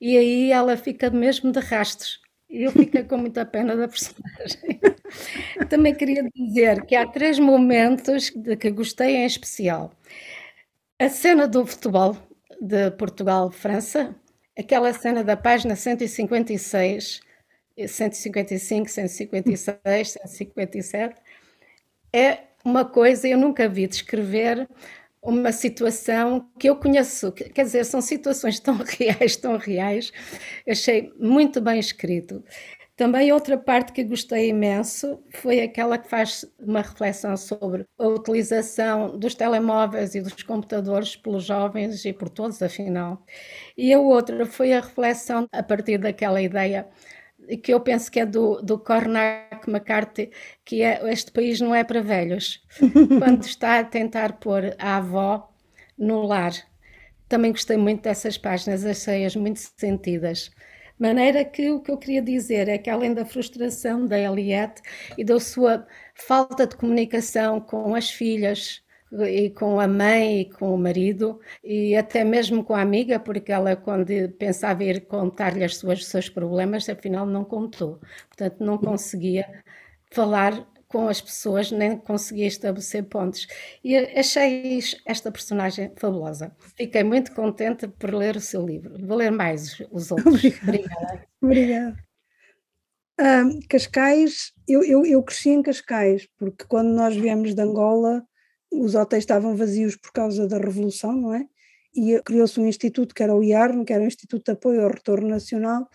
E 0.01 0.16
aí 0.19 0.53
ela 0.53 0.77
fica 0.77 1.11
mesmo 1.11 1.53
de 1.53 1.61
rastros. 1.61 2.21
Eu 2.49 2.73
fico 2.73 3.05
com 3.05 3.19
muita 3.19 3.47
pena 3.47 3.77
da 3.77 3.87
personagem. 3.88 4.81
Também 5.68 5.94
queria 5.94 6.23
dizer 6.35 6.85
que 6.87 6.94
há 6.94 7.07
três 7.07 7.38
momentos 7.38 8.31
de 8.31 8.57
que 8.57 8.70
gostei 8.70 9.16
em 9.16 9.27
especial. 9.27 9.92
A 10.99 11.09
cena 11.09 11.49
do 11.49 11.64
futebol 11.66 12.16
de 12.61 12.90
Portugal-França, 12.92 14.14
aquela 14.59 14.92
cena 14.92 15.25
da 15.25 15.37
página 15.37 15.75
156, 15.75 17.20
155, 17.88 18.88
156, 18.88 20.11
157, 20.11 21.20
é 22.12 22.38
uma 22.64 22.85
coisa 22.85 23.27
eu 23.29 23.38
nunca 23.38 23.68
vi 23.68 23.87
descrever 23.87 24.68
uma 25.23 25.53
situação 25.53 26.51
que 26.59 26.68
eu 26.68 26.77
conheço, 26.77 27.31
quer 27.33 27.64
dizer, 27.64 27.85
são 27.85 28.01
situações 28.01 28.59
tão 28.59 28.77
reais, 28.99 29.37
tão 29.37 29.57
reais, 29.57 30.12
achei 30.68 31.12
muito 31.18 31.61
bem 31.61 31.79
escrito. 31.79 32.42
Também 33.00 33.32
outra 33.32 33.56
parte 33.56 33.92
que 33.94 34.04
gostei 34.04 34.50
imenso 34.50 35.24
foi 35.30 35.62
aquela 35.62 35.96
que 35.96 36.06
faz 36.06 36.44
uma 36.58 36.82
reflexão 36.82 37.34
sobre 37.34 37.86
a 37.98 38.06
utilização 38.06 39.18
dos 39.18 39.34
telemóveis 39.34 40.14
e 40.14 40.20
dos 40.20 40.42
computadores 40.42 41.16
pelos 41.16 41.44
jovens 41.44 42.04
e 42.04 42.12
por 42.12 42.28
todos, 42.28 42.60
afinal. 42.60 43.24
E 43.74 43.90
a 43.94 43.98
outra 43.98 44.44
foi 44.44 44.74
a 44.74 44.82
reflexão 44.82 45.48
a 45.50 45.62
partir 45.62 45.96
daquela 45.96 46.42
ideia 46.42 46.90
que 47.62 47.72
eu 47.72 47.80
penso 47.80 48.12
que 48.12 48.20
é 48.20 48.26
do, 48.26 48.60
do 48.60 48.78
Cormac 48.78 49.66
McCarthy, 49.66 50.30
que 50.62 50.82
é 50.82 51.00
este 51.10 51.32
país 51.32 51.58
não 51.58 51.74
é 51.74 51.82
para 51.82 52.02
velhos. 52.02 52.62
Quando 53.18 53.44
está 53.44 53.78
a 53.78 53.84
tentar 53.84 54.34
pôr 54.34 54.76
a 54.78 54.98
avó 54.98 55.50
no 55.96 56.20
lar. 56.26 56.52
Também 57.30 57.52
gostei 57.52 57.78
muito 57.78 58.02
dessas 58.02 58.36
páginas, 58.36 58.84
achei-as 58.84 59.36
muito 59.36 59.58
sentidas 59.78 60.50
maneira 61.00 61.44
que 61.44 61.70
o 61.70 61.80
que 61.80 61.90
eu 61.90 61.98
queria 61.98 62.22
dizer 62.22 62.68
é 62.68 62.78
que, 62.78 62.90
além 62.90 63.14
da 63.14 63.24
frustração 63.24 64.06
da 64.06 64.18
Eliette 64.18 64.82
e 65.18 65.24
da 65.24 65.40
sua 65.40 65.86
falta 66.14 66.66
de 66.66 66.76
comunicação 66.76 67.60
com 67.60 67.94
as 67.94 68.10
filhas, 68.10 68.82
e 69.12 69.50
com 69.50 69.80
a 69.80 69.88
mãe 69.88 70.42
e 70.42 70.44
com 70.52 70.74
o 70.74 70.78
marido 70.78 71.40
e 71.64 71.96
até 71.96 72.22
mesmo 72.24 72.62
com 72.64 72.74
a 72.74 72.80
amiga, 72.80 73.18
porque 73.18 73.50
ela 73.50 73.74
quando 73.76 74.06
pensava 74.38 74.84
ir 74.84 75.06
contar-lhe 75.06 75.64
os 75.64 76.06
seus 76.06 76.28
problemas, 76.28 76.88
afinal 76.88 77.26
não 77.26 77.44
contou. 77.44 78.00
Portanto, 78.28 78.64
não 78.64 78.78
conseguia 78.78 79.64
falar 80.12 80.66
com 80.90 81.07
as 81.07 81.20
pessoas, 81.20 81.70
nem 81.70 81.96
conseguia 81.96 82.48
estabelecer 82.48 83.05
pontos. 83.05 83.46
E 83.83 83.96
achei 83.96 84.81
esta 85.07 85.31
personagem 85.31 85.92
fabulosa. 85.96 86.53
Fiquei 86.76 87.05
muito 87.05 87.33
contente 87.33 87.87
por 87.87 88.12
ler 88.12 88.37
o 88.37 88.40
seu 88.40 88.66
livro. 88.66 88.98
Vou 89.07 89.16
ler 89.16 89.31
mais 89.31 89.81
os 89.92 90.11
outros. 90.11 90.42
Obrigada. 90.62 91.26
Obrigada. 91.40 91.96
Um, 93.20 93.61
Cascais, 93.68 94.53
eu, 94.66 94.83
eu, 94.83 95.07
eu 95.07 95.22
cresci 95.22 95.50
em 95.50 95.62
Cascais, 95.62 96.26
porque 96.37 96.64
quando 96.66 96.88
nós 96.88 97.14
viemos 97.14 97.55
de 97.55 97.62
Angola, 97.62 98.24
os 98.72 98.94
hotéis 98.96 99.22
estavam 99.22 99.55
vazios 99.55 99.94
por 99.94 100.11
causa 100.11 100.48
da 100.48 100.59
Revolução, 100.59 101.12
não 101.12 101.35
é? 101.35 101.46
E 101.94 102.20
criou-se 102.24 102.59
um 102.59 102.66
instituto 102.66 103.14
que 103.14 103.22
era 103.22 103.35
o 103.35 103.44
IARN, 103.44 103.85
que 103.85 103.92
era 103.92 104.03
o 104.03 104.07
Instituto 104.07 104.44
de 104.44 104.53
Apoio 104.53 104.83
ao 104.83 104.90
Retorno 104.90 105.29
Nacional, 105.29 105.88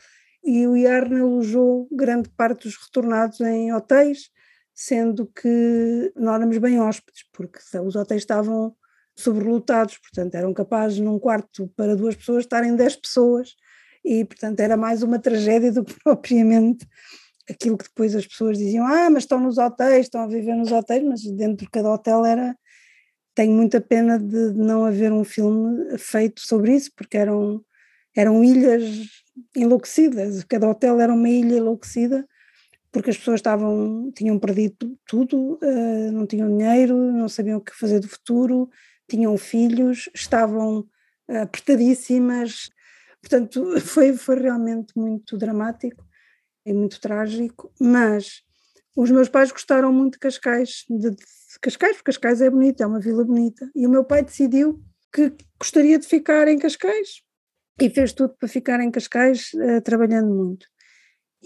e 0.43 0.67
o 0.67 0.77
IARN 0.77 1.19
alojou 1.19 1.87
grande 1.91 2.29
parte 2.29 2.63
dos 2.63 2.77
retornados 2.77 3.41
em 3.41 3.73
hotéis, 3.73 4.29
sendo 4.75 5.25
que 5.27 6.11
não 6.17 6.35
éramos 6.35 6.57
bem 6.57 6.79
hóspedes, 6.81 7.23
porque 7.31 7.59
os 7.79 7.95
hotéis 7.95 8.21
estavam 8.23 8.75
sobrelotados, 9.17 9.97
portanto 9.97 10.35
eram 10.35 10.53
capazes 10.53 10.99
num 10.99 11.17
quarto 11.17 11.71
para 11.77 11.95
duas 11.95 12.15
pessoas 12.15 12.43
estarem 12.43 12.75
dez 12.75 12.97
pessoas, 12.97 13.55
e 14.03 14.25
portanto 14.25 14.59
era 14.59 14.75
mais 14.75 15.01
uma 15.01 15.17
tragédia 15.17 15.71
do 15.71 15.85
que 15.85 15.95
propriamente 16.03 16.85
aquilo 17.49 17.77
que 17.77 17.85
depois 17.85 18.13
as 18.15 18.27
pessoas 18.27 18.57
diziam, 18.57 18.85
ah, 18.85 19.09
mas 19.09 19.23
estão 19.23 19.39
nos 19.39 19.57
hotéis, 19.57 20.07
estão 20.07 20.21
a 20.21 20.27
viver 20.27 20.55
nos 20.55 20.71
hotéis, 20.71 21.03
mas 21.03 21.21
dentro 21.23 21.65
de 21.65 21.71
cada 21.71 21.89
hotel 21.91 22.25
era, 22.25 22.57
tenho 23.33 23.53
muita 23.53 23.79
pena 23.79 24.19
de 24.19 24.53
não 24.53 24.83
haver 24.83 25.13
um 25.13 25.23
filme 25.23 25.97
feito 25.97 26.41
sobre 26.41 26.75
isso, 26.75 26.91
porque 26.95 27.15
eram, 27.15 27.63
eram 28.15 28.43
ilhas 28.43 28.83
enlouquecidas, 29.55 30.43
cada 30.43 30.69
hotel 30.69 30.99
era 30.99 31.13
uma 31.13 31.29
ilha 31.29 31.57
enlouquecida, 31.57 32.27
porque 32.95 33.09
as 33.09 33.17
pessoas 33.17 33.39
estavam, 33.39 34.09
tinham 34.15 34.39
perdido 34.39 34.97
tudo, 35.05 35.59
uh, 35.61 36.11
não 36.13 36.25
tinham 36.25 36.47
dinheiro, 36.47 36.95
não 37.11 37.27
sabiam 37.27 37.57
o 37.57 37.61
que 37.61 37.75
fazer 37.75 37.99
do 37.99 38.07
futuro, 38.07 38.69
tinham 39.05 39.37
filhos, 39.37 40.07
estavam 40.15 40.79
uh, 41.29 41.37
apertadíssimas, 41.41 42.69
portanto 43.21 43.77
foi, 43.83 44.15
foi 44.15 44.39
realmente 44.39 44.93
muito 44.95 45.37
dramático 45.37 46.07
e 46.65 46.71
muito 46.71 47.01
trágico, 47.01 47.69
mas 47.81 48.43
os 48.95 49.11
meus 49.11 49.27
pais 49.27 49.51
gostaram 49.51 49.91
muito 49.91 50.13
de 50.13 50.19
Cascais, 50.19 50.85
de, 50.89 51.09
de 51.09 51.59
Cascais, 51.61 51.97
porque 51.97 52.13
Cascais 52.13 52.39
é 52.39 52.49
bonita, 52.49 52.85
é 52.85 52.87
uma 52.87 53.01
vila 53.01 53.25
bonita, 53.25 53.69
e 53.75 53.85
o 53.85 53.89
meu 53.89 54.05
pai 54.05 54.23
decidiu 54.23 54.81
que 55.11 55.33
gostaria 55.59 55.99
de 55.99 56.07
ficar 56.07 56.47
em 56.47 56.57
Cascais 56.57 57.21
e 57.77 57.89
fez 57.89 58.13
tudo 58.13 58.35
para 58.39 58.47
ficar 58.47 58.79
em 58.79 58.89
Cascais, 58.89 59.51
uh, 59.53 59.81
trabalhando 59.81 60.33
muito. 60.33 60.65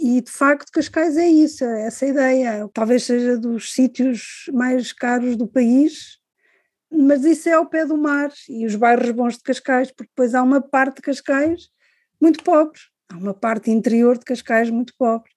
E 0.02 0.22
de 0.22 0.32
facto, 0.32 0.72
Cascais 0.72 1.18
é 1.18 1.28
isso, 1.28 1.66
é 1.66 1.88
essa 1.88 2.06
ideia. 2.06 2.70
Talvez 2.74 3.04
seja 3.04 3.38
dos 3.38 3.74
sítios 3.74 4.46
mais 4.54 4.94
caros 4.94 5.36
do 5.36 5.46
país, 5.46 6.18
mas 6.90 7.26
isso 7.26 7.50
é 7.50 7.54
ao 7.54 7.66
pé 7.66 7.86
do 7.86 7.98
mar 7.98 8.32
e 8.48 8.66
os 8.66 8.76
bairros 8.76 9.12
bons 9.12 9.36
de 9.36 9.44
Cascais, 9.44 9.92
porque 9.92 10.10
depois 10.10 10.34
há 10.34 10.42
uma 10.42 10.62
parte 10.62 10.98
de 10.98 11.02
Cascais 11.02 11.70
muito 12.20 12.42
pobre, 12.46 12.80
há 13.12 13.18
uma 13.18 13.34
parte 13.34 13.72
interior 13.72 14.18
de 14.18 14.24
Cascais 14.24 14.70
muito 14.70 14.94
pobre. 14.98 15.30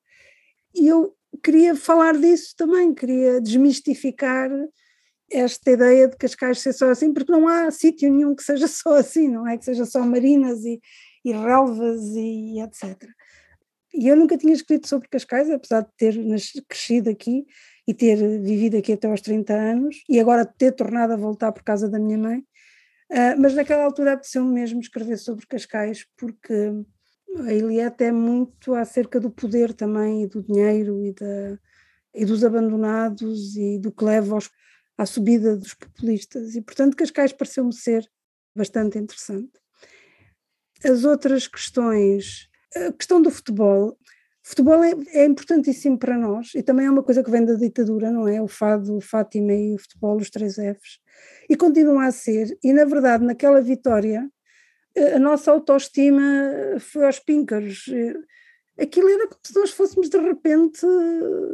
E 0.75 0.87
eu 0.87 1.12
queria 1.42 1.75
falar 1.75 2.16
disso 2.16 2.55
também, 2.57 2.94
queria 2.94 3.40
desmistificar 3.40 4.48
esta 5.29 5.72
ideia 5.72 6.07
de 6.07 6.16
Cascais 6.16 6.61
ser 6.61 6.72
só 6.72 6.90
assim, 6.90 7.12
porque 7.12 7.33
não 7.33 7.48
há 7.48 7.68
sítio 7.72 8.12
nenhum 8.12 8.37
que 8.37 8.44
seja 8.44 8.68
só 8.68 8.94
assim, 8.94 9.27
não 9.27 9.48
é? 9.48 9.59
Que 9.59 9.64
seja 9.64 9.85
só 9.85 10.01
marinas 10.07 10.64
e, 10.64 10.81
e 11.25 11.33
relvas 11.33 12.01
e 12.14 12.61
etc. 12.61 13.09
E 13.94 14.09
eu 14.09 14.16
nunca 14.16 14.38
tinha 14.38 14.52
escrito 14.52 14.88
sobre 14.88 15.09
Cascais, 15.09 15.50
apesar 15.50 15.83
de 15.83 15.90
ter 15.96 16.14
crescido 16.66 17.11
aqui 17.11 17.44
e 17.87 17.92
ter 17.92 18.16
vivido 18.40 18.76
aqui 18.78 18.92
até 18.92 19.09
aos 19.09 19.20
30 19.20 19.52
anos, 19.52 19.96
e 20.09 20.18
agora 20.18 20.46
ter 20.46 20.72
tornado 20.72 21.12
a 21.12 21.16
voltar 21.16 21.52
por 21.52 21.62
causa 21.62 21.88
da 21.88 21.98
minha 21.98 22.16
mãe, 22.16 22.38
uh, 22.38 23.38
mas 23.38 23.55
naquela 23.55 23.85
altura 23.85 24.14
apeteceu 24.14 24.44
mesmo 24.44 24.81
escrever 24.81 25.18
sobre 25.18 25.46
Cascais, 25.46 26.07
porque 26.16 26.72
a 27.46 27.52
Eliette 27.52 28.05
é 28.05 28.12
muito 28.12 28.74
acerca 28.74 29.20
do 29.20 29.31
poder 29.31 29.74
também, 29.74 30.22
e 30.22 30.26
do 30.26 30.42
dinheiro, 30.42 31.05
e, 31.05 31.12
da, 31.12 31.59
e 32.14 32.24
dos 32.24 32.44
abandonados, 32.44 33.57
e 33.57 33.78
do 33.78 33.92
que 33.92 34.05
leva 34.05 34.35
aos, 34.35 34.50
à 34.96 35.05
subida 35.05 35.57
dos 35.57 35.74
populistas, 35.74 36.55
e 36.55 36.62
portanto 36.62 36.96
Cascais 36.96 37.33
pareceu-me 37.33 37.74
ser 37.74 38.09
bastante 38.57 38.98
interessante. 38.98 39.52
As 40.85 41.05
outras 41.05 41.46
questões 41.46 42.48
a 42.76 42.92
questão 42.92 43.20
do 43.20 43.30
futebol. 43.30 43.96
Futebol 44.44 44.82
é, 44.82 44.92
é, 45.12 45.24
importantíssimo 45.24 45.96
para 45.96 46.18
nós 46.18 46.52
e 46.54 46.62
também 46.62 46.87
é 46.87 46.90
uma 46.90 47.02
coisa 47.02 47.22
que 47.22 47.30
vem 47.30 47.44
da 47.44 47.54
ditadura, 47.54 48.11
não 48.11 48.26
é? 48.26 48.42
O 48.42 48.48
fado, 48.48 48.96
o 48.96 49.00
Fátima 49.00 49.52
e 49.52 49.74
o 49.74 49.78
futebol, 49.78 50.16
os 50.16 50.30
três 50.30 50.54
Fs. 50.54 50.98
E 51.48 51.56
continua 51.56 52.06
a 52.06 52.11
ser. 52.11 52.58
E 52.62 52.72
na 52.72 52.85
verdade, 52.85 53.24
naquela 53.24 53.61
vitória, 53.61 54.28
a 55.14 55.18
nossa 55.18 55.52
autoestima 55.52 56.22
foi 56.80 57.06
aos 57.06 57.20
píncaros 57.20 57.85
aquilo 58.78 59.08
era 59.08 59.26
como 59.28 59.40
se 59.44 59.54
nós 59.54 59.70
fôssemos 59.70 60.08
de 60.08 60.18
repente, 60.18 60.85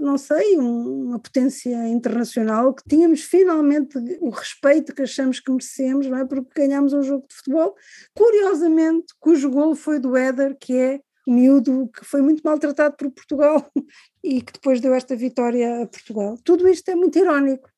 não 0.01 0.17
sei, 0.17 0.57
uma 0.57 1.19
potência 1.19 1.89
internacional, 1.89 2.75
que 2.75 2.83
tínhamos 2.89 3.23
finalmente 3.23 3.99
o 4.21 4.31
respeito 4.31 4.95
que 4.95 5.03
achamos 5.03 5.41
que 5.41 5.51
merecemos, 5.51 6.07
não 6.07 6.19
é? 6.19 6.25
Porque 6.25 6.61
ganhámos 6.61 6.93
um 6.93 7.03
jogo 7.03 7.27
de 7.29 7.35
futebol, 7.35 7.75
curiosamente, 8.15 9.07
cujo 9.19 9.51
gol 9.51 9.75
foi 9.75 9.99
do 9.99 10.17
Éder, 10.17 10.57
que 10.59 10.77
é 10.77 11.01
miúdo 11.29 11.91
que 11.95 12.05
foi 12.05 12.23
muito 12.23 12.43
maltratado 12.43 12.97
por 12.97 13.11
Portugal 13.11 13.71
e 14.25 14.41
que 14.41 14.53
depois 14.53 14.81
deu 14.81 14.95
esta 14.95 15.15
vitória 15.15 15.83
a 15.83 15.87
Portugal. 15.87 16.39
Tudo 16.45 16.69
isto 16.69 16.89
é 16.91 16.95
muito 16.95 17.19
irónico. 17.19 17.69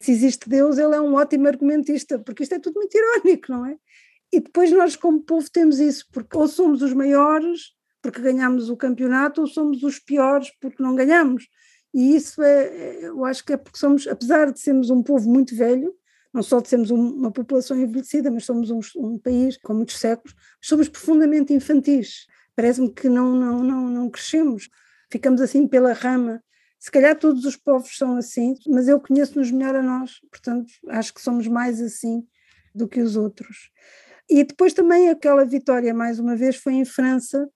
Se 0.00 0.12
existe 0.12 0.48
Deus, 0.48 0.78
ele 0.78 0.94
é 0.94 1.00
um 1.00 1.14
ótimo 1.14 1.48
argumentista, 1.48 2.18
porque 2.18 2.42
isto 2.42 2.54
é 2.54 2.58
tudo 2.58 2.74
muito 2.74 2.96
irónico, 2.96 3.50
não 3.50 3.66
é? 3.66 3.76
E 4.32 4.40
depois 4.40 4.70
nós, 4.72 4.96
como 4.96 5.22
povo, 5.22 5.48
temos 5.50 5.78
isso, 5.78 6.06
porque 6.12 6.36
ou 6.36 6.46
somos 6.48 6.82
os 6.82 6.92
maiores, 6.92 7.72
porque 8.02 8.20
ganhamos 8.20 8.68
o 8.68 8.76
campeonato, 8.76 9.40
ou 9.40 9.46
somos 9.46 9.82
os 9.82 9.98
piores, 9.98 10.50
porque 10.60 10.82
não 10.82 10.94
ganhamos. 10.94 11.48
E 11.94 12.16
isso 12.16 12.42
é, 12.42 12.64
é 12.64 13.04
eu 13.06 13.24
acho 13.24 13.44
que 13.44 13.52
é 13.52 13.56
porque 13.56 13.78
somos, 13.78 14.06
apesar 14.06 14.52
de 14.52 14.60
sermos 14.60 14.90
um 14.90 15.02
povo 15.02 15.30
muito 15.30 15.56
velho, 15.56 15.94
não 16.32 16.42
só 16.42 16.60
de 16.60 16.68
sermos 16.68 16.90
uma 16.90 17.30
população 17.30 17.78
envelhecida, 17.78 18.30
mas 18.30 18.44
somos 18.44 18.70
um, 18.70 18.80
um 18.96 19.18
país 19.18 19.56
com 19.56 19.72
muitos 19.72 19.98
séculos, 19.98 20.34
somos 20.60 20.88
profundamente 20.88 21.54
infantis 21.54 22.26
parece-me 22.54 22.92
que 22.92 23.08
não, 23.08 23.34
não, 23.34 23.62
não, 23.62 23.88
não 23.88 24.10
crescemos, 24.10 24.68
ficamos 25.10 25.40
assim 25.40 25.66
pela 25.66 25.92
rama, 25.92 26.42
Se 26.78 26.90
calhar 26.90 27.18
todos 27.18 27.44
os 27.44 27.56
povos 27.56 27.96
são 27.96 28.16
assim, 28.16 28.54
mas 28.66 28.88
eu 28.88 29.00
conheço-nos 29.00 29.50
melhor 29.50 29.74
a 29.76 29.82
nós, 29.82 30.20
portanto, 30.30 30.72
acho 30.88 31.14
que 31.14 31.20
somos 31.20 31.46
mais 31.48 31.80
assim 31.80 32.22
do 32.74 32.88
que 32.88 33.00
os 33.00 33.16
outros. 33.16 33.70
E 34.28 34.44
depois 34.44 34.72
também 34.72 35.08
aquela 35.08 35.44
vitória, 35.44 35.94
mais 35.94 36.18
uma 36.18 36.36
vez, 36.36 36.56
foi 36.56 36.74
em 36.74 36.84
França, 36.84 37.48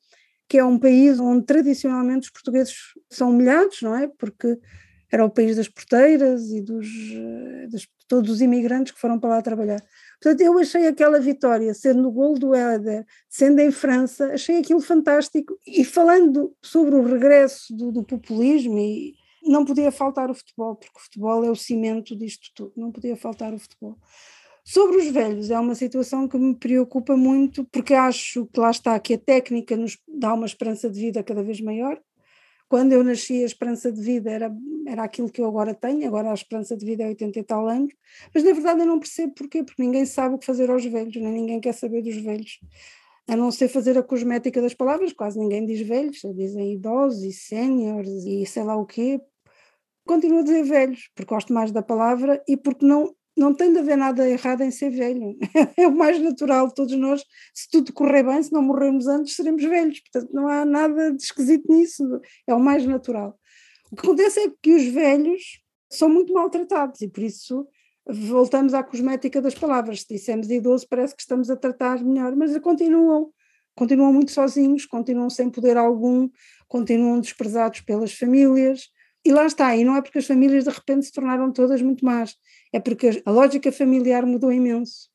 que 0.48 0.58
é 0.58 0.64
um 0.64 0.78
país 0.78 1.20
onde 1.20 1.44
tradicionalmente 1.44 2.26
os 2.26 2.30
portugueses 2.30 2.74
são 3.10 3.30
humilhados, 3.30 3.82
não 3.82 3.94
é? 3.94 4.08
Porque 4.18 4.58
era 5.10 5.24
o 5.24 5.30
país 5.30 5.56
das 5.56 5.68
porteiras 5.68 6.50
e 6.50 6.60
dos, 6.62 6.86
eh, 6.86 7.66
de 7.66 7.88
todos 8.06 8.30
os 8.30 8.40
imigrantes 8.40 8.92
que 8.92 9.00
foram 9.00 9.18
para 9.18 9.30
lá 9.30 9.42
trabalhar. 9.42 9.82
Portanto, 10.20 10.40
eu 10.40 10.58
achei 10.58 10.86
aquela 10.88 11.20
vitória, 11.20 11.72
sendo 11.74 12.02
no 12.02 12.10
gol 12.10 12.34
do 12.34 12.54
Éder, 12.54 13.06
sendo 13.28 13.60
em 13.60 13.70
França, 13.70 14.32
achei 14.32 14.58
aquilo 14.58 14.80
fantástico. 14.80 15.56
E 15.66 15.84
falando 15.84 16.52
sobre 16.60 16.96
o 16.96 17.02
regresso 17.02 17.74
do, 17.74 17.92
do 17.92 18.02
populismo, 18.02 18.78
e 18.78 19.14
não 19.44 19.64
podia 19.64 19.92
faltar 19.92 20.30
o 20.30 20.34
futebol, 20.34 20.74
porque 20.74 20.98
o 20.98 21.00
futebol 21.00 21.44
é 21.44 21.50
o 21.50 21.56
cimento 21.56 22.16
disto 22.16 22.50
tudo, 22.54 22.72
não 22.76 22.90
podia 22.90 23.16
faltar 23.16 23.54
o 23.54 23.58
futebol. 23.58 23.96
Sobre 24.64 24.98
os 24.98 25.06
velhos, 25.08 25.50
é 25.50 25.58
uma 25.58 25.74
situação 25.74 26.28
que 26.28 26.36
me 26.36 26.54
preocupa 26.54 27.16
muito, 27.16 27.64
porque 27.66 27.94
acho 27.94 28.44
que 28.46 28.60
lá 28.60 28.70
está, 28.70 28.98
que 28.98 29.14
a 29.14 29.18
técnica 29.18 29.76
nos 29.76 29.98
dá 30.06 30.34
uma 30.34 30.44
esperança 30.44 30.90
de 30.90 31.00
vida 31.00 31.22
cada 31.22 31.42
vez 31.42 31.60
maior, 31.60 31.98
quando 32.68 32.92
eu 32.92 33.02
nasci, 33.02 33.42
a 33.42 33.46
esperança 33.46 33.90
de 33.90 34.00
vida 34.00 34.30
era, 34.30 34.54
era 34.86 35.02
aquilo 35.02 35.30
que 35.30 35.40
eu 35.40 35.46
agora 35.46 35.74
tenho, 35.74 36.06
agora 36.06 36.30
a 36.30 36.34
esperança 36.34 36.76
de 36.76 36.84
vida 36.84 37.02
é 37.02 37.08
80 37.08 37.38
e 37.38 37.42
tal 37.42 37.66
anos, 37.66 37.92
mas 38.34 38.44
na 38.44 38.52
verdade 38.52 38.80
eu 38.80 38.86
não 38.86 38.98
percebo 38.98 39.34
porquê, 39.34 39.64
porque 39.64 39.82
ninguém 39.82 40.04
sabe 40.04 40.34
o 40.34 40.38
que 40.38 40.46
fazer 40.46 40.70
aos 40.70 40.84
velhos, 40.84 41.16
nem 41.16 41.32
ninguém 41.32 41.60
quer 41.60 41.72
saber 41.72 42.02
dos 42.02 42.16
velhos. 42.16 42.60
A 43.26 43.36
não 43.36 43.50
ser 43.50 43.68
fazer 43.68 43.96
a 43.98 44.02
cosmética 44.02 44.60
das 44.60 44.74
palavras, 44.74 45.12
quase 45.12 45.38
ninguém 45.38 45.66
diz 45.66 45.86
velhos, 45.86 46.20
dizem 46.34 46.74
idosos 46.74 47.22
e 47.22 47.32
séniores 47.32 48.24
e 48.24 48.46
sei 48.46 48.62
lá 48.62 48.76
o 48.76 48.86
quê. 48.86 49.20
Continuo 50.06 50.38
a 50.38 50.42
dizer 50.42 50.62
velhos, 50.62 51.10
porque 51.14 51.34
gosto 51.34 51.52
mais 51.52 51.70
da 51.70 51.82
palavra 51.82 52.42
e 52.48 52.56
porque 52.56 52.86
não, 52.86 53.14
não 53.38 53.54
tem 53.54 53.72
de 53.72 53.78
haver 53.78 53.96
nada 53.96 54.28
errado 54.28 54.62
em 54.62 54.70
ser 54.70 54.90
velho. 54.90 55.36
É 55.76 55.86
o 55.86 55.94
mais 55.94 56.20
natural 56.20 56.68
de 56.68 56.74
todos 56.74 56.96
nós. 56.96 57.24
Se 57.54 57.70
tudo 57.70 57.92
correr 57.92 58.24
bem, 58.24 58.42
se 58.42 58.52
não 58.52 58.62
morrermos 58.62 59.06
antes, 59.06 59.34
seremos 59.34 59.62
velhos. 59.62 60.00
Portanto, 60.00 60.32
não 60.32 60.48
há 60.48 60.64
nada 60.64 61.12
de 61.12 61.22
esquisito 61.22 61.72
nisso. 61.72 62.02
É 62.46 62.54
o 62.54 62.60
mais 62.60 62.84
natural. 62.84 63.38
O 63.92 63.96
que 63.96 64.06
acontece 64.06 64.40
é 64.40 64.52
que 64.60 64.74
os 64.74 64.84
velhos 64.86 65.60
são 65.90 66.08
muito 66.08 66.32
maltratados 66.34 67.00
e 67.00 67.08
por 67.08 67.22
isso 67.22 67.66
voltamos 68.06 68.74
à 68.74 68.82
cosmética 68.82 69.40
das 69.40 69.54
palavras. 69.54 70.00
Se 70.00 70.08
dissemos 70.08 70.50
idoso, 70.50 70.86
parece 70.88 71.14
que 71.14 71.22
estamos 71.22 71.48
a 71.48 71.56
tratar 71.56 72.02
melhor, 72.04 72.34
mas 72.34 72.56
continuam. 72.58 73.30
Continuam 73.74 74.12
muito 74.12 74.32
sozinhos, 74.32 74.84
continuam 74.84 75.30
sem 75.30 75.48
poder 75.48 75.76
algum, 75.76 76.28
continuam 76.66 77.20
desprezados 77.20 77.80
pelas 77.82 78.12
famílias. 78.12 78.88
E 79.28 79.30
lá 79.30 79.44
está, 79.44 79.76
e 79.76 79.84
não 79.84 79.94
é 79.94 80.00
porque 80.00 80.20
as 80.20 80.26
famílias 80.26 80.64
de 80.64 80.70
repente 80.70 81.04
se 81.04 81.12
tornaram 81.12 81.52
todas 81.52 81.82
muito 81.82 82.02
más, 82.02 82.34
é 82.72 82.80
porque 82.80 83.22
a 83.26 83.30
lógica 83.30 83.70
familiar 83.70 84.24
mudou 84.24 84.50
imenso. 84.50 85.10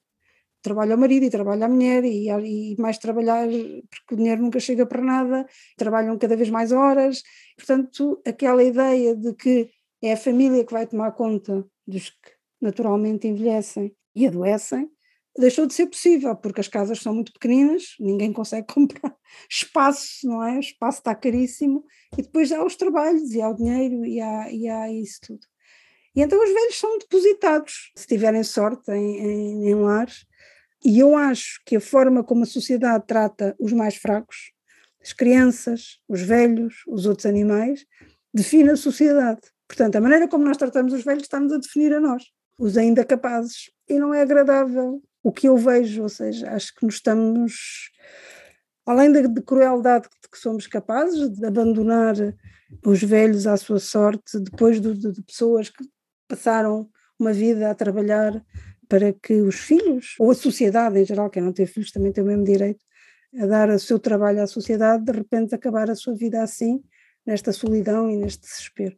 Trabalha 0.61 0.95
o 0.95 0.99
marido 0.99 1.25
e 1.25 1.31
trabalha 1.31 1.65
a 1.65 1.67
mulher, 1.67 2.03
e, 2.05 2.29
e 2.29 2.75
mais 2.79 2.99
trabalhar, 2.99 3.47
porque 3.89 4.13
o 4.13 4.15
dinheiro 4.15 4.43
nunca 4.43 4.59
chega 4.59 4.85
para 4.85 5.01
nada, 5.01 5.47
trabalham 5.75 6.15
cada 6.19 6.35
vez 6.35 6.51
mais 6.51 6.71
horas. 6.71 7.23
Portanto, 7.57 8.21
aquela 8.23 8.63
ideia 8.63 9.15
de 9.15 9.33
que 9.33 9.71
é 9.99 10.13
a 10.13 10.17
família 10.17 10.63
que 10.63 10.73
vai 10.73 10.85
tomar 10.85 11.13
conta 11.13 11.65
dos 11.87 12.11
que 12.11 12.31
naturalmente 12.61 13.27
envelhecem 13.27 13.95
e 14.15 14.27
adoecem, 14.27 14.91
deixou 15.37 15.65
de 15.65 15.73
ser 15.73 15.87
possível, 15.87 16.35
porque 16.35 16.61
as 16.61 16.67
casas 16.67 16.99
são 16.99 17.13
muito 17.13 17.33
pequeninas, 17.33 17.95
ninguém 17.99 18.31
consegue 18.31 18.67
comprar 18.73 19.15
espaço, 19.49 20.27
não 20.27 20.43
é? 20.43 20.57
O 20.57 20.59
espaço 20.59 20.99
está 20.99 21.15
caríssimo, 21.15 21.83
e 22.17 22.21
depois 22.21 22.51
há 22.51 22.63
os 22.63 22.75
trabalhos, 22.75 23.31
e 23.31 23.41
há 23.41 23.49
o 23.49 23.55
dinheiro, 23.55 24.05
e 24.05 24.21
há, 24.21 24.51
e 24.51 24.67
há 24.67 24.91
isso 24.91 25.19
tudo. 25.23 25.45
E 26.15 26.21
então 26.21 26.41
os 26.41 26.53
velhos 26.53 26.77
são 26.77 26.97
depositados, 26.99 27.91
se 27.95 28.05
tiverem 28.05 28.43
sorte, 28.43 28.91
em, 28.91 29.17
em, 29.17 29.69
em 29.69 29.75
lares. 29.75 30.25
E 30.85 30.99
eu 30.99 31.15
acho 31.15 31.61
que 31.65 31.77
a 31.77 31.81
forma 31.81 32.23
como 32.23 32.43
a 32.43 32.45
sociedade 32.45 33.05
trata 33.07 33.55
os 33.59 33.73
mais 33.73 33.95
fracos, 33.95 34.51
as 35.01 35.11
crianças, 35.11 35.99
os 36.07 36.21
velhos, 36.21 36.83
os 36.87 37.05
outros 37.05 37.25
animais, 37.25 37.85
define 38.33 38.71
a 38.71 38.75
sociedade. 38.75 39.41
Portanto, 39.67 39.95
a 39.95 40.01
maneira 40.01 40.27
como 40.27 40.45
nós 40.45 40.57
tratamos 40.57 40.93
os 40.93 41.03
velhos 41.03 41.23
está-nos 41.23 41.51
a 41.51 41.57
definir 41.57 41.93
a 41.93 41.99
nós, 41.99 42.23
os 42.59 42.77
ainda 42.77 43.03
capazes. 43.03 43.71
E 43.89 43.97
não 43.97 44.13
é 44.13 44.21
agradável 44.21 45.01
o 45.23 45.31
que 45.31 45.47
eu 45.47 45.55
vejo, 45.55 46.03
ou 46.03 46.09
seja, 46.09 46.51
acho 46.51 46.75
que 46.75 46.85
nos 46.85 46.95
estamos, 46.95 47.89
além 48.85 49.11
da 49.11 49.21
de 49.21 49.41
crueldade 49.41 50.09
de 50.21 50.29
que 50.29 50.37
somos 50.37 50.67
capazes 50.67 51.29
de 51.29 51.45
abandonar 51.45 52.15
os 52.85 53.01
velhos 53.01 53.47
à 53.47 53.55
sua 53.55 53.79
sorte, 53.79 54.39
depois 54.39 54.81
de, 54.81 54.93
de, 54.93 55.13
de 55.13 55.23
pessoas 55.23 55.69
que 55.69 55.83
passaram 56.27 56.89
uma 57.17 57.31
vida 57.31 57.69
a 57.69 57.75
trabalhar 57.75 58.43
para 58.89 59.13
que 59.13 59.41
os 59.41 59.55
filhos, 59.55 60.15
ou 60.19 60.31
a 60.31 60.35
sociedade 60.35 60.99
em 60.99 61.05
geral, 61.05 61.29
quem 61.29 61.41
não 61.41 61.53
tem 61.53 61.65
filhos 61.65 61.91
também 61.91 62.11
tem 62.11 62.23
o 62.23 62.27
mesmo 62.27 62.43
direito, 62.43 62.83
a 63.39 63.45
dar 63.45 63.69
o 63.69 63.79
seu 63.79 63.97
trabalho 63.97 64.41
à 64.41 64.47
sociedade, 64.47 65.05
de 65.05 65.11
repente 65.11 65.55
acabar 65.55 65.89
a 65.89 65.95
sua 65.95 66.15
vida 66.15 66.43
assim, 66.43 66.83
nesta 67.25 67.51
solidão 67.51 68.11
e 68.11 68.17
neste 68.17 68.41
desespero. 68.41 68.95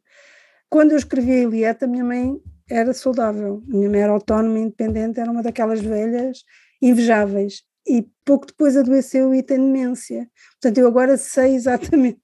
Quando 0.69 0.91
eu 0.91 0.97
escrevi 0.97 1.31
a 1.31 1.43
Elieta, 1.43 1.87
minha 1.87 2.03
mãe 2.03 2.41
era 2.69 2.93
saudável, 2.93 3.61
minha 3.67 3.89
mãe 3.89 4.01
era 4.01 4.11
autónoma, 4.11 4.59
independente, 4.59 5.19
era 5.19 5.31
uma 5.31 5.43
daquelas 5.43 5.81
velhas 5.81 6.43
invejáveis. 6.81 7.63
E 7.87 8.07
pouco 8.25 8.47
depois 8.47 8.75
adoeceu 8.75 9.33
e 9.33 9.43
tem 9.43 9.57
demência. 9.57 10.27
Portanto, 10.53 10.77
eu 10.79 10.87
agora 10.87 11.17
sei 11.17 11.53
exatamente 11.53 12.19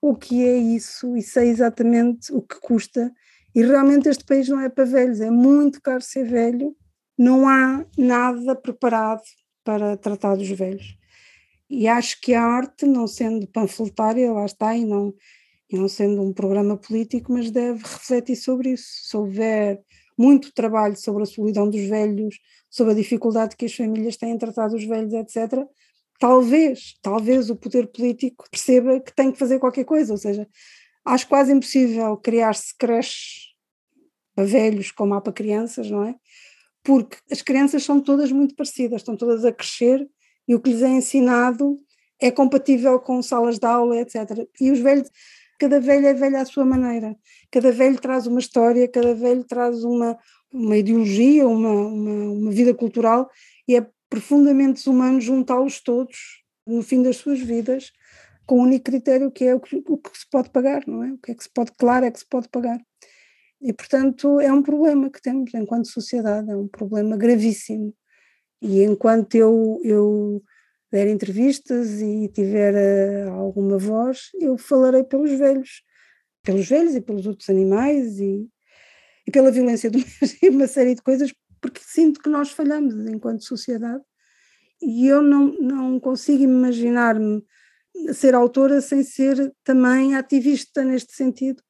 o 0.00 0.14
que 0.14 0.46
é 0.46 0.56
isso 0.56 1.16
e 1.16 1.22
sei 1.22 1.48
exatamente 1.48 2.32
o 2.32 2.40
que 2.40 2.58
custa 2.60 3.12
e 3.56 3.62
realmente 3.62 4.06
este 4.06 4.22
país 4.22 4.46
não 4.50 4.60
é 4.60 4.68
para 4.68 4.84
velhos, 4.84 5.18
é 5.18 5.30
muito 5.30 5.80
caro 5.80 6.02
ser 6.02 6.26
velho, 6.26 6.76
não 7.16 7.48
há 7.48 7.86
nada 7.96 8.54
preparado 8.54 9.22
para 9.64 9.96
tratar 9.96 10.36
dos 10.36 10.50
velhos. 10.50 10.94
E 11.70 11.88
acho 11.88 12.20
que 12.20 12.34
a 12.34 12.42
arte, 12.42 12.84
não 12.84 13.06
sendo 13.06 13.46
panfletária, 13.46 14.30
lá 14.30 14.44
está, 14.44 14.76
e 14.76 14.84
não, 14.84 15.14
não 15.72 15.88
sendo 15.88 16.22
um 16.22 16.32
programa 16.32 16.76
político, 16.76 17.32
mas 17.32 17.50
deve 17.50 17.82
refletir 17.82 18.36
sobre 18.36 18.70
isso. 18.70 18.86
Se 19.08 19.16
houver 19.16 19.82
muito 20.16 20.52
trabalho 20.52 20.96
sobre 20.96 21.22
a 21.22 21.26
solidão 21.26 21.68
dos 21.68 21.82
velhos, 21.82 22.38
sobre 22.70 22.92
a 22.92 22.96
dificuldade 22.96 23.56
que 23.56 23.66
as 23.66 23.74
famílias 23.74 24.16
têm 24.16 24.30
em 24.30 24.38
tratar 24.38 24.68
os 24.68 24.84
velhos, 24.84 25.12
etc., 25.12 25.66
talvez, 26.18 26.96
talvez 27.02 27.50
o 27.50 27.56
poder 27.56 27.88
político 27.88 28.46
perceba 28.50 29.00
que 29.00 29.14
tem 29.14 29.32
que 29.32 29.38
fazer 29.38 29.58
qualquer 29.58 29.84
coisa, 29.84 30.12
ou 30.12 30.18
seja, 30.18 30.48
acho 31.04 31.28
quase 31.28 31.52
impossível 31.52 32.16
criar-se 32.16 32.74
creches 32.78 33.54
para 34.34 34.44
velhos 34.44 34.90
como 34.90 35.14
há 35.14 35.20
para 35.20 35.32
crianças, 35.32 35.90
não 35.90 36.04
é? 36.04 36.14
Porque 36.82 37.16
as 37.30 37.42
crianças 37.42 37.84
são 37.84 38.00
todas 38.00 38.30
muito 38.30 38.54
parecidas, 38.54 39.00
estão 39.00 39.16
todas 39.16 39.44
a 39.44 39.52
crescer 39.52 40.06
e 40.46 40.54
o 40.54 40.60
que 40.60 40.70
lhes 40.70 40.82
é 40.82 40.88
ensinado 40.88 41.76
é 42.20 42.30
compatível 42.30 42.98
com 43.00 43.22
salas 43.22 43.58
de 43.58 43.66
aula, 43.66 43.98
etc. 44.00 44.48
E 44.60 44.70
os 44.70 44.78
velhos, 44.78 45.10
cada 45.58 45.80
velho 45.80 46.06
é 46.06 46.14
velho 46.14 46.36
à 46.36 46.44
sua 46.44 46.64
maneira, 46.64 47.16
cada 47.50 47.72
velho 47.72 47.98
traz 48.00 48.26
uma 48.26 48.38
história, 48.38 48.88
cada 48.88 49.14
velho 49.14 49.44
traz 49.44 49.84
uma, 49.84 50.18
uma 50.52 50.76
ideologia, 50.76 51.46
uma, 51.46 51.70
uma, 51.70 52.30
uma 52.32 52.50
vida 52.50 52.74
cultural 52.74 53.30
e 53.68 53.76
é 53.76 53.86
profundamente 54.08 54.74
desumano 54.74 55.20
juntá-los 55.20 55.80
todos 55.80 56.16
no 56.66 56.82
fim 56.82 57.02
das 57.02 57.16
suas 57.16 57.40
vidas 57.40 57.92
com 58.46 58.60
o 58.60 58.62
único 58.62 58.84
critério 58.84 59.30
que 59.30 59.44
é 59.44 59.54
o 59.54 59.60
que, 59.60 59.82
o 59.88 59.98
que 59.98 60.16
se 60.16 60.28
pode 60.30 60.50
pagar, 60.50 60.82
não 60.86 61.02
é? 61.02 61.12
O 61.12 61.18
que 61.18 61.32
é 61.32 61.34
que 61.34 61.42
se 61.42 61.50
pode, 61.50 61.72
claro, 61.76 62.06
é 62.06 62.10
que 62.10 62.20
se 62.20 62.26
pode 62.26 62.48
pagar. 62.48 62.80
E, 63.60 63.72
portanto, 63.72 64.40
é 64.40 64.52
um 64.52 64.62
problema 64.62 65.10
que 65.10 65.20
temos 65.20 65.52
enquanto 65.54 65.90
sociedade, 65.90 66.50
é 66.50 66.56
um 66.56 66.68
problema 66.68 67.16
gravíssimo. 67.16 67.92
E 68.62 68.82
enquanto 68.82 69.34
eu, 69.34 69.80
eu 69.82 70.42
der 70.92 71.08
entrevistas 71.08 72.00
e 72.00 72.28
tiver 72.28 72.74
uh, 73.28 73.32
alguma 73.32 73.78
voz, 73.78 74.30
eu 74.40 74.56
falarei 74.56 75.04
pelos 75.04 75.30
velhos, 75.32 75.82
pelos 76.42 76.68
velhos 76.68 76.94
e 76.94 77.00
pelos 77.00 77.26
outros 77.26 77.50
animais 77.50 78.18
e, 78.18 78.48
e 79.26 79.30
pela 79.30 79.50
violência 79.50 79.90
de 79.90 80.04
uma 80.48 80.66
série 80.66 80.94
de 80.94 81.02
coisas, 81.02 81.32
porque 81.60 81.80
sinto 81.82 82.20
que 82.20 82.28
nós 82.28 82.50
falhamos 82.50 82.94
enquanto 83.06 83.44
sociedade. 83.44 84.02
E 84.80 85.08
eu 85.08 85.22
não, 85.22 85.52
não 85.54 85.98
consigo 85.98 86.42
imaginar-me 86.42 87.42
ser 88.12 88.34
autora 88.34 88.80
sem 88.80 89.02
ser 89.02 89.52
também 89.64 90.14
ativista 90.14 90.84
neste 90.84 91.14
sentido, 91.14 91.62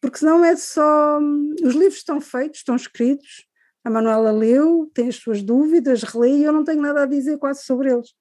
porque 0.00 0.18
senão 0.18 0.44
é 0.44 0.56
só. 0.56 1.18
Os 1.62 1.74
livros 1.74 1.98
estão 1.98 2.20
feitos, 2.20 2.60
estão 2.60 2.74
escritos, 2.74 3.46
a 3.84 3.90
Manuela 3.90 4.30
leu, 4.30 4.90
tem 4.94 5.08
as 5.08 5.16
suas 5.16 5.42
dúvidas, 5.42 6.02
relê 6.02 6.38
e 6.38 6.44
eu 6.44 6.52
não 6.52 6.64
tenho 6.64 6.80
nada 6.80 7.02
a 7.02 7.06
dizer 7.06 7.38
quase 7.38 7.64
sobre 7.64 7.92
eles. 7.92 8.14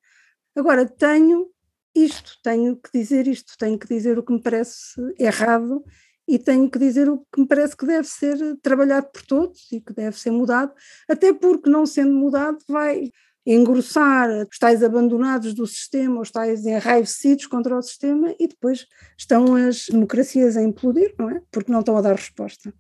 Agora, 0.58 0.88
tenho 0.88 1.52
isto, 1.94 2.40
tenho 2.44 2.76
que 2.76 2.90
dizer 2.92 3.28
isto, 3.28 3.54
tenho 3.60 3.78
que 3.78 3.88
dizer 3.88 4.18
o 4.18 4.24
que 4.24 4.34
me 4.34 4.42
parece 4.42 5.00
errado 5.20 5.84
e 6.28 6.40
tenho 6.40 6.68
que 6.68 6.80
dizer 6.80 7.08
o 7.08 7.20
que 7.32 7.42
me 7.42 7.48
parece 7.48 7.78
que 7.78 7.86
deve 7.86 8.08
ser 8.08 8.38
trabalhado 8.64 9.08
por 9.12 9.22
todos 9.22 9.72
e 9.72 9.80
que 9.80 9.94
deve 9.94 10.18
ser 10.18 10.32
mudado, 10.32 10.74
até 11.08 11.32
porque 11.32 11.70
não 11.70 11.86
sendo 11.86 12.12
mudado 12.12 12.58
vai 12.68 13.12
engrossar 13.46 14.48
os 14.52 14.58
tais 14.58 14.84
abandonados 14.84 15.54
do 15.54 15.68
sistema, 15.68 16.22
os 16.22 16.32
tais 16.32 16.66
enraivecidos 16.66 17.46
contra 17.46 17.78
o 17.78 17.82
sistema, 17.84 18.34
e 18.40 18.48
depois 18.48 18.88
estão 19.16 19.54
as 19.54 19.86
democracias 19.86 20.58
a 20.58 20.64
implodir, 20.64 21.14
não 21.20 21.30
é? 21.30 21.40
Porque 21.52 21.72
não 21.72 21.82
estão 21.82 21.96
a 21.98 22.02
dar 22.02 22.16
resposta. 22.16 22.74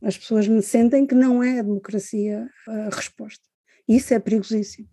As 0.00 0.16
pessoas 0.16 0.46
me 0.46 0.62
sentem 0.62 1.04
que 1.04 1.16
não 1.16 1.42
é 1.42 1.58
a 1.58 1.62
democracia 1.62 2.48
a 2.68 2.94
resposta. 2.94 3.42
Isso 3.88 4.14
é 4.14 4.20
perigosíssimo. 4.20 4.88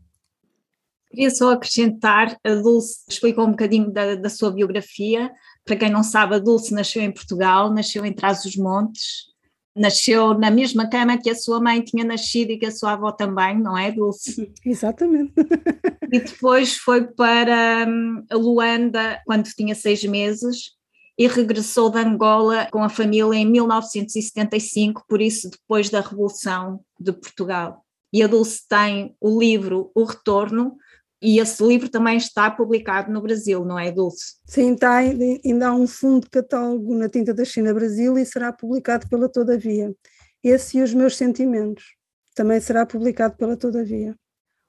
Queria 1.16 1.30
só 1.30 1.54
acrescentar, 1.54 2.38
a 2.44 2.56
Dulce 2.56 3.06
explicou 3.08 3.46
um 3.46 3.52
bocadinho 3.52 3.90
da, 3.90 4.16
da 4.16 4.30
sua 4.30 4.52
biografia. 4.52 5.32
Para 5.64 5.78
quem 5.78 5.90
não 5.90 6.04
sabe, 6.04 6.36
a 6.36 6.40
Dulce 6.40 6.74
nasceu 6.74 7.02
em 7.02 7.12
Portugal, 7.12 7.74
nasceu 7.74 8.06
em 8.06 8.12
Trás-os-Montes, 8.12 9.28
nasceu 9.74 10.38
na 10.38 10.52
mesma 10.52 10.90
cama 10.90 11.18
que 11.18 11.30
a 11.30 11.36
sua 11.36 11.62
mãe 11.62 11.82
tinha 11.82 12.04
nascido 12.04 12.52
e 12.52 12.58
que 12.58 12.66
a 12.66 12.72
sua 12.72 12.92
avó 12.92 13.14
também, 13.14 13.58
não 13.58 13.78
é, 13.78 13.94
Dulce? 13.94 14.52
Exatamente. 14.66 15.32
e 16.12 16.20
depois 16.20 16.76
foi 16.76 17.08
para 17.08 17.86
hum, 17.88 18.26
Luanda 18.34 19.22
quando 19.26 19.46
tinha 19.46 19.74
seis 19.74 20.04
meses 20.04 20.76
e 21.18 21.28
regressou 21.28 21.90
de 21.90 21.98
Angola 21.98 22.68
com 22.70 22.84
a 22.84 22.90
família 22.90 23.40
em 23.40 23.50
1975, 23.50 25.06
por 25.08 25.22
isso 25.22 25.50
depois 25.50 25.90
da 25.90 26.02
Revolução 26.02 26.82
de 27.00 27.14
Portugal. 27.14 27.86
E 28.12 28.22
a 28.22 28.28
Dulce 28.28 28.62
tem 28.68 29.16
o 29.20 29.40
livro 29.40 29.92
O 29.96 30.04
Retorno, 30.04 30.78
e 31.26 31.40
esse 31.40 31.64
livro 31.66 31.90
também 31.90 32.18
está 32.18 32.52
publicado 32.52 33.12
no 33.12 33.20
Brasil, 33.20 33.66
não 33.66 33.80
é, 33.80 33.92
Dulce? 33.92 34.36
Sim, 34.46 34.74
está, 34.74 34.98
ainda 34.98 35.70
há 35.70 35.74
um 35.74 35.88
fundo 35.88 36.26
de 36.26 36.30
catálogo 36.30 36.94
na 36.94 37.10
Tinta 37.10 37.34
da 37.34 37.44
China 37.44 37.74
Brasil 37.74 38.16
e 38.16 38.24
será 38.24 38.54
publicado 38.54 39.10
pela 39.10 39.28
Todavia. 39.28 39.92
Esse 40.44 40.78
e 40.78 40.84
os 40.84 40.94
meus 40.94 41.18
sentimentos 41.18 41.84
também 42.36 42.62
será 42.62 42.86
publicado 42.86 43.36
pela 43.38 43.58
Todavia. 43.58 44.16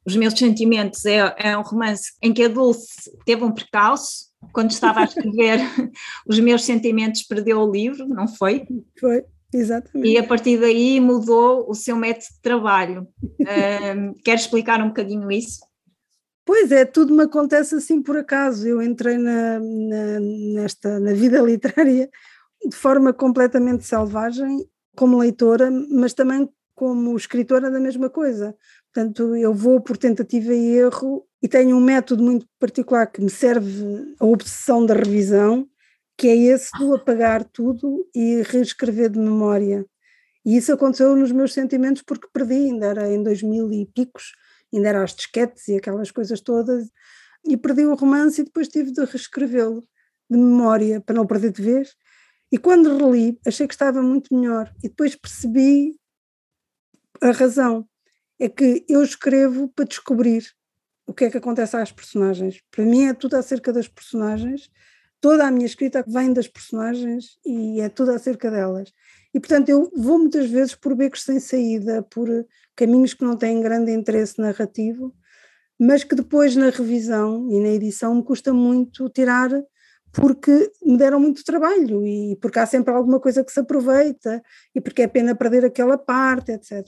Os 0.06 0.16
meus 0.16 0.32
sentimentos 0.32 1.04
é, 1.04 1.34
é 1.36 1.58
um 1.58 1.62
romance 1.62 2.12
em 2.22 2.32
que 2.32 2.44
a 2.44 2.48
Dulce 2.48 3.10
teve 3.26 3.44
um 3.44 3.52
percalço 3.52 4.26
quando 4.50 4.70
estava 4.70 5.00
a 5.00 5.04
escrever 5.04 5.58
os 6.26 6.40
meus 6.40 6.64
sentimentos 6.64 7.22
perdeu 7.24 7.58
o 7.58 7.70
livro, 7.70 8.08
não 8.08 8.26
foi? 8.26 8.64
Foi, 8.98 9.24
exatamente. 9.52 10.10
E 10.10 10.16
a 10.16 10.24
partir 10.24 10.58
daí 10.58 11.00
mudou 11.00 11.68
o 11.68 11.74
seu 11.74 11.96
método 11.96 12.26
de 12.34 12.40
trabalho. 12.40 13.06
Uh, 13.46 14.12
quer 14.24 14.34
explicar 14.34 14.82
um 14.82 14.88
bocadinho 14.88 15.30
isso? 15.30 15.60
Pois 16.46 16.70
é, 16.70 16.84
tudo 16.84 17.12
me 17.12 17.24
acontece 17.24 17.74
assim 17.74 18.00
por 18.00 18.16
acaso. 18.16 18.66
Eu 18.68 18.80
entrei 18.80 19.18
na, 19.18 19.58
na, 19.58 20.20
nesta, 20.54 21.00
na 21.00 21.12
vida 21.12 21.40
literária 21.42 22.08
de 22.64 22.76
forma 22.76 23.12
completamente 23.12 23.84
selvagem, 23.84 24.64
como 24.96 25.18
leitora, 25.18 25.70
mas 25.90 26.14
também 26.14 26.48
como 26.72 27.16
escritora 27.16 27.68
da 27.68 27.80
mesma 27.80 28.08
coisa. 28.08 28.54
Portanto, 28.94 29.34
eu 29.34 29.52
vou 29.52 29.80
por 29.80 29.96
tentativa 29.96 30.54
e 30.54 30.76
erro 30.76 31.26
e 31.42 31.48
tenho 31.48 31.76
um 31.76 31.80
método 31.80 32.22
muito 32.22 32.46
particular 32.60 33.06
que 33.06 33.20
me 33.20 33.28
serve 33.28 34.14
a 34.20 34.24
obsessão 34.24 34.86
da 34.86 34.94
revisão, 34.94 35.68
que 36.16 36.28
é 36.28 36.36
esse 36.36 36.70
do 36.78 36.94
apagar 36.94 37.42
tudo 37.42 38.06
e 38.14 38.42
reescrever 38.42 39.10
de 39.10 39.18
memória. 39.18 39.84
E 40.44 40.56
isso 40.56 40.72
aconteceu 40.72 41.16
nos 41.16 41.32
meus 41.32 41.52
sentimentos 41.52 42.02
porque 42.02 42.28
perdi, 42.32 42.54
ainda 42.54 42.86
era 42.86 43.12
em 43.12 43.20
2000 43.20 43.72
e 43.72 43.86
picos, 43.86 44.32
ainda 44.72 44.88
era 44.88 45.02
as 45.02 45.14
disquetes 45.14 45.68
e 45.68 45.76
aquelas 45.76 46.10
coisas 46.10 46.40
todas, 46.40 46.88
e 47.44 47.56
perdi 47.56 47.84
o 47.84 47.94
romance 47.94 48.40
e 48.40 48.44
depois 48.44 48.68
tive 48.68 48.92
de 48.92 49.04
reescrevê-lo 49.04 49.80
de 50.28 50.36
memória 50.36 51.00
para 51.00 51.14
não 51.14 51.26
perder 51.26 51.52
de 51.52 51.62
vez. 51.62 51.94
E 52.50 52.58
quando 52.58 52.96
reli, 52.96 53.38
achei 53.46 53.66
que 53.66 53.74
estava 53.74 54.02
muito 54.02 54.34
melhor 54.34 54.72
e 54.78 54.88
depois 54.88 55.14
percebi 55.14 55.96
a 57.20 57.30
razão. 57.30 57.88
É 58.38 58.48
que 58.48 58.84
eu 58.88 59.02
escrevo 59.02 59.68
para 59.68 59.86
descobrir 59.86 60.44
o 61.06 61.14
que 61.14 61.24
é 61.24 61.30
que 61.30 61.38
acontece 61.38 61.76
às 61.76 61.92
personagens. 61.92 62.60
Para 62.70 62.84
mim 62.84 63.06
é 63.06 63.14
tudo 63.14 63.36
acerca 63.36 63.72
das 63.72 63.88
personagens, 63.88 64.70
toda 65.20 65.46
a 65.46 65.50
minha 65.50 65.66
escrita 65.66 66.04
vem 66.06 66.32
das 66.32 66.48
personagens 66.48 67.38
e 67.44 67.80
é 67.80 67.88
tudo 67.88 68.10
acerca 68.10 68.50
delas. 68.50 68.92
E, 69.36 69.38
portanto, 69.38 69.68
eu 69.68 69.92
vou 69.94 70.18
muitas 70.18 70.48
vezes 70.48 70.74
por 70.74 70.94
becos 70.94 71.22
sem 71.22 71.38
saída, 71.38 72.02
por 72.04 72.26
caminhos 72.74 73.12
que 73.12 73.22
não 73.22 73.36
têm 73.36 73.60
grande 73.60 73.92
interesse 73.92 74.40
narrativo, 74.40 75.14
mas 75.78 76.02
que 76.02 76.14
depois 76.14 76.56
na 76.56 76.70
revisão 76.70 77.46
e 77.50 77.60
na 77.60 77.68
edição 77.68 78.14
me 78.14 78.24
custa 78.24 78.54
muito 78.54 79.10
tirar 79.10 79.50
porque 80.10 80.72
me 80.82 80.96
deram 80.96 81.20
muito 81.20 81.44
trabalho 81.44 82.06
e 82.06 82.38
porque 82.40 82.58
há 82.58 82.64
sempre 82.64 82.94
alguma 82.94 83.20
coisa 83.20 83.44
que 83.44 83.52
se 83.52 83.60
aproveita 83.60 84.42
e 84.74 84.80
porque 84.80 85.02
é 85.02 85.06
pena 85.06 85.34
perder 85.34 85.66
aquela 85.66 85.98
parte, 85.98 86.52
etc. 86.52 86.86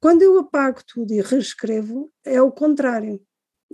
Quando 0.00 0.22
eu 0.22 0.40
apago 0.40 0.80
tudo 0.92 1.12
e 1.12 1.20
reescrevo, 1.20 2.10
é 2.24 2.42
o 2.42 2.50
contrário 2.50 3.20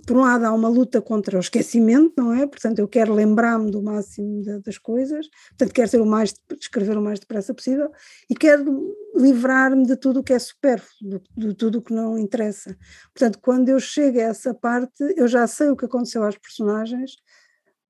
por 0.06 0.16
um 0.16 0.20
lado 0.20 0.44
há 0.44 0.52
uma 0.52 0.68
luta 0.68 1.00
contra 1.00 1.36
o 1.36 1.40
esquecimento, 1.40 2.14
não 2.16 2.32
é? 2.32 2.46
Portanto, 2.46 2.78
eu 2.78 2.88
quero 2.88 3.14
lembrar-me 3.14 3.70
do 3.70 3.82
máximo 3.82 4.42
de, 4.42 4.58
das 4.60 4.78
coisas, 4.78 5.28
portanto, 5.50 5.72
quero 5.72 5.88
ser 5.88 6.00
o 6.00 6.06
mais, 6.06 6.34
escrever 6.60 6.96
o 6.96 7.02
mais 7.02 7.20
depressa 7.20 7.54
possível 7.54 7.90
e 8.28 8.34
quero 8.34 8.96
livrar-me 9.14 9.86
de 9.86 9.96
tudo 9.96 10.20
o 10.20 10.22
que 10.24 10.32
é 10.32 10.38
supérfluo, 10.38 11.20
de, 11.36 11.48
de 11.48 11.54
tudo 11.54 11.78
o 11.78 11.82
que 11.82 11.92
não 11.92 12.18
interessa. 12.18 12.76
Portanto, 13.14 13.38
quando 13.40 13.68
eu 13.68 13.78
chego 13.78 14.18
a 14.18 14.22
essa 14.22 14.54
parte, 14.54 15.02
eu 15.16 15.28
já 15.28 15.46
sei 15.46 15.68
o 15.68 15.76
que 15.76 15.84
aconteceu 15.84 16.24
às 16.24 16.36
personagens, 16.36 17.12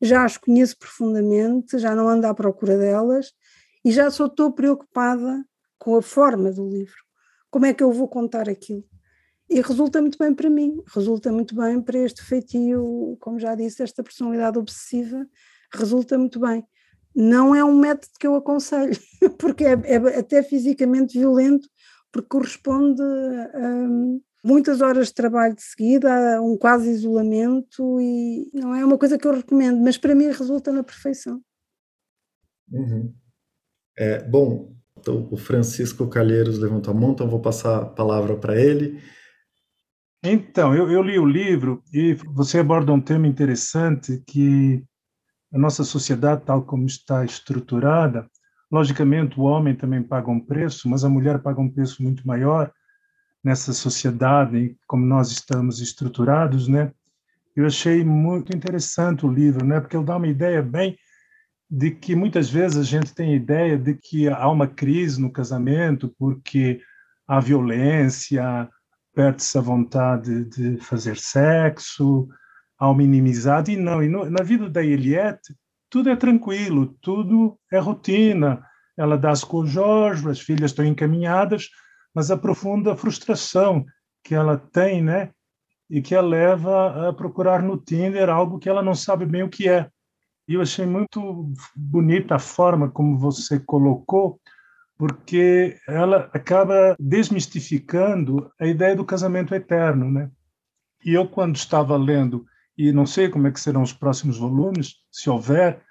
já 0.01 0.25
as 0.25 0.37
conheço 0.37 0.77
profundamente, 0.79 1.79
já 1.79 1.95
não 1.95 2.09
ando 2.09 2.27
à 2.27 2.35
procura 2.35 2.77
delas 2.77 3.33
e 3.85 3.93
já 3.93 4.11
só 4.11 4.27
estou 4.27 4.53
preocupada 4.53 5.45
com 5.79 5.97
a 5.97 6.03
forma 6.03 6.51
do 6.53 6.69
livro. 6.69 6.97
Como 7.51 7.67
é 7.67 7.73
que 7.73 7.83
eu 7.83 7.93
vou 7.93 8.09
contar 8.09 8.49
aquilo? 8.49 8.85
E 9.53 9.61
resulta 9.61 10.01
muito 10.01 10.19
bem 10.19 10.35
para 10.35 10.49
mim, 10.49 10.83
resulta 10.95 11.31
muito 11.31 11.55
bem 11.55 11.81
para 11.81 11.99
este 11.99 12.23
feitio, 12.23 13.17
como 13.21 13.39
já 13.39 13.55
disse, 13.55 13.83
esta 13.83 14.03
personalidade 14.03 14.59
obsessiva, 14.59 15.27
resulta 15.73 16.19
muito 16.19 16.41
bem. 16.41 16.65
Não 17.15 17.55
é 17.55 17.63
um 17.63 17.79
método 17.79 18.13
que 18.19 18.27
eu 18.27 18.35
aconselho, 18.35 18.97
porque 19.39 19.65
é, 19.65 19.73
é 19.85 20.19
até 20.19 20.43
fisicamente 20.43 21.19
violento, 21.19 21.69
porque 22.11 22.29
corresponde 22.29 23.03
a 23.03 23.89
muitas 24.45 24.81
horas 24.81 25.09
de 25.09 25.15
trabalho 25.15 25.55
de 25.55 25.63
seguida, 25.63 26.37
a 26.37 26.41
um 26.41 26.57
quase 26.57 26.91
isolamento, 26.91 28.01
e 28.01 28.51
não 28.53 28.75
é 28.75 28.85
uma 28.85 28.99
coisa 28.99 29.17
que 29.17 29.27
eu 29.27 29.35
recomendo, 29.35 29.81
mas 29.81 29.97
para 29.97 30.15
mim 30.15 30.27
resulta 30.27 30.73
na 30.73 30.83
perfeição. 30.83 31.41
Uhum. 32.71 33.15
É, 33.97 34.23
bom, 34.25 34.75
então, 34.99 35.29
o 35.31 35.37
Francisco 35.37 36.09
Calheiros 36.09 36.59
levantou 36.59 36.93
a 36.93 36.97
mão, 36.97 37.13
então 37.13 37.29
vou 37.29 37.41
passar 37.41 37.83
a 37.83 37.87
palavra 37.87 38.37
para 38.37 38.61
ele. 38.61 39.01
Então, 40.25 40.73
eu, 40.73 40.89
eu 40.89 41.03
li 41.03 41.19
o 41.19 41.27
livro 41.27 41.83
e 41.93 42.15
você 42.15 42.61
aborda 42.61 42.93
um 42.93 43.01
tema 43.01 43.27
interessante 43.27 44.23
que 44.25 44.85
a 45.53 45.59
nossa 45.59 45.83
sociedade, 45.83 46.45
tal 46.45 46.63
como 46.63 46.87
está 46.87 47.25
estruturada, 47.25 48.31
logicamente 48.71 49.39
o 49.39 49.43
homem 49.43 49.75
também 49.75 50.01
paga 50.01 50.31
um 50.31 50.39
preço, 50.39 50.89
mas 50.89 51.05
a 51.05 51.09
mulher 51.09 51.43
paga 51.43 51.61
um 51.61 51.69
preço 51.69 52.03
muito 52.03 52.25
maior 52.27 52.73
nessa 53.43 53.73
sociedade, 53.73 54.77
como 54.87 55.05
nós 55.05 55.33
estamos 55.33 55.81
estruturados, 55.81 56.69
né? 56.69 56.93
Eu 57.57 57.67
achei 57.67 58.05
muito 58.05 58.57
interessante 58.57 59.27
o 59.27 59.33
livro, 59.33 59.67
né? 59.67 59.81
Porque 59.81 59.97
ele 59.97 60.07
dá 60.07 60.17
uma 60.17 60.29
ideia 60.29 60.63
bem 60.63 60.97
de 61.69 61.91
que 61.91 62.15
muitas 62.15 62.49
vezes 62.49 62.79
a 62.79 62.85
gente 62.85 63.13
tem 63.13 63.33
a 63.33 63.37
ideia 63.37 63.77
de 63.77 63.95
que 63.95 64.29
há 64.29 64.49
uma 64.49 64.69
crise 64.69 65.21
no 65.21 65.33
casamento 65.33 66.15
porque 66.17 66.81
há 67.27 67.41
violência, 67.41 68.71
perde-se 69.15 69.57
a 69.59 69.61
vontade 69.61 70.45
de 70.47 70.77
fazer 70.79 71.17
sexo, 71.17 72.29
há 72.79 72.91
uma 72.91 73.03
inimizade, 73.03 73.73
e 73.73 73.77
não. 73.77 74.03
E 74.03 74.09
no, 74.09 74.29
na 74.29 74.43
vida 74.43 74.69
da 74.69 74.83
Eliette, 74.83 75.55
tudo 75.89 76.11
é 76.11 76.17
tranquilo, 76.17 76.97
tudo 77.01 77.59
é 77.71 77.79
rotina. 77.79 78.67
Ela 78.97 79.17
dá-se 79.17 79.45
com 79.45 79.59
o 79.59 79.67
Jorge, 79.67 80.29
as 80.29 80.41
filhas 80.41 80.71
estão 80.71 80.85
encaminhadas, 80.85 81.69
mas 82.15 82.31
a 82.31 82.37
profunda 82.37 82.97
frustração 82.97 83.85
que 84.25 84.35
ela 84.35 84.57
tem, 84.57 85.03
né? 85.03 85.31
E 85.89 86.01
que 86.01 86.15
a 86.15 86.21
leva 86.21 87.09
a 87.09 87.13
procurar 87.13 87.63
no 87.63 87.77
Tinder 87.77 88.31
algo 88.31 88.59
que 88.59 88.69
ela 88.69 88.83
não 88.83 88.95
sabe 88.95 89.27
bem 89.27 89.43
o 89.43 89.49
que 89.49 89.69
é. 89.69 89.91
E 90.49 90.55
eu 90.55 90.63
achei 90.63 90.87
muito 90.87 91.53
bonita 91.77 92.37
a 92.37 92.39
forma 92.39 92.91
como 92.91 93.19
você 93.19 93.61
colocou 93.61 94.41
porque 95.03 95.81
ela 95.89 96.31
acaba 96.33 96.95
desmistificando 96.97 98.53
a 98.57 98.69
ideia 98.69 98.95
do 98.95 99.05
casamento 99.05 99.53
eterno, 99.53 100.09
né? 100.09 100.31
E 101.05 101.13
eu 101.13 101.27
quando 101.27 101.57
estava 101.57 101.97
lendo 101.97 102.47
e 102.79 102.93
não 102.93 103.05
sei 103.05 103.29
como 103.29 103.49
é 103.49 103.51
que 103.51 103.59
serão 103.59 103.83
os 103.83 103.93
próximos 103.93 104.39
volumes, 104.39 104.99
se 105.11 105.29
houver, 105.29 105.83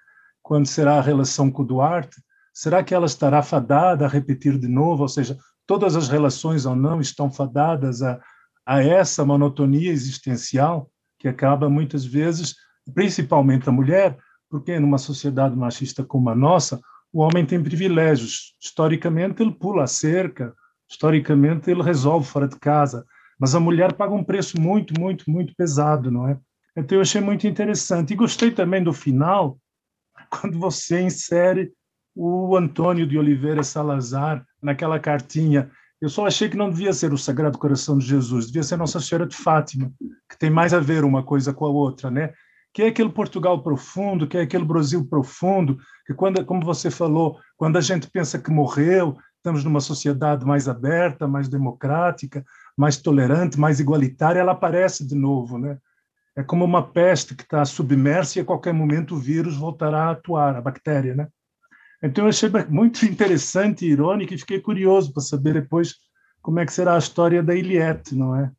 quando 0.42 0.66
será 0.66 0.98
a 0.98 1.02
relação 1.02 1.52
com 1.52 1.66
Duarte, 1.66 2.24
será 2.54 2.82
que 2.86 2.94
ela 2.94 3.06
estará 3.06 3.44
fadada 3.44 4.06
a 4.06 4.08
repetir 4.08 4.58
de 4.58 4.70
novo, 4.70 5.02
ou 5.02 5.10
seja, 5.10 5.38
todas 5.68 5.98
as 5.98 6.08
relações 6.08 6.66
ou 6.66 6.74
não 6.74 7.02
estão 7.02 7.30
fadadas 7.30 8.02
a, 8.02 8.18
a 8.66 8.82
essa 8.82 9.26
monotonia 9.26 9.92
existencial 9.92 10.90
que 11.20 11.28
acaba 11.28 11.70
muitas 11.70 12.06
vezes, 12.06 12.56
principalmente 12.94 13.68
a 13.68 13.74
mulher, 13.74 14.18
porque 14.50 14.80
numa 14.80 14.98
sociedade 14.98 15.54
machista 15.54 16.02
como 16.02 16.30
a 16.30 16.36
nossa, 16.36 16.80
o 17.14 17.22
homem 17.22 17.46
tem 17.46 17.62
privilégios. 17.62 18.56
Historicamente, 18.62 19.42
ele 19.42 19.52
pula 19.52 19.84
a 19.84 19.88
cerca, 19.88 20.54
historicamente, 20.90 21.70
ele 21.70 21.82
resolve 21.82 22.28
fora 22.28 22.48
de 22.48 22.58
casa. 22.60 23.06
mas 23.40 23.56
a 23.56 23.60
mulher 23.60 23.94
paga 23.94 24.14
um 24.14 24.24
preço 24.24 24.60
muito, 24.62 25.00
muito, 25.00 25.30
muito 25.30 25.56
pesado, 25.56 26.12
não 26.12 26.28
é? 26.28 26.38
Então 26.78 26.98
eu 26.98 27.02
achei 27.02 27.20
muito 27.20 27.48
interessante. 27.48 28.14
E 28.14 28.16
gostei 28.16 28.52
também 28.52 28.84
do 28.84 28.94
final, 28.94 29.58
quando 30.30 30.60
você 30.60 31.02
insere 31.02 31.72
o 32.16 32.56
Antônio 32.56 33.08
de 33.08 33.18
Oliveira 33.18 33.64
Salazar 33.64 34.46
naquela 34.62 35.00
cartinha. 35.00 35.72
Eu 36.00 36.10
só 36.10 36.26
achei 36.26 36.50
que 36.50 36.58
não 36.58 36.70
devia 36.70 36.94
ser 36.94 37.14
o 37.14 37.18
Sagrado 37.18 37.58
Coração 37.58 37.98
de 37.98 38.06
Jesus, 38.06 38.48
devia 38.48 38.64
ser 38.64 38.78
Nossa 38.78 39.00
Senhora 39.00 39.26
de 39.26 39.36
Fátima, 39.36 39.92
que 40.30 40.38
tem 40.38 40.50
mais 40.50 40.74
a 40.74 40.80
ver 40.80 41.04
uma 41.04 41.24
coisa 41.24 41.54
com 41.54 41.66
a 41.66 41.70
outra, 41.70 42.10
né? 42.10 42.34
Que 42.74 42.84
é 42.84 42.88
aquele 42.88 43.10
Portugal 43.10 43.62
profundo, 43.62 44.28
que 44.28 44.38
é 44.38 44.42
aquele 44.42 44.64
Brasil 44.64 45.06
profundo, 45.06 45.78
que 46.06 46.14
quando, 46.14 46.44
como 46.46 46.64
você 46.64 46.90
falou, 46.90 47.40
quando 47.58 47.78
a 47.78 47.82
gente 47.82 48.10
pensa 48.10 48.40
que 48.40 48.50
morreu, 48.50 49.18
estamos 49.38 49.64
numa 49.64 49.82
sociedade 49.82 50.46
mais 50.46 50.68
aberta, 50.70 51.28
mais 51.28 51.50
democrática, 51.50 52.46
mais 52.78 52.98
tolerante, 52.98 53.60
mais 53.60 53.80
igualitária, 53.80 54.40
ela 54.40 54.54
aparece 54.54 55.06
de 55.06 55.16
novo, 55.16 55.58
né? 55.58 55.78
É 56.36 56.44
como 56.44 56.64
uma 56.64 56.82
peste 56.82 57.36
que 57.36 57.44
está 57.44 57.66
submersa 57.66 58.40
e 58.40 58.42
a 58.42 58.46
qualquer 58.46 58.74
momento 58.74 59.16
o 59.16 59.20
vírus 59.20 59.58
voltará 59.58 60.06
a 60.06 60.12
atuar, 60.12 60.56
a 60.56 60.62
bactéria, 60.62 61.14
né? 61.14 61.28
Então 62.02 62.26
eu 62.26 62.30
achei 62.30 62.50
muito 62.70 63.06
interessante 63.06 63.86
e 63.86 63.90
irônico 63.90 64.34
e 64.34 64.38
fiquei 64.38 64.60
curioso 64.60 65.12
para 65.12 65.22
saber 65.22 65.54
depois 65.54 65.96
como 66.42 66.60
é 66.60 66.66
que 66.66 66.74
será 66.74 66.96
a 66.96 67.00
história 67.00 67.44
da 67.44 67.54
Iliette, 67.54 68.16
não 68.16 68.36
é? 68.36 68.52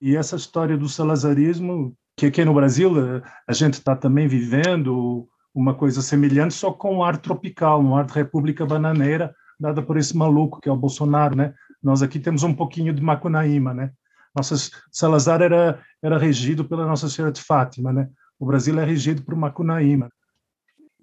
E 0.00 0.16
essa 0.16 0.36
história 0.36 0.76
do 0.76 0.88
salazarismo, 0.88 1.96
que 2.20 2.26
aqui 2.26 2.44
no 2.44 2.52
Brasil 2.52 2.92
eh, 2.98 3.22
a 3.48 3.52
gente 3.54 3.74
está 3.74 3.96
também 3.96 4.28
vivendo 4.28 5.26
uma 5.54 5.74
coisa 5.74 6.02
semelhante, 6.02 6.52
só 6.52 6.70
com 6.70 6.96
um 6.96 7.02
ar 7.02 7.16
tropical, 7.16 7.80
um 7.80 7.96
ar 7.96 8.04
de 8.04 8.12
república 8.12 8.66
bananeira, 8.66 9.34
dada 9.58 9.80
por 9.80 9.96
esse 9.96 10.14
maluco 10.14 10.60
que 10.60 10.68
é 10.68 10.72
o 10.72 10.76
Bolsonaro, 10.76 11.34
né? 11.34 11.54
Nós 11.82 12.02
aqui 12.02 12.20
temos 12.20 12.42
um 12.42 12.52
pouquinho 12.52 12.92
de 12.92 13.00
Macunaíma, 13.00 13.72
né? 13.72 13.92
Nossa, 14.36 14.54
Salazar 14.92 15.40
era, 15.40 15.80
era 16.02 16.18
regido 16.18 16.62
pela 16.62 16.84
Nossa 16.84 17.08
Senhora 17.08 17.32
de 17.32 17.40
Fátima, 17.40 17.90
né? 17.90 18.10
O 18.38 18.44
Brasil 18.44 18.78
é 18.78 18.84
regido 18.84 19.22
por 19.22 19.34
Macunaíma. 19.34 20.10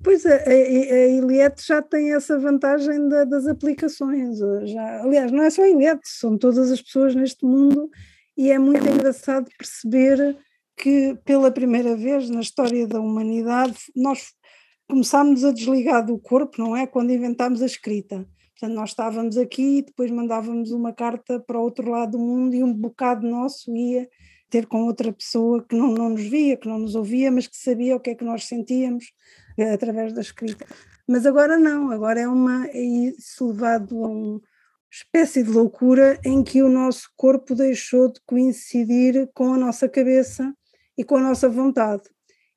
Pois 0.04 0.24
a, 0.24 0.36
a, 0.36 0.50
a 0.50 1.08
Iliette 1.08 1.66
já 1.66 1.82
tem 1.82 2.14
essa 2.14 2.38
vantagem 2.38 3.10
da, 3.10 3.24
das 3.24 3.48
aplicações. 3.48 4.38
Já, 4.66 5.02
aliás, 5.02 5.32
não 5.32 5.42
é 5.42 5.50
só 5.50 5.64
a 5.64 5.68
Iliette, 5.68 6.08
são 6.08 6.38
todas 6.38 6.72
as 6.72 6.80
pessoas 6.80 7.16
neste 7.16 7.44
mundo 7.44 7.90
e 8.38 8.52
é 8.52 8.60
muito 8.60 8.88
engraçado 8.88 9.50
perceber 9.58 10.38
que 10.78 11.18
pela 11.26 11.52
primeira 11.52 11.96
vez 11.96 12.30
na 12.30 12.40
história 12.40 12.88
da 12.88 13.02
humanidade 13.02 13.78
nós 13.96 14.34
começámos 14.88 15.44
a 15.44 15.52
desligar 15.52 16.06
do 16.06 16.18
corpo, 16.20 16.62
não 16.62 16.76
é? 16.76 16.86
Quando 16.86 17.12
inventámos 17.12 17.62
a 17.62 17.66
escrita. 17.66 18.26
Portanto, 18.52 18.76
nós 18.76 18.90
estávamos 18.90 19.38
aqui 19.38 19.80
e 19.80 19.82
depois 19.82 20.10
mandávamos 20.10 20.72
uma 20.72 20.94
carta 20.94 21.40
para 21.40 21.60
o 21.60 21.64
outro 21.64 21.92
lado 21.92 22.12
do 22.12 22.20
mundo 22.20 22.56
e 22.56 22.64
um 22.64 22.74
bocado 22.74 23.28
nosso 23.28 23.76
ia 23.76 24.08
ter 24.50 24.66
com 24.66 24.86
outra 24.86 25.12
pessoa 25.12 25.64
que 25.68 25.76
não, 25.76 25.92
não 25.92 26.10
nos 26.10 26.24
via, 26.24 26.56
que 26.56 26.68
não 26.68 26.80
nos 26.80 26.96
ouvia, 26.96 27.30
mas 27.32 27.48
que 27.48 27.58
sabia 27.58 27.96
o 27.96 28.00
que 28.00 28.12
é 28.12 28.16
que 28.16 28.24
nós 28.24 28.46
sentíamos 28.46 29.12
eh, 29.58 29.74
através 29.74 30.14
da 30.14 30.22
escrita. 30.22 30.66
Mas 31.08 31.26
agora 31.26 31.58
não, 31.58 31.92
agora 31.92 32.22
é 32.22 32.28
uma 32.28 32.68
é 32.68 32.82
isso 32.82 33.48
levado 33.48 34.04
a 34.04 34.08
uma 34.08 34.42
espécie 34.90 35.44
de 35.44 35.52
loucura 35.52 36.20
em 36.26 36.44
que 36.44 36.64
o 36.64 36.70
nosso 36.70 37.12
corpo 37.16 37.54
deixou 37.54 38.12
de 38.12 38.22
coincidir 38.26 39.30
com 39.34 39.54
a 39.54 39.58
nossa 39.58 39.90
cabeça 39.90 40.54
e 40.98 41.04
com 41.04 41.18
a 41.18 41.22
nossa 41.22 41.48
vontade. 41.48 42.04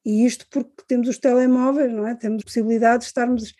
E 0.04 0.24
isto 0.24 0.46
porque 0.50 0.82
temos 0.86 1.08
os 1.08 1.18
telemóveis, 1.18 1.92
não 1.92 2.06
é? 2.06 2.14
Temos 2.14 2.42
possibilidade 2.42 3.00
de 3.00 3.06
estarmos 3.06 3.52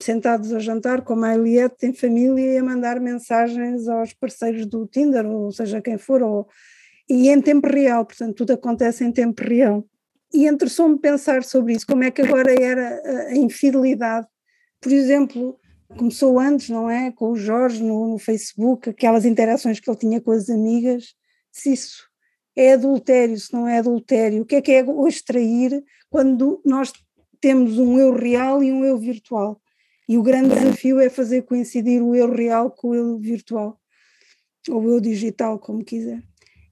sentados 0.00 0.52
a 0.52 0.58
jantar 0.58 1.02
como 1.02 1.24
a 1.24 1.34
Eliette 1.34 1.86
em 1.86 1.92
família 1.92 2.54
e 2.54 2.58
a 2.58 2.62
mandar 2.62 3.00
mensagens 3.00 3.88
aos 3.88 4.12
parceiros 4.12 4.66
do 4.66 4.86
Tinder, 4.86 5.26
ou 5.26 5.50
seja 5.50 5.80
quem 5.80 5.98
for, 5.98 6.22
ou, 6.22 6.48
e 7.08 7.28
em 7.28 7.40
tempo 7.40 7.66
real, 7.66 8.04
portanto 8.04 8.36
tudo 8.36 8.52
acontece 8.52 9.04
em 9.04 9.10
tempo 9.10 9.42
real. 9.42 9.84
E 10.32 10.46
interessou-me 10.46 10.98
pensar 10.98 11.42
sobre 11.42 11.72
isso, 11.72 11.86
como 11.86 12.04
é 12.04 12.10
que 12.10 12.20
agora 12.22 12.52
era 12.52 13.28
a 13.28 13.34
infidelidade. 13.34 14.26
Por 14.80 14.92
exemplo, 14.92 15.58
começou 15.96 16.38
antes, 16.38 16.68
não 16.68 16.88
é? 16.88 17.10
Com 17.10 17.32
o 17.32 17.36
Jorge 17.36 17.82
no, 17.82 18.08
no 18.08 18.18
Facebook, 18.18 18.90
aquelas 18.90 19.24
interações 19.24 19.80
que 19.80 19.88
ele 19.88 19.98
tinha 19.98 20.20
com 20.20 20.30
as 20.30 20.50
amigas, 20.50 21.14
se 21.50 21.72
isso 21.72 22.07
é 22.58 22.72
adultério, 22.72 23.38
se 23.38 23.52
não 23.52 23.68
é 23.68 23.78
adultério, 23.78 24.42
o 24.42 24.44
que 24.44 24.56
é 24.56 24.60
que 24.60 24.72
é 24.72 24.84
hoje 24.84 25.22
trair 25.22 25.80
quando 26.10 26.60
nós 26.64 26.92
temos 27.40 27.78
um 27.78 27.96
eu 27.96 28.12
real 28.12 28.64
e 28.64 28.72
um 28.72 28.84
eu 28.84 28.98
virtual? 28.98 29.62
E 30.08 30.18
o 30.18 30.24
grande 30.24 30.56
desafio 30.56 30.98
é 30.98 31.08
fazer 31.08 31.42
coincidir 31.42 32.02
o 32.02 32.16
eu 32.16 32.28
real 32.28 32.68
com 32.72 32.88
o 32.88 32.94
eu 32.96 33.16
virtual, 33.16 33.80
ou 34.68 34.82
o 34.82 34.90
eu 34.90 35.00
digital, 35.00 35.56
como 35.60 35.84
quiser. 35.84 36.20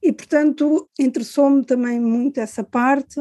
E, 0.03 0.13
portanto, 0.13 0.91
interessou-me 0.99 1.65
também 1.65 2.01
muito 2.01 2.41
essa 2.41 2.65
parte. 2.65 3.21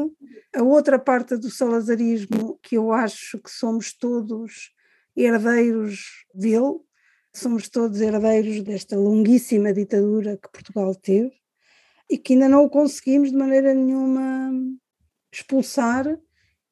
A 0.52 0.64
outra 0.64 0.98
parte 0.98 1.36
do 1.36 1.48
salazarismo, 1.48 2.58
que 2.60 2.76
eu 2.76 2.90
acho 2.90 3.38
que 3.38 3.50
somos 3.50 3.92
todos 3.92 4.72
herdeiros 5.16 6.24
dele, 6.34 6.80
somos 7.32 7.68
todos 7.68 8.00
herdeiros 8.00 8.60
desta 8.64 8.96
longuíssima 8.96 9.72
ditadura 9.72 10.36
que 10.36 10.50
Portugal 10.50 10.92
teve 10.96 11.45
e 12.10 12.18
que 12.18 12.34
ainda 12.34 12.48
não 12.48 12.64
o 12.64 12.70
conseguimos 12.70 13.30
de 13.30 13.36
maneira 13.36 13.74
nenhuma 13.74 14.52
expulsar 15.32 16.18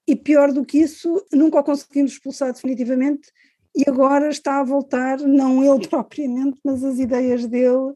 e 0.07 0.14
pior 0.14 0.53
do 0.53 0.64
que 0.64 0.78
isso, 0.78 1.24
nunca 1.32 1.61
o 1.61 1.64
conseguimos 1.64 2.12
expulsar 2.12 2.53
definitivamente 2.53 3.32
e 3.76 3.89
agora 3.89 4.28
está 4.28 4.61
a 4.61 4.64
voltar, 4.64 5.18
não 5.18 5.64
ele 5.64 5.89
propriamente, 5.89 6.61
mas 6.64 6.85
as 6.85 6.99
ideias 6.99 7.47
dele, 7.47 7.95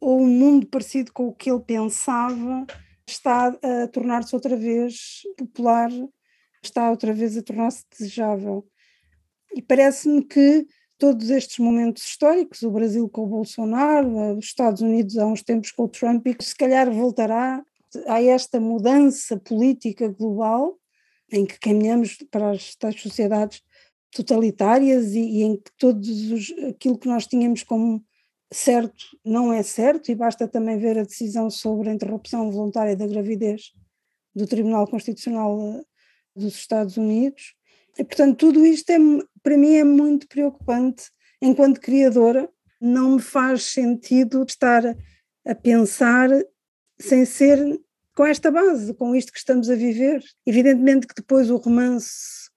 ou 0.00 0.22
um 0.22 0.26
mundo 0.26 0.66
parecido 0.66 1.12
com 1.12 1.28
o 1.28 1.34
que 1.34 1.50
ele 1.50 1.60
pensava, 1.60 2.66
está 3.06 3.48
a 3.48 3.88
tornar-se 3.88 4.34
outra 4.34 4.56
vez 4.56 5.22
popular, 5.36 5.90
está 6.62 6.90
outra 6.90 7.12
vez 7.12 7.36
a 7.36 7.42
tornar-se 7.42 7.84
desejável. 7.90 8.66
E 9.54 9.60
parece-me 9.60 10.22
que 10.22 10.66
todos 10.98 11.30
estes 11.30 11.58
momentos 11.58 12.02
históricos, 12.02 12.62
o 12.62 12.70
Brasil 12.70 13.08
com 13.08 13.22
o 13.22 13.26
Bolsonaro, 13.26 14.36
os 14.36 14.46
Estados 14.46 14.82
Unidos 14.82 15.16
há 15.16 15.26
uns 15.26 15.42
tempos 15.42 15.70
com 15.70 15.84
o 15.84 15.88
Trump, 15.88 16.26
e 16.26 16.34
que 16.34 16.44
se 16.44 16.56
calhar 16.56 16.90
voltará 16.92 17.64
a 18.06 18.22
esta 18.22 18.60
mudança 18.60 19.38
política 19.38 20.08
global 20.08 20.76
em 21.30 21.46
que 21.46 21.58
caminhamos 21.58 22.16
para 22.30 22.50
as 22.50 22.74
tais 22.74 23.00
sociedades 23.00 23.62
totalitárias 24.10 25.14
e, 25.14 25.20
e 25.20 25.42
em 25.42 25.56
que 25.56 25.70
todos 25.78 26.30
os, 26.30 26.50
aquilo 26.68 26.98
que 26.98 27.08
nós 27.08 27.26
tínhamos 27.26 27.62
como 27.62 28.02
certo 28.52 29.04
não 29.24 29.52
é 29.52 29.62
certo, 29.62 30.10
e 30.10 30.14
basta 30.14 30.48
também 30.48 30.78
ver 30.78 30.98
a 30.98 31.04
decisão 31.04 31.50
sobre 31.50 31.90
a 31.90 31.92
interrupção 31.92 32.50
voluntária 32.50 32.96
da 32.96 33.06
gravidez 33.06 33.72
do 34.34 34.46
Tribunal 34.46 34.86
Constitucional 34.86 35.60
eh, 35.60 35.82
dos 36.34 36.54
Estados 36.54 36.96
Unidos. 36.96 37.54
E, 37.96 38.04
portanto, 38.04 38.36
tudo 38.36 38.64
isto 38.66 38.90
é, 38.90 38.98
para 39.42 39.56
mim 39.56 39.74
é 39.74 39.84
muito 39.84 40.26
preocupante. 40.26 41.10
Enquanto 41.40 41.80
criadora, 41.80 42.48
não 42.80 43.12
me 43.12 43.20
faz 43.20 43.64
sentido 43.64 44.44
estar 44.44 44.82
a 45.46 45.54
pensar 45.54 46.28
sem 47.00 47.24
ser 47.24 47.58
com 48.14 48.26
esta 48.26 48.50
base, 48.50 48.92
com 48.94 49.14
isto 49.14 49.32
que 49.32 49.38
estamos 49.38 49.70
a 49.70 49.74
viver. 49.74 50.22
Evidentemente 50.44 51.06
que 51.06 51.14
depois 51.14 51.50
o 51.50 51.56
romance 51.56 52.50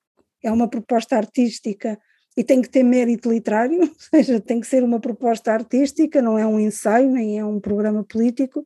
é 0.43 0.51
uma 0.51 0.67
proposta 0.67 1.15
artística 1.15 1.99
e 2.35 2.43
tem 2.43 2.61
que 2.61 2.69
ter 2.69 2.83
mérito 2.83 3.31
literário, 3.31 3.81
ou 3.81 3.95
seja, 3.97 4.39
tem 4.39 4.59
que 4.59 4.67
ser 4.67 4.83
uma 4.83 4.99
proposta 4.99 5.51
artística, 5.51 6.21
não 6.21 6.37
é 6.37 6.45
um 6.45 6.59
ensaio, 6.59 7.11
nem 7.11 7.37
é 7.37 7.45
um 7.45 7.59
programa 7.59 8.03
político, 8.03 8.65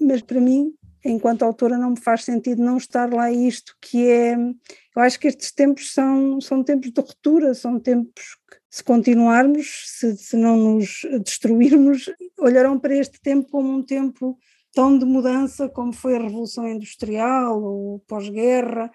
mas 0.00 0.22
para 0.22 0.40
mim, 0.40 0.72
enquanto 1.06 1.42
autora, 1.42 1.78
não 1.78 1.90
me 1.90 2.00
faz 2.00 2.24
sentido 2.24 2.62
não 2.62 2.76
estar 2.76 3.12
lá 3.12 3.30
isto 3.30 3.76
que 3.80 4.08
é. 4.08 4.34
Eu 4.34 5.02
acho 5.02 5.18
que 5.18 5.28
estes 5.28 5.52
tempos 5.52 5.92
são, 5.92 6.40
são 6.40 6.62
tempos 6.62 6.90
de 6.90 7.00
ruptura, 7.00 7.54
são 7.54 7.78
tempos 7.78 8.36
que, 8.50 8.56
se 8.70 8.84
continuarmos, 8.84 9.84
se, 9.86 10.16
se 10.16 10.36
não 10.36 10.56
nos 10.56 11.02
destruirmos, 11.24 12.10
olharão 12.38 12.78
para 12.78 12.96
este 12.96 13.20
tempo 13.20 13.48
como 13.50 13.70
um 13.70 13.82
tempo 13.82 14.38
tão 14.76 14.98
de 14.98 15.06
mudança 15.06 15.70
como 15.70 15.90
foi 15.90 16.16
a 16.16 16.22
Revolução 16.22 16.68
Industrial 16.68 17.62
ou 17.62 17.98
pós-guerra, 18.00 18.92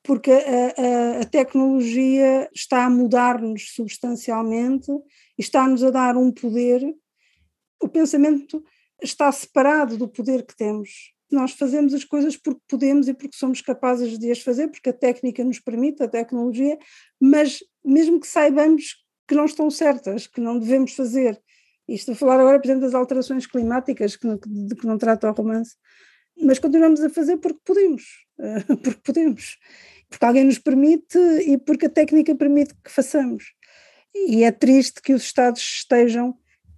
porque 0.00 0.30
a, 0.30 0.36
a, 0.38 1.20
a, 1.22 1.24
tecnologia 1.24 2.48
está 2.54 2.84
a 2.84 2.90
mudar-nos 2.90 3.74
substancialmente 3.74 4.88
e 5.36 5.42
está-nos 5.42 5.82
a 5.82 5.90
dar 5.90 6.16
um 6.16 6.30
poder. 6.30 6.80
O 7.82 7.88
pensamento 7.88 8.62
está 9.02 9.32
separado 9.32 9.98
do 9.98 10.06
poder 10.06 10.46
que 10.46 10.56
temos. 10.56 11.12
Nós 11.30 11.52
fazemos 11.52 11.92
as 11.92 12.04
coisas 12.04 12.36
porque 12.36 12.60
podemos 12.68 13.08
e 13.08 13.14
porque 13.14 13.36
somos 13.36 13.60
capazes 13.60 14.18
de 14.18 14.30
as 14.30 14.40
fazer, 14.40 14.68
porque 14.68 14.90
a 14.90 14.92
técnica 14.92 15.42
nos 15.44 15.58
permite, 15.58 16.02
a 16.02 16.08
tecnologia, 16.08 16.78
mas 17.20 17.58
mesmo 17.84 18.20
que 18.20 18.26
saibamos 18.26 19.04
que 19.28 19.34
não 19.34 19.44
estão 19.44 19.68
certas, 19.70 20.26
que 20.26 20.40
não 20.40 20.58
devemos 20.58 20.92
fazer, 20.94 21.40
e 21.88 21.94
estou 21.94 22.12
a 22.12 22.16
falar 22.16 22.40
agora, 22.40 22.58
por 22.58 22.66
exemplo, 22.66 22.82
das 22.82 22.94
alterações 22.94 23.46
climáticas, 23.46 24.16
que 24.16 24.26
de 24.46 24.74
que 24.74 24.86
não 24.86 24.98
trata 24.98 25.30
o 25.30 25.32
romance, 25.32 25.76
mas 26.40 26.58
continuamos 26.58 27.00
a 27.00 27.08
fazer 27.08 27.36
porque 27.38 27.60
podemos, 27.64 28.04
porque 28.82 29.00
podemos, 29.02 29.56
porque 30.08 30.24
alguém 30.24 30.44
nos 30.44 30.58
permite 30.58 31.18
e 31.18 31.56
porque 31.58 31.86
a 31.86 31.90
técnica 31.90 32.34
permite 32.34 32.74
que 32.84 32.90
façamos. 32.90 33.44
E 34.14 34.44
é 34.44 34.50
triste 34.50 35.02
que 35.02 35.12
os 35.12 35.22
Estados 35.22 35.60
estejam 35.60 36.36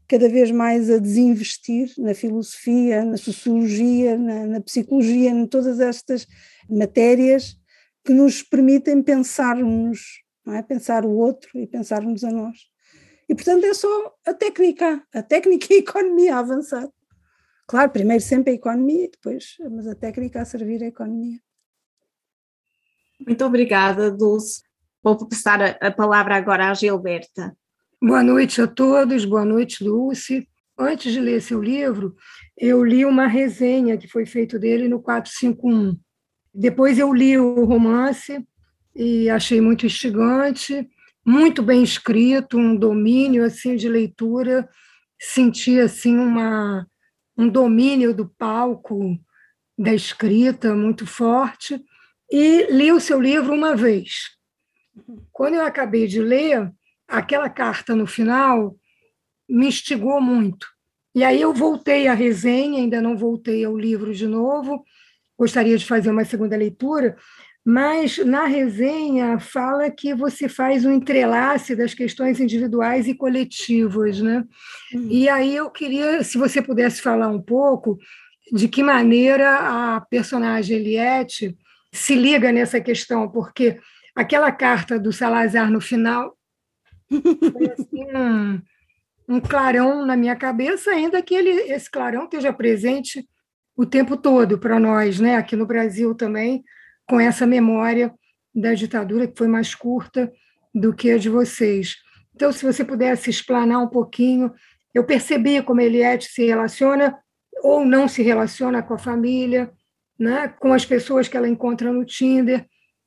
cada 0.09 0.29
vez 0.29 0.51
mais 0.51 0.91
a 0.91 0.99
desinvestir 0.99 1.93
na 1.99 2.15
filosofia, 2.15 3.05
na 3.05 3.19
sociologia, 3.19 4.17
na, 4.17 4.47
na 4.47 4.61
psicologia, 4.61 5.31
em 5.31 5.47
todas 5.47 5.79
estas 5.81 6.27
matérias 6.69 7.57
que 8.05 8.15
nos 8.15 8.43
permitem 8.43 9.03
pensarmos, 9.03 10.23
não 10.45 10.55
é? 10.55 10.63
pensar 10.63 11.05
o 11.05 11.11
outro 11.11 11.51
e 11.59 11.67
pensarmos 11.67 12.25
a 12.25 12.31
nós. 12.31 12.57
E, 13.29 13.35
portanto, 13.35 13.65
é 13.65 13.75
só 13.75 14.15
a 14.27 14.33
técnica, 14.33 15.07
a 15.13 15.23
técnica 15.23 15.67
e 15.71 15.77
a 15.77 15.81
economia 15.81 16.37
a 16.37 16.39
avançar. 16.39 16.89
Claro, 17.67 17.91
primeiro 17.91 18.23
sempre 18.25 18.53
a 18.53 18.55
economia 18.55 19.11
depois, 19.11 19.57
mas 19.71 19.87
a 19.87 19.95
técnica 19.95 20.41
a 20.41 20.45
servir 20.47 20.83
a 20.83 20.87
economia. 20.87 21.39
Muito 23.21 23.45
obrigada, 23.45 24.11
Dulce. 24.11 24.63
Vou 25.03 25.29
passar 25.29 25.77
a 25.83 25.91
palavra 25.91 26.37
agora 26.37 26.71
à 26.71 26.75
Gilberta. 26.75 27.55
Boa 28.01 28.23
noite 28.23 28.63
a 28.63 28.67
todos, 28.69 29.25
boa 29.25 29.45
noite, 29.45 29.83
Dulce. 29.83 30.49
Antes 30.79 31.13
de 31.13 31.19
ler 31.21 31.43
seu 31.43 31.61
livro, 31.61 32.15
eu 32.57 32.85
li 32.85 33.05
uma 33.05 33.27
resenha 33.27 33.99
que 33.99 34.07
foi 34.07 34.25
feita 34.25 34.57
dele 34.57 34.87
no 34.87 35.03
451. 35.03 35.99
Depois 36.55 36.97
eu 36.97 37.13
li 37.13 37.37
o 37.37 37.65
romance 37.65 38.47
e 38.95 39.29
achei 39.29 39.61
muito 39.61 39.85
instigante, 39.85 40.89
muito 41.27 41.61
bem 41.61 41.83
escrito, 41.83 42.57
um 42.57 42.77
domínio 42.77 43.45
assim 43.45 43.75
de 43.75 43.89
leitura, 43.89 44.69
senti 45.21 45.81
assim 45.81 46.17
uma 46.17 46.87
um 47.37 47.49
domínio 47.49 48.15
do 48.15 48.29
palco, 48.29 49.19
da 49.77 49.93
escrita 49.93 50.73
muito 50.73 51.05
forte, 51.05 51.85
e 52.31 52.69
li 52.71 52.93
o 52.93 53.01
seu 53.01 53.21
livro 53.21 53.53
uma 53.53 53.75
vez. 53.75 54.37
Quando 55.33 55.55
eu 55.55 55.63
acabei 55.63 56.07
de 56.07 56.21
ler, 56.21 56.73
aquela 57.09 57.49
carta 57.49 57.97
no 57.97 58.07
final 58.07 58.77
me 59.49 59.67
instigou 59.67 60.21
muito. 60.21 60.67
E 61.15 61.25
aí 61.25 61.41
eu 61.41 61.55
voltei 61.55 62.07
à 62.07 62.15
resenha, 62.15 62.79
ainda 62.79 63.01
não 63.01 63.17
voltei 63.17 63.65
ao 63.65 63.77
livro 63.77 64.15
de 64.15 64.27
novo, 64.27 64.85
gostaria 65.37 65.77
de 65.77 65.87
fazer 65.87 66.11
uma 66.11 66.25
segunda 66.25 66.57
leitura, 66.57 67.17
mas 67.65 68.19
na 68.19 68.45
resenha 68.45 69.39
fala 69.39 69.91
que 69.91 70.15
você 70.15 70.49
faz 70.49 70.85
um 70.85 70.93
entrelace 70.93 71.75
das 71.75 71.93
questões 71.95 72.41
individuais 72.41 73.09
e 73.09 73.15
coletivas, 73.15 74.21
né? 74.21 74.45
Uhum. 74.95 75.09
E 75.11 75.29
aí 75.29 75.57
eu 75.57 75.71
queria, 75.71 76.23
se 76.23 76.39
você 76.39 76.63
pudesse 76.63 77.03
falar 77.03 77.29
um 77.29 77.43
pouco 77.43 77.99
de 78.53 78.69
que 78.69 78.83
maneira 78.83 79.97
a 79.97 80.01
personagem 80.01 80.79
Eliette 80.79 81.57
se 81.93 82.15
liga 82.15 82.53
nessa 82.53 82.81
questão, 82.81 83.29
porque 83.29 83.79
aquela 84.15 84.53
carta 84.53 84.99
do 84.99 85.13
Salazar 85.13 85.71
no 85.71 85.81
final 85.81 86.38
assim 87.73 88.17
um, 88.17 88.61
um 89.29 89.41
clarão 89.41 90.05
na 90.05 90.17
minha 90.17 90.37
cabeça, 90.37 90.91
ainda 90.91 91.23
que 91.23 91.35
ele, 91.35 91.51
esse 91.73 91.91
clarão 91.91 92.25
esteja 92.25 92.53
presente 92.53 93.27
o 93.77 93.87
tempo 93.87 94.17
todo 94.17 94.59
para 94.59 94.81
nós, 94.81 95.21
né? 95.21 95.37
Aqui 95.37 95.55
no 95.55 95.67
Brasil 95.67 96.15
também, 96.15 96.65
com 97.09 97.21
essa 97.21 97.47
memória 97.47 98.13
da 98.55 98.75
ditadura 98.75 99.27
que 99.27 99.39
foi 99.39 99.47
mais 99.47 99.75
curta 99.75 100.33
do 100.75 100.95
que 100.95 101.11
a 101.11 101.19
de 101.19 101.29
vocês. 101.29 101.97
Então, 102.35 102.53
se 102.53 102.65
você 102.65 102.85
pudesse 102.85 103.31
explanar 103.31 103.81
um 103.81 103.89
pouquinho, 103.89 104.53
eu 104.95 105.05
percebi 105.05 105.63
como 105.63 105.81
Eliette 105.81 106.29
se 106.29 106.45
relaciona 106.45 107.17
ou 107.63 107.85
não 107.85 108.09
se 108.09 108.23
relaciona 108.23 108.83
com 108.83 108.95
a 108.95 108.99
família, 108.99 109.73
né, 110.19 110.49
com 110.59 110.73
as 110.73 110.85
pessoas 110.85 111.29
que 111.29 111.37
ela 111.37 111.49
encontra 111.49 111.93
no 111.93 112.05
Tinder, 112.05 112.67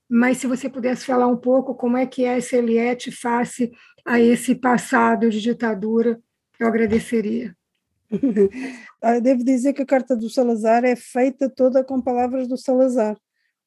mas 0.09 0.37
se 0.37 0.47
você 0.47 0.69
pudesse 0.69 1.05
falar 1.05 1.27
um 1.27 1.37
pouco 1.37 1.73
como 1.73 1.97
é 1.97 2.05
que 2.05 2.25
é 2.25 2.37
essa 2.37 2.57
Eliette 2.57 3.11
face 3.11 3.71
a 4.05 4.19
esse 4.19 4.55
passado 4.55 5.29
de 5.29 5.41
ditadura, 5.41 6.19
eu 6.59 6.67
agradeceria. 6.67 7.55
Ah, 9.03 9.17
devo 9.17 9.43
dizer 9.43 9.73
que 9.73 9.81
a 9.81 9.85
carta 9.85 10.15
do 10.15 10.29
Salazar 10.29 10.85
é 10.85 10.95
feita 10.95 11.49
toda 11.49 11.83
com 11.83 11.99
palavras 11.99 12.47
do 12.47 12.55
Salazar 12.55 13.17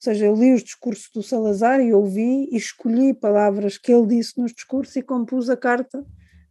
seja, 0.04 0.26
eu 0.26 0.34
li 0.34 0.52
os 0.52 0.62
discursos 0.62 1.08
do 1.14 1.22
Salazar 1.22 1.80
e 1.80 1.94
ouvi 1.94 2.48
e 2.52 2.56
escolhi 2.56 3.14
palavras 3.14 3.78
que 3.78 3.90
ele 3.90 4.06
disse 4.06 4.38
nos 4.38 4.52
discursos 4.52 4.94
e 4.96 5.02
compus 5.02 5.48
a 5.48 5.56
carta 5.56 6.04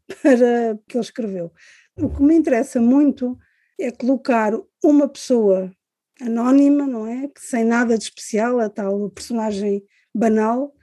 para 0.22 0.80
que 0.88 0.98
ele 0.98 1.04
escreveu. 1.04 1.52
O 1.96 2.10
que 2.10 2.24
me 2.24 2.36
interessa 2.36 2.82
muito 2.82 3.38
é 3.80 3.92
colocar 3.92 4.54
uma 4.84 5.08
pessoa 5.08 5.72
anónima, 6.20 6.88
não 6.88 7.06
é? 7.06 7.28
Que 7.28 7.42
sem 7.42 7.64
nada 7.64 7.96
de 7.96 8.06
especial, 8.06 8.60
a 8.60 8.70
tal 8.70 9.10
personagem 9.12 9.84
banal, 10.14 10.74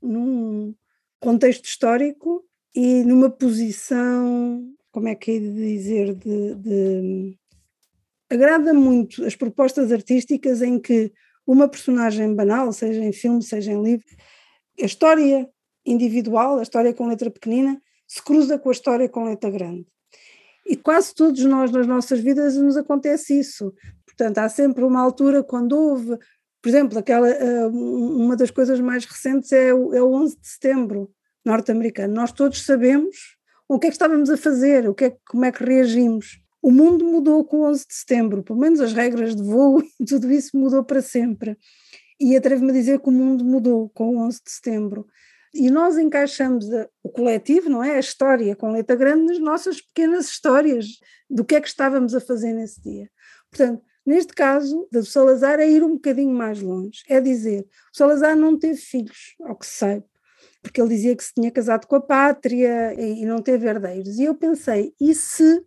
num 0.00 0.72
contexto 1.22 1.64
histórico 1.64 2.44
e 2.74 3.04
numa 3.04 3.30
posição, 3.30 4.66
como 4.90 5.06
é 5.06 5.14
que 5.14 5.30
é 5.30 5.38
de 5.38 5.52
dizer, 5.52 6.14
de, 6.14 6.54
de 6.56 7.38
agrada 8.28 8.74
muito 8.74 9.24
as 9.24 9.36
propostas 9.36 9.92
artísticas 9.92 10.60
em 10.60 10.80
que 10.80 11.12
uma 11.46 11.68
personagem 11.68 12.34
banal, 12.34 12.72
seja 12.72 13.00
em 13.04 13.12
filme, 13.12 13.40
seja 13.40 13.70
em 13.70 13.80
livro, 13.80 14.04
a 14.80 14.84
história 14.84 15.48
individual, 15.86 16.58
a 16.58 16.62
história 16.62 16.92
com 16.92 17.06
letra 17.06 17.30
pequenina, 17.30 17.80
se 18.06 18.20
cruza 18.20 18.58
com 18.58 18.68
a 18.68 18.72
história 18.72 19.08
com 19.08 19.24
letra 19.24 19.48
grande. 19.48 19.86
E 20.66 20.76
quase 20.76 21.14
todos 21.14 21.44
nós 21.44 21.70
nas 21.70 21.86
nossas 21.86 22.18
vidas 22.18 22.56
nos 22.56 22.76
acontece 22.76 23.38
isso. 23.38 23.72
Portanto, 24.04 24.38
há 24.38 24.48
sempre 24.48 24.82
uma 24.82 25.00
altura 25.00 25.42
quando 25.42 25.72
houve, 25.78 26.18
por 26.62 26.68
exemplo, 26.68 26.98
aquela, 26.98 27.28
eh, 27.28 27.66
uma 27.66 28.36
das 28.36 28.50
coisas 28.50 28.80
mais 28.80 29.04
recentes 29.04 29.50
é 29.52 29.74
o, 29.74 29.92
é 29.92 30.02
o 30.02 30.12
11 30.12 30.40
de 30.40 30.48
setembro 30.48 31.10
norte-americano. 31.44 32.14
Nós 32.14 32.32
todos 32.32 32.64
sabemos 32.64 33.36
o 33.68 33.78
que 33.78 33.88
é 33.88 33.90
que 33.90 33.96
estávamos 33.96 34.30
a 34.30 34.36
fazer, 34.36 34.88
o 34.88 34.94
que 34.94 35.06
é, 35.06 35.16
como 35.26 35.44
é 35.44 35.52
que 35.52 35.64
reagimos 35.64 36.42
o 36.62 36.70
mundo 36.70 37.04
mudou 37.04 37.44
com 37.44 37.58
o 37.58 37.64
11 37.64 37.86
de 37.88 37.94
setembro, 37.94 38.42
pelo 38.44 38.58
menos 38.58 38.80
as 38.80 38.92
regras 38.92 39.34
de 39.34 39.42
voo 39.42 39.82
tudo 40.08 40.30
isso 40.30 40.56
mudou 40.56 40.84
para 40.84 41.02
sempre. 41.02 41.58
E 42.20 42.36
atrevo-me 42.36 42.70
a 42.70 42.74
dizer 42.74 43.00
que 43.00 43.08
o 43.08 43.12
mundo 43.12 43.44
mudou 43.44 43.90
com 43.90 44.16
o 44.16 44.18
11 44.20 44.40
de 44.44 44.52
setembro. 44.52 45.06
E 45.52 45.68
nós 45.70 45.98
encaixamos 45.98 46.66
o 47.02 47.10
coletivo, 47.10 47.68
não 47.68 47.82
é? 47.82 47.96
A 47.96 48.00
história 48.00 48.54
com 48.54 48.70
letra 48.70 48.94
grande 48.94 49.24
nas 49.24 49.38
nossas 49.40 49.82
pequenas 49.82 50.26
histórias 50.26 50.86
do 51.28 51.44
que 51.44 51.56
é 51.56 51.60
que 51.60 51.66
estávamos 51.66 52.14
a 52.14 52.20
fazer 52.20 52.52
nesse 52.52 52.80
dia. 52.80 53.10
Portanto, 53.50 53.82
neste 54.04 54.32
caso, 54.34 54.88
do 54.90 55.04
Salazar 55.04 55.60
é 55.60 55.68
ir 55.68 55.82
um 55.82 55.94
bocadinho 55.94 56.34
mais 56.34 56.60
longe. 56.60 57.02
É 57.08 57.20
dizer, 57.20 57.66
o 57.92 57.96
Salazar 57.96 58.36
não 58.36 58.58
teve 58.58 58.78
filhos, 58.78 59.34
ao 59.42 59.56
que 59.56 59.66
se 59.66 59.78
sabe, 59.78 60.04
porque 60.62 60.80
ele 60.80 60.90
dizia 60.90 61.16
que 61.16 61.24
se 61.24 61.34
tinha 61.34 61.50
casado 61.50 61.86
com 61.86 61.96
a 61.96 62.00
pátria 62.00 62.94
e 63.00 63.24
não 63.24 63.42
teve 63.42 63.66
herdeiros. 63.66 64.18
E 64.18 64.24
eu 64.24 64.34
pensei, 64.34 64.94
e 65.00 65.14
se 65.14 65.64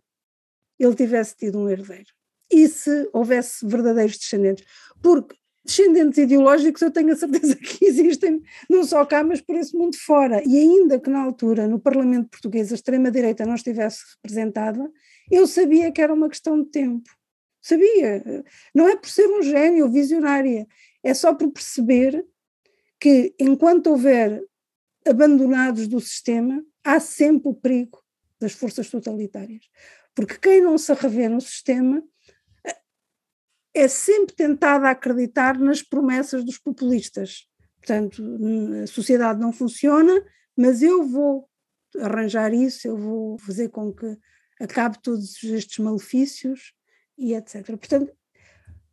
ele 0.78 0.94
tivesse 0.94 1.36
tido 1.36 1.58
um 1.58 1.68
herdeiro. 1.68 2.14
E 2.50 2.68
se 2.68 3.08
houvesse 3.12 3.66
verdadeiros 3.66 4.18
descendentes? 4.18 4.64
Porque 5.02 5.36
descendentes 5.64 6.18
ideológicos 6.18 6.80
eu 6.80 6.92
tenho 6.92 7.12
a 7.12 7.16
certeza 7.16 7.56
que 7.58 7.84
existem, 7.84 8.40
não 8.70 8.84
só 8.84 9.04
cá, 9.04 9.24
mas 9.24 9.40
por 9.40 9.56
esse 9.56 9.76
mundo 9.76 9.96
fora. 9.96 10.42
E 10.46 10.56
ainda 10.56 10.98
que 10.98 11.10
na 11.10 11.22
altura, 11.22 11.66
no 11.66 11.80
Parlamento 11.80 12.30
Português, 12.30 12.70
a 12.70 12.76
extrema-direita 12.76 13.44
não 13.44 13.54
estivesse 13.54 13.98
representada, 14.14 14.90
eu 15.30 15.46
sabia 15.46 15.90
que 15.90 16.00
era 16.00 16.14
uma 16.14 16.28
questão 16.28 16.62
de 16.62 16.70
tempo. 16.70 17.10
Sabia. 17.66 18.22
Não 18.72 18.88
é 18.88 18.94
por 18.94 19.08
ser 19.08 19.26
um 19.26 19.42
gênio 19.42 19.90
visionária, 19.90 20.68
é 21.02 21.12
só 21.12 21.34
por 21.34 21.50
perceber 21.50 22.24
que 23.00 23.34
enquanto 23.40 23.88
houver 23.88 24.40
abandonados 25.04 25.88
do 25.88 25.98
sistema, 25.98 26.64
há 26.84 27.00
sempre 27.00 27.48
o 27.48 27.54
perigo 27.54 28.00
das 28.40 28.52
forças 28.52 28.88
totalitárias. 28.88 29.68
Porque 30.14 30.38
quem 30.38 30.60
não 30.60 30.78
se 30.78 30.94
revê 30.94 31.28
no 31.28 31.40
sistema 31.40 32.00
é 33.74 33.88
sempre 33.88 34.36
tentado 34.36 34.86
a 34.86 34.90
acreditar 34.90 35.58
nas 35.58 35.82
promessas 35.82 36.44
dos 36.44 36.58
populistas. 36.58 37.48
Portanto, 37.78 38.22
a 38.80 38.86
sociedade 38.86 39.40
não 39.40 39.52
funciona, 39.52 40.24
mas 40.56 40.82
eu 40.82 41.02
vou 41.02 41.50
arranjar 41.98 42.54
isso, 42.54 42.86
eu 42.86 42.96
vou 42.96 43.38
fazer 43.38 43.70
com 43.70 43.92
que 43.92 44.16
acabe 44.60 45.02
todos 45.02 45.42
estes 45.42 45.78
malefícios 45.78 46.75
e 47.18 47.34
etc. 47.34 47.64
Portanto, 47.66 48.12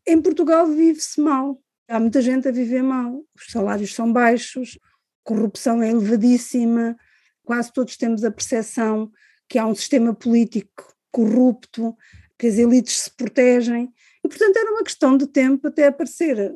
em 0.07 0.21
Portugal 0.21 0.67
vive-se 0.67 1.19
mal. 1.19 1.61
Há 1.87 1.99
muita 1.99 2.21
gente 2.21 2.47
a 2.47 2.51
viver 2.51 2.81
mal. 2.81 3.23
Os 3.35 3.51
salários 3.51 3.93
são 3.93 4.11
baixos, 4.11 4.77
a 4.81 5.29
corrupção 5.29 5.81
é 5.81 5.89
elevadíssima, 5.89 6.97
quase 7.43 7.71
todos 7.71 7.97
temos 7.97 8.23
a 8.23 8.31
percepção 8.31 9.11
que 9.47 9.59
há 9.59 9.65
um 9.65 9.75
sistema 9.75 10.13
político 10.13 10.93
corrupto, 11.11 11.95
que 12.37 12.47
as 12.47 12.57
elites 12.57 13.01
se 13.01 13.11
protegem, 13.11 13.93
e 14.23 14.27
portanto 14.27 14.57
era 14.57 14.71
uma 14.71 14.83
questão 14.83 15.15
de 15.15 15.27
tempo 15.27 15.67
até 15.67 15.87
aparecer 15.87 16.55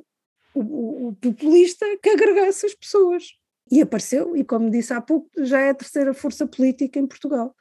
o, 0.54 0.60
o, 0.60 1.08
o 1.10 1.16
populista 1.16 1.86
que 2.02 2.10
agregasse 2.10 2.66
as 2.66 2.74
pessoas. 2.74 3.24
E 3.70 3.82
apareceu, 3.82 4.36
e 4.36 4.44
como 4.44 4.72
disse 4.72 4.94
há 4.94 5.02
pouco, 5.02 5.30
já 5.38 5.60
é 5.60 5.70
a 5.70 5.76
terceira 5.76 6.14
força 6.14 6.48
política 6.48 6.98
em 6.98 7.06
Portugal. 7.06 7.54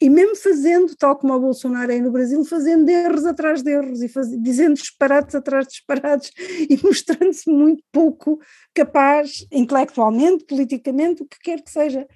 E 0.00 0.08
mesmo 0.08 0.36
fazendo, 0.36 0.94
tal 0.94 1.16
como 1.16 1.34
o 1.34 1.40
Bolsonaro 1.40 1.90
é 1.90 2.00
no 2.00 2.12
Brasil, 2.12 2.44
fazendo 2.44 2.88
erros 2.88 3.26
atrás 3.26 3.62
de 3.62 3.72
erros 3.72 4.00
e 4.00 4.08
faz, 4.08 4.28
dizendo 4.40 4.74
disparates 4.74 5.34
atrás 5.34 5.66
de 5.66 5.72
disparates 5.72 6.30
e 6.70 6.78
mostrando-se 6.84 7.50
muito 7.50 7.82
pouco 7.90 8.38
capaz, 8.72 9.44
intelectualmente, 9.50 10.44
politicamente, 10.44 11.22
o 11.22 11.26
que 11.26 11.40
quer 11.40 11.62
que 11.62 11.70
seja. 11.70 12.06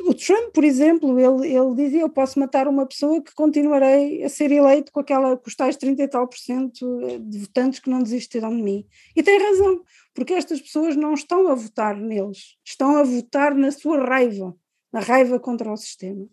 o 0.00 0.12
Trump, 0.14 0.52
por 0.52 0.64
exemplo, 0.64 1.16
ele, 1.16 1.54
ele 1.54 1.74
dizia: 1.76 2.00
Eu 2.00 2.10
posso 2.10 2.40
matar 2.40 2.66
uma 2.66 2.86
pessoa 2.86 3.22
que 3.22 3.32
continuarei 3.36 4.24
a 4.24 4.28
ser 4.28 4.50
eleito 4.50 4.90
com, 4.90 4.98
aquela, 4.98 5.36
com 5.36 5.48
os 5.48 5.54
tais 5.54 5.76
30 5.76 6.02
e 6.02 6.08
tal 6.08 6.26
por 6.26 6.38
cento 6.38 7.20
de 7.20 7.38
votantes 7.38 7.78
que 7.78 7.88
não 7.88 8.02
desistirão 8.02 8.50
de 8.50 8.62
mim. 8.64 8.84
E 9.14 9.22
tem 9.22 9.40
razão, 9.40 9.80
porque 10.12 10.34
estas 10.34 10.60
pessoas 10.60 10.96
não 10.96 11.14
estão 11.14 11.46
a 11.46 11.54
votar 11.54 11.96
neles, 11.96 12.56
estão 12.64 12.96
a 12.96 13.04
votar 13.04 13.54
na 13.54 13.70
sua 13.70 14.04
raiva, 14.04 14.56
na 14.92 14.98
raiva 14.98 15.38
contra 15.38 15.72
o 15.72 15.76
sistema. 15.76 16.26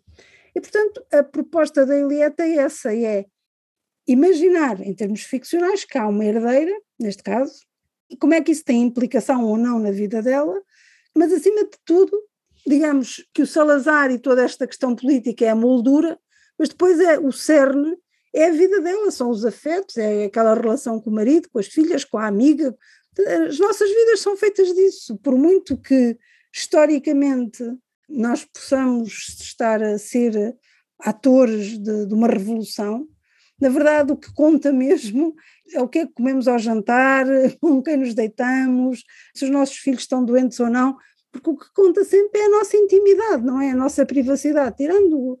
E, 0.54 0.60
portanto, 0.60 1.04
a 1.12 1.22
proposta 1.22 1.86
da 1.86 1.96
Eliette 1.96 2.42
é 2.42 2.56
essa: 2.56 2.94
é 2.94 3.26
imaginar, 4.06 4.80
em 4.80 4.94
termos 4.94 5.22
ficcionais, 5.22 5.84
que 5.84 5.98
há 5.98 6.08
uma 6.08 6.24
herdeira, 6.24 6.72
neste 6.98 7.22
caso, 7.22 7.64
e 8.10 8.16
como 8.16 8.34
é 8.34 8.40
que 8.40 8.50
isso 8.50 8.64
tem 8.64 8.82
implicação 8.82 9.44
ou 9.44 9.56
não 9.56 9.78
na 9.78 9.92
vida 9.92 10.20
dela, 10.20 10.60
mas 11.16 11.32
acima 11.32 11.64
de 11.64 11.78
tudo, 11.84 12.16
digamos 12.66 13.24
que 13.32 13.42
o 13.42 13.46
Salazar 13.46 14.10
e 14.10 14.18
toda 14.18 14.42
esta 14.42 14.66
questão 14.66 14.94
política 14.96 15.44
é 15.44 15.50
a 15.50 15.54
moldura, 15.54 16.18
mas 16.58 16.68
depois 16.68 16.98
é 16.98 17.18
o 17.18 17.30
cerne, 17.30 17.96
é 18.34 18.46
a 18.46 18.52
vida 18.52 18.80
dela, 18.80 19.10
são 19.10 19.30
os 19.30 19.44
afetos, 19.44 19.96
é 19.96 20.24
aquela 20.24 20.54
relação 20.54 21.00
com 21.00 21.10
o 21.10 21.14
marido, 21.14 21.48
com 21.50 21.58
as 21.58 21.66
filhas, 21.66 22.04
com 22.04 22.18
a 22.18 22.26
amiga. 22.26 22.76
As 23.48 23.58
nossas 23.58 23.88
vidas 23.88 24.20
são 24.20 24.36
feitas 24.36 24.72
disso, 24.72 25.16
por 25.18 25.36
muito 25.36 25.76
que 25.76 26.16
historicamente 26.52 27.64
nós 28.10 28.44
possamos 28.44 29.28
estar 29.40 29.82
a 29.82 29.98
ser 29.98 30.56
atores 30.98 31.78
de, 31.78 32.06
de 32.06 32.14
uma 32.14 32.28
revolução, 32.28 33.06
na 33.60 33.68
verdade, 33.68 34.10
o 34.12 34.16
que 34.16 34.32
conta 34.32 34.72
mesmo 34.72 35.34
é 35.72 35.80
o 35.82 35.88
que 35.88 35.98
é 36.00 36.06
que 36.06 36.14
comemos 36.14 36.48
ao 36.48 36.58
jantar, 36.58 37.26
com 37.60 37.82
quem 37.82 37.98
nos 37.98 38.14
deitamos, 38.14 39.04
se 39.34 39.44
os 39.44 39.50
nossos 39.50 39.76
filhos 39.76 40.00
estão 40.00 40.24
doentes 40.24 40.58
ou 40.58 40.70
não, 40.70 40.96
porque 41.30 41.50
o 41.50 41.56
que 41.56 41.66
conta 41.74 42.02
sempre 42.04 42.40
é 42.40 42.46
a 42.46 42.50
nossa 42.50 42.76
intimidade, 42.76 43.44
não 43.44 43.60
é? 43.60 43.70
A 43.70 43.76
nossa 43.76 44.04
privacidade, 44.06 44.76
tirando 44.76 45.38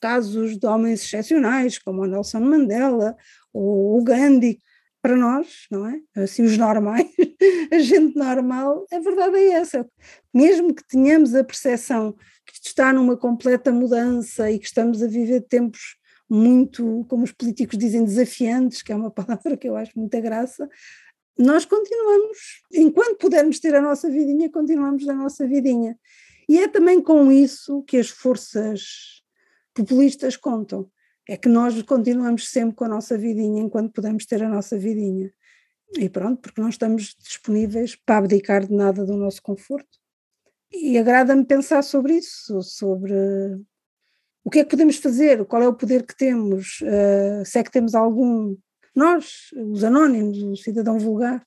casos 0.00 0.58
de 0.58 0.66
homens 0.66 1.02
excepcionais, 1.04 1.78
como 1.78 2.02
o 2.02 2.06
Nelson 2.06 2.40
Mandela 2.40 3.16
ou 3.52 3.98
o 3.98 4.02
Gandhi, 4.02 4.58
para 5.02 5.16
nós, 5.16 5.66
não 5.70 5.86
é? 5.86 6.00
Assim, 6.16 6.42
os 6.42 6.56
normais, 6.56 7.06
a 7.72 7.78
gente 7.78 8.16
normal, 8.16 8.86
a 8.92 8.98
verdade 8.98 9.36
é 9.36 9.52
essa. 9.52 9.88
Mesmo 10.32 10.74
que 10.74 10.86
tenhamos 10.86 11.34
a 11.34 11.44
percepção 11.44 12.14
que 12.46 12.60
está 12.64 12.92
numa 12.92 13.16
completa 13.16 13.72
mudança 13.72 14.50
e 14.50 14.58
que 14.58 14.66
estamos 14.66 15.02
a 15.02 15.06
viver 15.06 15.42
tempos 15.42 15.96
muito, 16.28 17.04
como 17.08 17.24
os 17.24 17.32
políticos 17.32 17.76
dizem, 17.76 18.04
desafiantes, 18.04 18.82
que 18.82 18.92
é 18.92 18.96
uma 18.96 19.10
palavra 19.12 19.56
que 19.56 19.68
eu 19.68 19.76
acho 19.76 19.98
muita 19.98 20.20
graça, 20.20 20.68
nós 21.38 21.64
continuamos, 21.64 22.62
enquanto 22.72 23.16
pudermos 23.16 23.58
ter 23.58 23.74
a 23.74 23.80
nossa 23.80 24.10
vidinha, 24.10 24.50
continuamos 24.50 25.08
a 25.08 25.14
nossa 25.14 25.46
vidinha. 25.46 25.98
E 26.48 26.58
é 26.58 26.68
também 26.68 27.00
com 27.00 27.32
isso 27.32 27.82
que 27.84 27.96
as 27.96 28.10
forças 28.10 29.22
populistas 29.72 30.36
contam. 30.36 30.90
É 31.30 31.36
que 31.36 31.48
nós 31.48 31.80
continuamos 31.82 32.48
sempre 32.48 32.74
com 32.74 32.84
a 32.84 32.88
nossa 32.88 33.16
vidinha 33.16 33.62
enquanto 33.62 33.92
podemos 33.92 34.26
ter 34.26 34.42
a 34.42 34.48
nossa 34.48 34.76
vidinha. 34.76 35.32
E 35.96 36.08
pronto, 36.08 36.40
porque 36.42 36.60
não 36.60 36.68
estamos 36.68 37.14
disponíveis 37.20 37.94
para 37.94 38.16
abdicar 38.16 38.66
de 38.66 38.74
nada 38.74 39.06
do 39.06 39.16
nosso 39.16 39.40
conforto. 39.40 39.96
E 40.72 40.98
agrada-me 40.98 41.44
pensar 41.44 41.82
sobre 41.82 42.14
isso, 42.14 42.60
sobre 42.62 43.14
o 44.42 44.50
que 44.50 44.58
é 44.58 44.64
que 44.64 44.70
podemos 44.70 44.96
fazer? 44.96 45.44
Qual 45.44 45.62
é 45.62 45.68
o 45.68 45.74
poder 45.76 46.04
que 46.04 46.16
temos? 46.16 46.80
Uh, 46.80 47.44
se 47.44 47.60
é 47.60 47.62
que 47.62 47.70
temos 47.70 47.94
algum? 47.94 48.56
Nós, 48.92 49.50
os 49.56 49.84
anónimos, 49.84 50.42
o 50.42 50.56
cidadão 50.56 50.98
vulgar. 50.98 51.46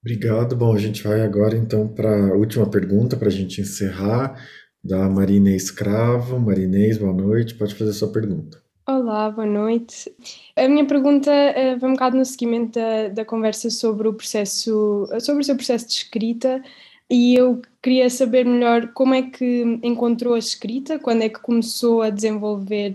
Obrigado. 0.00 0.56
Bom, 0.56 0.74
a 0.74 0.78
gente 0.78 1.04
vai 1.04 1.20
agora 1.20 1.56
então 1.56 1.86
para 1.86 2.30
a 2.30 2.34
última 2.34 2.68
pergunta 2.68 3.16
para 3.16 3.28
a 3.28 3.30
gente 3.30 3.60
encerrar, 3.60 4.44
da 4.86 5.08
Marinês 5.08 5.64
Escravo. 5.64 6.38
Marinês, 6.38 6.98
boa 6.98 7.12
noite, 7.12 7.54
pode 7.54 7.74
fazer 7.74 7.92
sua 7.92 8.12
pergunta. 8.12 8.62
Olá, 8.86 9.30
boa 9.30 9.46
noite. 9.46 10.12
A 10.54 10.68
minha 10.68 10.86
pergunta 10.86 11.30
uh, 11.30 11.78
vai 11.78 11.90
um 11.90 11.94
bocado 11.94 12.16
no 12.16 12.24
seguimento 12.24 12.78
da, 12.78 13.08
da 13.08 13.24
conversa 13.24 13.68
sobre 13.68 14.06
o 14.06 14.14
processo, 14.14 15.08
sobre 15.20 15.42
o 15.42 15.44
seu 15.44 15.56
processo 15.56 15.88
de 15.88 15.94
escrita 15.94 16.62
e 17.10 17.34
eu 17.34 17.62
queria 17.82 18.10
saber 18.10 18.44
melhor 18.44 18.92
como 18.92 19.14
é 19.14 19.22
que 19.22 19.62
encontrou 19.82 20.34
a 20.34 20.38
escrita, 20.38 20.98
quando 20.98 21.22
é 21.22 21.28
que 21.28 21.40
começou 21.40 22.02
a 22.02 22.10
desenvolver 22.10 22.92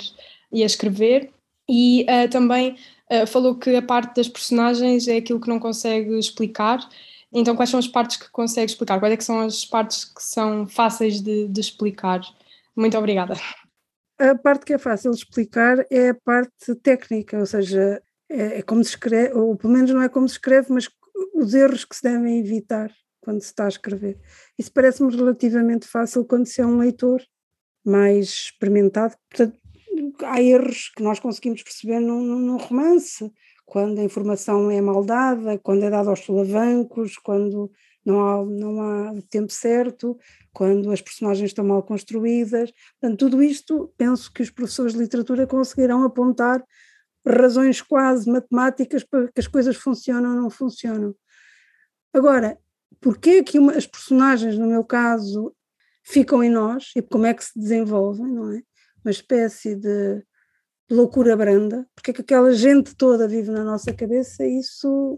e 0.52 0.64
a 0.64 0.66
escrever, 0.66 1.30
e 1.70 2.04
uh, 2.04 2.30
também 2.30 2.76
uh, 3.10 3.26
falou 3.26 3.56
que 3.56 3.74
a 3.74 3.82
parte 3.82 4.16
das 4.16 4.28
personagens 4.28 5.08
é 5.08 5.18
aquilo 5.18 5.39
que 5.39 5.48
não 5.48 5.60
consegue 5.60 6.18
explicar. 6.20 6.88
Então, 7.34 7.56
quais 7.56 7.70
são 7.70 7.80
as 7.80 7.88
partes 7.88 8.18
que 8.18 8.30
consegue 8.30 8.72
explicar? 8.72 9.00
Quais 9.00 9.14
é 9.14 9.18
que 9.18 9.24
são 9.24 9.40
as 9.42 9.64
partes 9.64 10.06
que 10.06 10.22
são 10.22 10.68
fáceis 10.68 11.22
de, 11.22 11.48
de 11.48 11.62
explicar? 11.62 12.22
Muito 12.76 12.98
obrigada. 12.98 13.36
A 14.20 14.36
parte 14.36 14.66
que 14.66 14.74
é 14.74 14.78
fácil 14.78 15.12
de 15.12 15.18
explicar 15.18 15.86
é 15.90 16.10
a 16.10 16.16
parte 16.16 16.76
técnica, 16.76 17.40
ou 17.40 17.46
seja, 17.46 18.02
é, 18.30 18.60
é 18.60 18.62
como 18.62 18.84
se 18.84 18.92
escreve, 18.92 19.34
ou 19.34 19.56
pelo 19.56 19.74
menos 19.74 19.92
não 19.92 20.02
é 20.02 20.10
como 20.10 20.28
se 20.28 20.36
escreve, 20.36 20.68
mas 20.72 20.90
os 21.34 21.54
erros 21.54 21.86
que 21.86 21.96
se 21.96 22.04
devem 22.04 22.40
evitar 22.40 22.92
quando 23.22 23.42
se 23.42 23.48
está 23.48 23.66
a 23.66 23.70
escrever. 23.70 24.20
Isso 24.58 24.72
parece-me 24.72 25.16
relativamente 25.16 25.88
fácil 25.88 26.26
quando 26.26 26.46
se 26.46 26.62
é 26.62 26.66
um 26.66 26.78
leitor 26.78 27.22
mais 27.86 28.28
experimentado. 28.28 29.16
Portanto, 29.30 29.58
há 30.24 30.42
erros 30.42 30.92
que 30.96 31.04
nós 31.04 31.20
conseguimos 31.20 31.64
perceber 31.64 32.00
num, 32.00 32.22
num 32.22 32.58
romance, 32.58 33.32
quando 33.72 33.99
a 33.99 34.03
informação 34.03 34.69
é 34.69 34.82
mal 34.82 35.01
dada, 35.01 35.57
quando 35.57 35.86
é 35.86 35.89
dada 35.89 36.09
aos 36.09 36.19
solavancos, 36.19 37.17
quando 37.17 37.72
não 38.05 38.19
há, 38.19 38.45
não 38.45 38.82
há 38.82 39.13
tempo 39.30 39.49
certo, 39.49 40.19
quando 40.51 40.91
as 40.91 41.01
personagens 41.01 41.51
estão 41.51 41.63
mal 41.63 41.82
construídas. 41.82 42.69
Portanto, 42.99 43.17
tudo 43.17 43.41
isto 43.41 43.93
penso 43.97 44.30
que 44.34 44.41
os 44.41 44.49
professores 44.49 44.91
de 44.91 44.99
literatura 44.99 45.47
conseguirão 45.47 46.03
apontar 46.03 46.61
razões 47.26 47.82
quase 47.82 48.30
matemáticas 48.30 49.05
para 49.05 49.32
que 49.32 49.39
as 49.39 49.47
coisas 49.47 49.78
funcionam 49.78 50.32
ou 50.32 50.41
não 50.41 50.49
funcionam. 50.49 51.15
Agora, 52.13 52.57
porquê 52.99 53.41
que 53.41 53.57
uma, 53.57 53.72
as 53.72 53.88
personagens, 53.88 54.57
no 54.57 54.67
meu 54.67 54.84
caso, 54.84 55.55
ficam 56.03 56.43
em 56.43 56.49
nós 56.49 56.91
e 56.93 57.01
como 57.01 57.26
é 57.26 57.34
que 57.34 57.45
se 57.45 57.57
desenvolvem, 57.57 58.34
não 58.34 58.51
é? 58.51 58.61
Uma 59.01 59.11
espécie 59.11 59.76
de 59.76 60.22
loucura 60.92 61.38
branda, 61.38 61.88
porque 61.96 62.12
é 62.12 62.14
que 62.14 62.22
aquela 62.22 62.54
gente 62.54 62.96
toda 62.96 63.28
vive 63.28 63.50
na 63.50 63.64
nossa 63.64 63.94
cabeça, 63.94 64.46
isso 64.46 65.16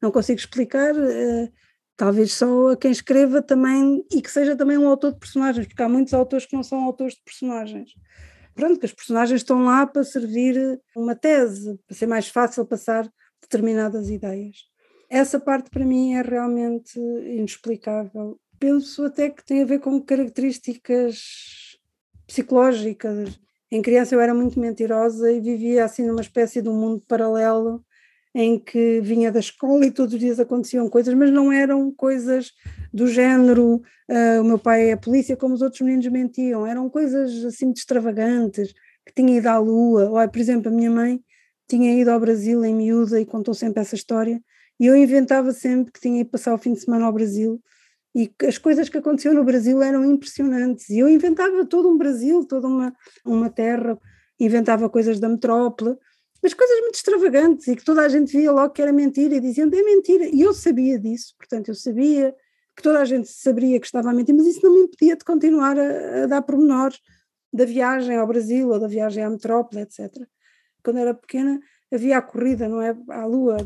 não 0.00 0.10
consigo 0.10 0.38
explicar, 0.38 0.94
uh, 0.94 1.52
talvez 1.96 2.32
só 2.32 2.70
a 2.70 2.76
quem 2.76 2.90
escreva 2.90 3.42
também 3.42 4.04
e 4.12 4.22
que 4.22 4.30
seja 4.30 4.56
também 4.56 4.78
um 4.78 4.88
autor 4.88 5.12
de 5.12 5.18
personagens, 5.18 5.66
porque 5.66 5.82
há 5.82 5.88
muitos 5.88 6.14
autores 6.14 6.46
que 6.46 6.56
não 6.56 6.62
são 6.62 6.84
autores 6.84 7.14
de 7.14 7.22
personagens. 7.24 7.92
Pronto, 8.54 8.78
que 8.78 8.86
as 8.86 8.92
personagens 8.92 9.40
estão 9.40 9.64
lá 9.64 9.86
para 9.86 10.04
servir 10.04 10.80
uma 10.96 11.14
tese, 11.14 11.78
para 11.86 11.96
ser 11.96 12.06
mais 12.06 12.28
fácil 12.28 12.66
passar 12.66 13.10
determinadas 13.40 14.08
ideias. 14.10 14.56
Essa 15.08 15.38
parte 15.40 15.70
para 15.70 15.84
mim 15.84 16.14
é 16.14 16.22
realmente 16.22 16.98
inexplicável. 16.98 18.38
Penso 18.58 19.04
até 19.04 19.30
que 19.30 19.44
tem 19.44 19.62
a 19.62 19.66
ver 19.66 19.80
com 19.80 20.00
características 20.00 21.78
psicológicas. 22.26 23.38
Em 23.72 23.80
criança 23.80 24.14
eu 24.14 24.20
era 24.20 24.34
muito 24.34 24.60
mentirosa 24.60 25.32
e 25.32 25.40
vivia 25.40 25.86
assim 25.86 26.04
numa 26.06 26.20
espécie 26.20 26.60
de 26.60 26.68
um 26.68 26.78
mundo 26.78 27.02
paralelo 27.08 27.82
em 28.34 28.58
que 28.58 29.00
vinha 29.00 29.32
da 29.32 29.40
escola 29.40 29.86
e 29.86 29.90
todos 29.90 30.12
os 30.12 30.20
dias 30.20 30.38
aconteciam 30.38 30.90
coisas, 30.90 31.14
mas 31.14 31.30
não 31.30 31.50
eram 31.50 31.90
coisas 31.90 32.52
do 32.92 33.06
género 33.06 33.76
uh, 34.10 34.40
o 34.42 34.44
meu 34.44 34.58
pai 34.58 34.90
é 34.90 34.96
polícia, 34.96 35.38
como 35.38 35.54
os 35.54 35.62
outros 35.62 35.80
meninos 35.80 36.06
mentiam, 36.08 36.66
eram 36.66 36.90
coisas 36.90 37.42
assim 37.46 37.72
extravagantes, 37.72 38.74
que 39.06 39.14
tinha 39.14 39.38
ido 39.38 39.46
à 39.48 39.56
lua, 39.56 40.10
ou 40.10 40.28
por 40.28 40.38
exemplo 40.38 40.70
a 40.70 40.74
minha 40.74 40.90
mãe 40.90 41.18
tinha 41.66 41.98
ido 41.98 42.10
ao 42.10 42.20
Brasil 42.20 42.62
em 42.66 42.74
miúda 42.74 43.18
e 43.18 43.24
contou 43.24 43.54
sempre 43.54 43.80
essa 43.80 43.94
história, 43.94 44.38
e 44.78 44.84
eu 44.84 44.94
inventava 44.94 45.50
sempre 45.50 45.90
que 45.92 46.00
tinha 46.00 46.20
ido 46.20 46.28
passar 46.28 46.52
o 46.52 46.58
fim 46.58 46.74
de 46.74 46.80
semana 46.80 47.06
ao 47.06 47.12
Brasil 47.12 47.58
e 48.14 48.30
as 48.46 48.58
coisas 48.58 48.88
que 48.88 48.98
aconteciam 48.98 49.34
no 49.34 49.44
Brasil 49.44 49.82
eram 49.82 50.04
impressionantes. 50.04 50.90
E 50.90 50.98
eu 50.98 51.08
inventava 51.08 51.64
todo 51.64 51.88
um 51.88 51.96
Brasil, 51.96 52.44
toda 52.44 52.66
uma, 52.66 52.94
uma 53.24 53.48
terra, 53.48 53.98
inventava 54.38 54.88
coisas 54.90 55.18
da 55.18 55.28
metrópole, 55.28 55.96
mas 56.42 56.52
coisas 56.52 56.80
muito 56.80 56.96
extravagantes 56.96 57.68
e 57.68 57.76
que 57.76 57.84
toda 57.84 58.02
a 58.02 58.08
gente 58.08 58.36
via 58.36 58.50
logo 58.50 58.74
que 58.74 58.82
era 58.82 58.92
mentira 58.92 59.36
e 59.36 59.40
diziam 59.40 59.68
é 59.68 59.82
mentira. 59.82 60.26
E 60.26 60.42
eu 60.42 60.52
sabia 60.52 60.98
disso, 60.98 61.34
portanto, 61.38 61.68
eu 61.68 61.74
sabia 61.74 62.34
que 62.76 62.82
toda 62.82 63.00
a 63.00 63.04
gente 63.04 63.28
sabia 63.28 63.78
que 63.78 63.86
estava 63.86 64.10
a 64.10 64.12
mentir, 64.12 64.34
mas 64.34 64.46
isso 64.46 64.60
não 64.62 64.74
me 64.74 64.80
impedia 64.80 65.16
de 65.16 65.24
continuar 65.24 65.78
a, 65.78 66.24
a 66.24 66.26
dar 66.26 66.42
pormenores 66.42 66.98
da 67.52 67.64
viagem 67.64 68.16
ao 68.16 68.26
Brasil 68.26 68.68
ou 68.68 68.78
da 68.78 68.88
viagem 68.88 69.22
à 69.22 69.30
metrópole, 69.30 69.82
etc. 69.82 70.10
Quando 70.82 70.98
era 70.98 71.14
pequena 71.14 71.60
havia 71.92 72.18
a 72.18 72.22
corrida, 72.22 72.68
não 72.68 72.80
é? 72.80 72.96
À 73.10 73.24
lua, 73.26 73.58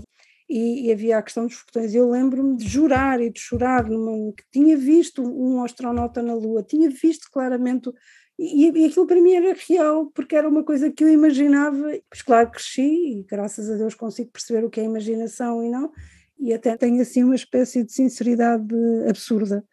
e, 0.49 0.87
e, 0.87 0.93
havia 0.93 1.19
a 1.19 1.23
questão 1.23 1.47
dos 1.47 1.57
foguetões. 1.57 1.95
Eu 1.95 2.09
lembro-me 2.09 2.57
de 2.57 2.69
jurar 2.69 3.21
e 3.21 3.31
de 3.31 3.41
chorar 3.41 3.89
numa, 3.89 4.33
que 4.33 4.45
tinha 4.53 4.77
visto 4.77 5.23
um 5.23 5.63
astronauta 5.65 6.23
na 6.23 6.35
Lua, 6.35 6.63
tinha 6.63 6.89
visto 6.89 7.29
claramente, 7.33 7.91
e, 8.39 8.71
e 8.71 8.85
aquilo 8.85 9.07
para 9.07 9.21
mim 9.21 9.33
era 9.33 9.57
real, 9.69 10.11
porque 10.15 10.37
era 10.37 10.49
uma 10.49 10.63
coisa 10.63 10.91
que 10.91 11.03
eu 11.03 11.09
imaginava, 11.09 11.91
pois 12.11 12.23
claro 12.23 12.51
cresci 12.51 13.21
e 13.21 13.27
graças 13.29 13.71
a 13.71 13.77
Deus 13.77 13.95
consigo 13.95 14.31
perceber 14.31 14.65
o 14.65 14.71
que 14.71 14.81
é 14.81 14.85
imaginação 14.85 15.65
e 15.65 15.71
não, 15.71 15.91
e 16.39 16.53
até 16.53 16.77
tenho 16.77 17.01
assim 17.01 17.25
uma 17.25 17.35
espécie 17.35 17.83
de 17.83 17.93
sinceridade 17.93 18.75
absurda. 19.09 19.65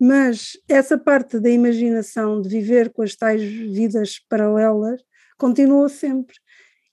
Mas 0.00 0.52
essa 0.68 0.98
parte 0.98 1.38
da 1.38 1.48
imaginação, 1.48 2.40
de 2.40 2.48
viver 2.48 2.90
com 2.90 3.02
as 3.02 3.14
tais 3.14 3.42
vidas 3.42 4.18
paralelas, 4.28 5.00
continua 5.38 5.88
sempre. 5.88 6.34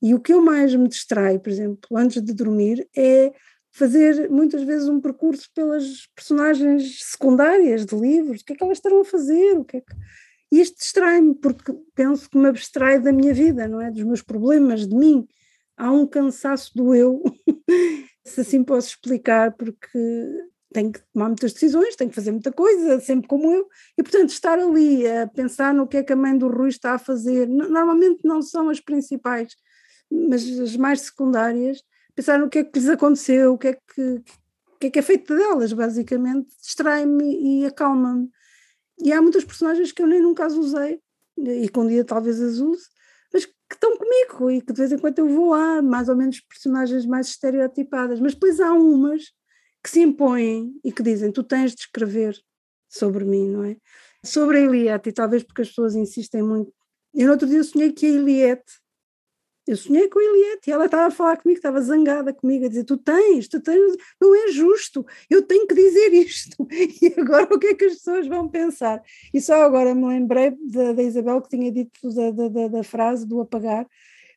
E 0.02 0.14
o 0.14 0.20
que 0.20 0.34
eu 0.34 0.42
mais 0.42 0.74
me 0.74 0.88
distrai, 0.88 1.40
por 1.40 1.50
exemplo, 1.50 1.98
antes 1.98 2.22
de 2.22 2.34
dormir, 2.34 2.88
é 2.96 3.34
fazer 3.72 4.30
muitas 4.30 4.64
vezes 4.64 4.88
um 4.88 5.00
percurso 5.00 5.50
pelas 5.54 6.08
personagens 6.16 7.04
secundárias 7.04 7.86
de 7.86 7.96
livros, 7.96 8.42
o 8.42 8.46
que 8.46 8.54
é 8.54 8.56
que 8.56 8.64
elas 8.64 8.78
estarão 8.78 9.02
a 9.02 9.06
fazer, 9.06 9.58
o 9.58 9.66
que 9.66 9.78
é 9.78 9.82
que... 9.82 9.96
E 10.52 10.62
isto 10.62 10.80
distrai-me, 10.80 11.36
porque 11.36 11.72
penso 11.94 12.28
que 12.28 12.38
me 12.38 12.48
abstrai 12.48 13.00
da 13.00 13.12
minha 13.12 13.34
vida, 13.34 13.68
não 13.68 13.80
é? 13.80 13.92
Dos 13.92 14.04
meus 14.04 14.24
problemas, 14.24 14.88
de 14.88 14.96
mim. 14.96 15.28
Há 15.78 15.92
um 15.92 16.08
cansaço 16.08 16.72
do 16.76 16.96
eu, 16.96 17.22
se 18.26 18.42
assim 18.42 18.64
posso 18.64 18.90
explicar, 18.90 19.56
porque 19.56 20.00
tenho 20.74 20.92
que 20.92 21.02
tomar 21.14 21.28
muitas 21.28 21.54
decisões, 21.54 21.96
tenho 21.96 22.10
que 22.10 22.16
fazer 22.16 22.32
muita 22.32 22.52
coisa, 22.52 23.00
sempre 23.00 23.28
como 23.28 23.52
eu, 23.52 23.68
e 23.98 24.04
portanto 24.04 24.30
estar 24.30 24.60
ali 24.60 25.08
a 25.08 25.28
pensar 25.28 25.74
no 25.74 25.88
que 25.88 25.98
é 25.98 26.04
que 26.04 26.14
a 26.14 26.16
mãe 26.16 26.38
do 26.38 26.48
Rui 26.48 26.70
está 26.70 26.94
a 26.94 27.00
fazer, 27.00 27.48
normalmente 27.48 28.20
não 28.24 28.42
são 28.42 28.70
as 28.70 28.80
principais, 28.80 29.56
mas 30.12 30.48
as 30.60 30.76
mais 30.76 31.02
secundárias, 31.02 31.84
pensar 32.16 32.40
no 32.40 32.50
que 32.50 32.60
é 32.60 32.64
que 32.64 32.80
lhes 32.80 32.90
aconteceu, 32.90 33.54
o 33.54 33.58
que 33.58 33.68
é 33.70 33.74
que, 33.74 34.02
o 34.02 34.80
que, 34.80 34.88
é, 34.88 34.90
que 34.90 35.00
é 35.00 35.02
feito 35.02 35.36
delas, 35.36 35.74
basicamente, 35.74 36.50
distrai-me 36.62 37.62
e 37.62 37.66
acalma-me. 37.66 38.30
E 39.02 39.14
há 39.14 39.22
muitas 39.22 39.46
personagens 39.46 39.92
que 39.92 40.02
eu 40.02 40.08
nem 40.08 40.22
nunca 40.22 40.46
as 40.46 40.54
usei, 40.54 41.00
e 41.38 41.70
que 41.70 41.80
um 41.80 41.88
dia 41.88 42.04
talvez 42.04 42.42
as 42.42 42.58
use, 42.60 42.88
mas 43.34 43.46
que 43.46 43.54
estão 43.74 43.96
comigo 43.98 44.50
e 44.50 44.62
que 44.62 44.74
de 44.74 44.80
vez 44.80 44.92
em 44.92 44.98
quando 44.98 45.20
eu 45.20 45.30
vou 45.30 45.52
lá, 45.52 45.82
mais 45.82 46.10
ou 46.10 46.16
menos 46.16 46.42
personagens 46.42 47.06
mais 47.06 47.28
estereotipadas, 47.28 48.20
mas 48.20 48.34
depois 48.34 48.60
há 48.60 48.74
umas 48.74 49.26
que 49.84 49.90
se 49.90 50.02
impõem 50.02 50.74
e 50.84 50.92
que 50.92 51.04
dizem: 51.04 51.32
Tu 51.32 51.44
tens 51.44 51.74
de 51.74 51.82
escrever 51.82 52.36
sobre 52.90 53.24
mim, 53.24 53.50
não 53.50 53.64
é? 53.64 53.78
Sobre 54.26 54.58
a 54.58 54.62
Eliette, 54.62 55.10
e 55.10 55.14
talvez 55.14 55.44
porque 55.44 55.62
as 55.62 55.70
pessoas 55.70 55.96
insistem 55.96 56.42
muito. 56.42 56.74
Eu 57.14 57.28
no 57.28 57.34
outro 57.34 57.48
dia 57.48 57.64
sonhei 57.64 57.92
que 57.92 58.06
a 58.06 58.10
Eliette 58.10 58.74
eu 59.70 59.78
sonhei 59.78 60.10
com 60.10 60.18
a 60.18 60.24
Eliette 60.24 60.68
e 60.68 60.74
ela 60.74 60.86
estava 60.86 61.06
a 61.06 61.12
falar 61.12 61.38
comigo, 61.38 61.60
estava 61.60 61.80
zangada 61.80 62.34
comigo, 62.34 62.66
a 62.66 62.68
dizer: 62.68 62.86
Tu 62.86 62.98
tens, 62.98 63.48
tu 63.48 63.62
tens, 63.62 63.96
não 64.20 64.34
é 64.34 64.52
justo, 64.52 65.06
eu 65.30 65.44
tenho 65.44 65.68
que 65.68 65.76
dizer 65.76 66.12
isto. 66.12 66.68
E 67.02 67.14
agora 67.20 67.54
o 67.54 67.60
que 67.60 67.68
é 67.68 67.76
que 67.76 67.86
as 67.86 67.96
pessoas 67.96 68.28
vão 68.28 68.50
pensar? 68.50 69.02
E 69.32 69.40
só 69.40 69.62
agora 69.62 69.94
me 69.94 70.08
lembrei 70.08 70.54
da, 70.72 70.94
da 70.94 71.04
Isabel 71.04 71.42
que 71.42 71.50
tinha 71.50 71.72
dito 71.72 72.10
da, 72.14 72.32
da, 72.32 72.68
da, 72.68 72.84
frase 72.84 73.28
do 73.28 73.40
apagar, 73.42 73.88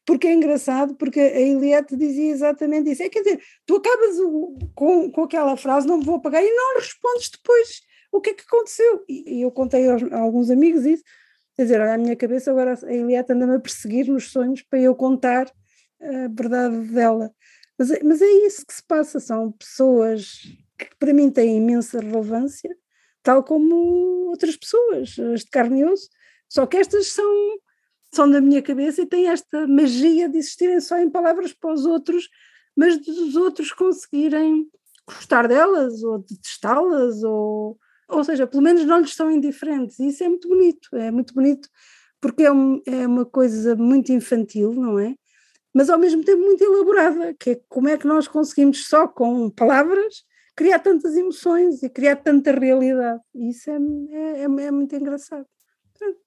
porque 0.05 0.26
é 0.26 0.35
engraçado, 0.35 0.95
porque 0.97 1.18
a 1.18 1.41
Eliette 1.41 1.97
dizia 1.97 2.30
exatamente 2.30 2.91
isso. 2.91 3.03
É 3.03 3.09
quer 3.09 3.22
dizer, 3.22 3.43
tu 3.64 3.76
acabas 3.76 4.18
o, 4.20 4.59
com, 4.74 5.11
com 5.11 5.22
aquela 5.22 5.57
frase, 5.57 5.87
não 5.87 6.01
vou 6.03 6.16
apagar, 6.16 6.43
e 6.45 6.55
não 6.55 6.74
respondes 6.76 7.30
depois 7.30 7.80
o 8.12 8.20
que 8.20 8.30
é 8.30 8.35
que 8.35 8.45
aconteceu. 8.47 9.03
E, 9.09 9.39
e 9.39 9.43
eu 9.43 9.51
contei 9.51 9.89
aos, 9.89 10.03
a 10.12 10.18
alguns 10.18 10.51
amigos 10.51 10.85
isso 10.85 11.03
Quer 11.62 11.66
dizer, 11.66 11.80
olha, 11.80 11.94
a 11.94 11.98
minha 11.98 12.16
cabeça 12.16 12.50
agora 12.50 12.74
a 12.74 12.92
Eliette 12.92 13.32
anda-me 13.32 13.54
a 13.54 13.60
perseguir 13.60 14.08
nos 14.08 14.32
sonhos 14.32 14.62
para 14.62 14.80
eu 14.80 14.96
contar 14.96 15.46
a 16.00 16.26
verdade 16.26 16.76
dela. 16.88 17.32
Mas, 17.78 17.92
é, 17.92 18.02
mas 18.02 18.20
é 18.20 18.26
isso 18.26 18.66
que 18.66 18.74
se 18.74 18.82
passa, 18.82 19.20
são 19.20 19.52
pessoas 19.52 20.40
que 20.76 20.88
para 20.98 21.14
mim 21.14 21.30
têm 21.30 21.58
imensa 21.58 22.00
relevância, 22.00 22.68
tal 23.22 23.44
como 23.44 23.76
outras 24.28 24.56
pessoas, 24.56 25.16
as 25.16 25.44
de 25.44 25.50
carne 25.52 25.82
e 25.82 25.84
osso, 25.84 26.08
só 26.48 26.66
que 26.66 26.78
estas 26.78 27.12
são, 27.12 27.56
são 28.12 28.28
da 28.28 28.40
minha 28.40 28.60
cabeça 28.60 29.02
e 29.02 29.06
têm 29.06 29.28
esta 29.28 29.64
magia 29.68 30.28
de 30.28 30.38
existirem 30.38 30.80
só 30.80 30.98
em 30.98 31.08
palavras 31.08 31.52
para 31.52 31.72
os 31.72 31.86
outros, 31.86 32.28
mas 32.76 32.98
dos 32.98 33.36
outros 33.36 33.70
conseguirem 33.70 34.66
gostar 35.06 35.46
delas 35.46 36.02
ou 36.02 36.18
detestá-las 36.18 37.22
ou 37.22 37.78
ou 38.09 38.24
seja, 38.24 38.46
pelo 38.46 38.62
menos 38.62 38.84
não 38.84 39.00
lhes 39.00 39.14
são 39.14 39.30
indiferentes, 39.30 39.98
e 39.98 40.09
isso 40.09 40.22
é 40.22 40.28
muito 40.28 40.48
bonito, 40.48 40.88
é 40.94 41.11
muito 41.11 41.34
bonito 41.34 41.68
porque 42.22 42.44
é, 42.44 42.53
um, 42.53 42.80
é 42.86 43.05
uma 43.05 43.26
coisa 43.26 43.74
muito 43.74 44.12
infantil, 44.12 44.72
não 44.72 44.96
é? 44.96 45.16
Mas 45.74 45.90
ao 45.90 45.98
mesmo 45.98 46.22
tempo 46.24 46.40
muito 46.40 46.62
elaborada, 46.62 47.34
que 47.34 47.50
é 47.50 47.61
como 47.68 47.88
é 47.88 47.98
que 47.98 48.07
nós 48.07 48.28
conseguimos 48.28 48.86
só 48.86 49.09
com 49.09 49.50
palavras 49.50 50.22
criar 50.55 50.78
tantas 50.78 51.16
emoções 51.16 51.82
e 51.82 51.88
criar 51.88 52.16
tanta 52.16 52.53
realidade, 52.53 53.20
e 53.34 53.50
isso 53.50 53.68
é, 53.68 53.74
é, 53.74 54.40
é, 54.40 54.44
é 54.44 54.70
muito 54.70 54.94
engraçado. 54.94 55.46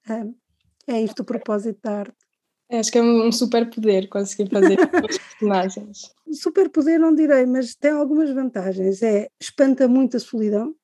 É, 0.09 0.95
é 0.95 1.01
isto 1.01 1.21
o 1.21 1.25
propósito 1.25 1.79
da 1.81 1.99
arte. 1.99 2.25
Acho 2.71 2.91
que 2.91 2.97
é 2.97 3.01
um 3.01 3.31
super 3.31 3.69
poder 3.69 4.09
conseguir 4.09 4.49
fazer 4.49 4.77
os 4.79 5.17
personagens. 5.39 6.11
Super 6.31 6.69
poder 6.69 6.99
não 6.99 7.13
direi, 7.13 7.45
mas 7.45 7.75
tem 7.75 7.91
algumas 7.91 8.31
vantagens. 8.31 9.01
É 9.03 9.29
espanta 9.39 9.87
muito 9.87 10.17
a 10.17 10.19
solidão, 10.19 10.75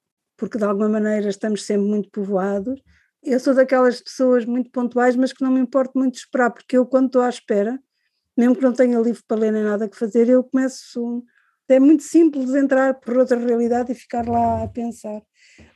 porque 0.41 0.57
de 0.57 0.63
alguma 0.63 0.89
maneira 0.89 1.29
estamos 1.29 1.63
sempre 1.63 1.87
muito 1.87 2.09
povoados. 2.09 2.81
Eu 3.21 3.39
sou 3.39 3.53
daquelas 3.53 4.01
pessoas 4.01 4.43
muito 4.43 4.71
pontuais, 4.71 5.15
mas 5.15 5.31
que 5.31 5.43
não 5.43 5.51
me 5.51 5.59
importo 5.59 5.95
muito 5.95 6.15
esperar, 6.15 6.49
porque 6.49 6.75
eu, 6.75 6.83
quando 6.83 7.05
estou 7.05 7.21
à 7.21 7.29
espera, 7.29 7.79
mesmo 8.35 8.55
que 8.55 8.63
não 8.63 8.73
tenha 8.73 8.99
livro 8.99 9.21
para 9.27 9.39
ler 9.39 9.51
nem 9.51 9.63
nada 9.63 9.87
que 9.87 9.95
fazer, 9.95 10.27
eu 10.27 10.43
começo. 10.43 11.23
É 11.69 11.79
muito 11.79 12.01
simples 12.01 12.55
entrar 12.55 12.95
por 12.95 13.17
outra 13.17 13.37
realidade 13.37 13.91
e 13.91 13.95
ficar 13.95 14.27
lá 14.27 14.63
a 14.63 14.67
pensar. 14.67 15.21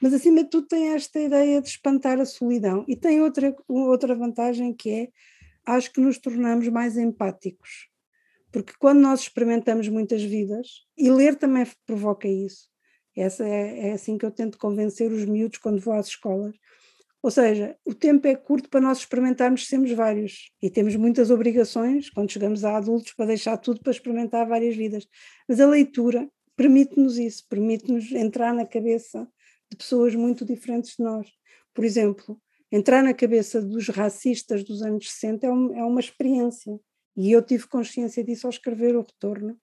Mas 0.01 0.15
acima 0.15 0.43
de 0.43 0.49
tudo 0.49 0.65
tem 0.67 0.95
esta 0.95 1.19
ideia 1.19 1.61
de 1.61 1.69
espantar 1.69 2.19
a 2.19 2.25
solidão. 2.25 2.83
E 2.87 2.95
tem 2.95 3.21
outra, 3.21 3.55
outra 3.67 4.15
vantagem 4.15 4.73
que 4.73 4.89
é, 4.89 5.07
acho 5.63 5.93
que 5.93 6.01
nos 6.01 6.17
tornamos 6.17 6.67
mais 6.69 6.97
empáticos. 6.97 7.87
Porque 8.51 8.73
quando 8.79 8.99
nós 8.99 9.19
experimentamos 9.19 9.87
muitas 9.89 10.23
vidas, 10.23 10.87
e 10.97 11.11
ler 11.11 11.35
também 11.35 11.67
provoca 11.85 12.27
isso, 12.27 12.67
essa 13.15 13.47
é, 13.47 13.89
é 13.89 13.91
assim 13.93 14.17
que 14.17 14.25
eu 14.25 14.31
tento 14.31 14.57
convencer 14.57 15.11
os 15.11 15.25
miúdos 15.25 15.57
quando 15.57 15.79
vou 15.79 15.93
às 15.93 16.07
escolas. 16.07 16.55
Ou 17.25 17.31
seja, 17.31 17.75
o 17.83 17.93
tempo 17.93 18.27
é 18.27 18.35
curto 18.35 18.69
para 18.69 18.79
nós 18.79 18.99
experimentarmos 18.99 19.67
sermos 19.67 19.91
vários 19.91 20.51
e 20.61 20.69
temos 20.69 20.95
muitas 20.95 21.31
obrigações 21.31 22.07
quando 22.09 22.31
chegamos 22.31 22.63
a 22.63 22.77
adultos 22.77 23.13
para 23.13 23.25
deixar 23.25 23.57
tudo 23.57 23.81
para 23.81 23.91
experimentar 23.91 24.47
várias 24.47 24.75
vidas. 24.75 25.07
Mas 25.49 25.59
a 25.59 25.65
leitura 25.65 26.29
permite-nos 26.55 27.17
isso, 27.17 27.43
permite-nos 27.49 28.11
entrar 28.11 28.53
na 28.53 28.63
cabeça 28.63 29.27
de 29.71 29.77
pessoas 29.77 30.13
muito 30.13 30.45
diferentes 30.45 30.97
de 30.97 31.03
nós. 31.03 31.27
Por 31.73 31.83
exemplo, 31.83 32.39
entrar 32.71 33.01
na 33.01 33.13
cabeça 33.13 33.59
dos 33.59 33.87
racistas 33.89 34.63
dos 34.63 34.83
anos 34.83 35.11
60 35.11 35.47
é, 35.47 35.51
um, 35.51 35.77
é 35.79 35.83
uma 35.83 35.99
experiência 35.99 36.79
e 37.17 37.31
eu 37.31 37.41
tive 37.41 37.67
consciência 37.67 38.23
disso 38.23 38.45
ao 38.45 38.51
escrever 38.51 38.95
o 38.95 39.01
Retorno. 39.01 39.57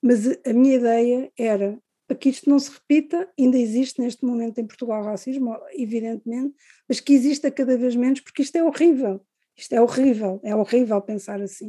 Mas 0.00 0.26
a 0.46 0.52
minha 0.52 0.76
ideia 0.76 1.32
era 1.36 1.78
para 2.06 2.16
que 2.16 2.28
isto 2.28 2.48
não 2.50 2.58
se 2.58 2.70
repita, 2.70 3.28
ainda 3.38 3.58
existe 3.58 4.00
neste 4.00 4.24
momento 4.24 4.58
em 4.58 4.66
Portugal 4.66 5.02
racismo, 5.02 5.56
evidentemente, 5.72 6.54
mas 6.88 7.00
que 7.00 7.14
exista 7.14 7.50
cada 7.50 7.76
vez 7.78 7.96
menos, 7.96 8.20
porque 8.20 8.42
isto 8.42 8.56
é 8.56 8.62
horrível. 8.62 9.24
Isto 9.56 9.74
é 9.74 9.80
horrível, 9.80 10.40
é 10.42 10.54
horrível 10.54 11.00
pensar 11.00 11.40
assim. 11.40 11.68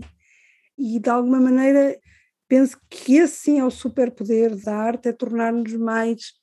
E 0.77 0.99
de 0.99 1.09
alguma 1.09 1.39
maneira 1.39 1.99
penso 2.47 2.79
que 2.89 3.15
esse 3.15 3.37
sim 3.37 3.59
é 3.59 3.65
o 3.65 3.71
superpoder 3.71 4.55
da 4.55 4.75
arte, 4.75 5.09
é 5.09 5.13
tornar-nos 5.13 5.73
mais 5.73 6.33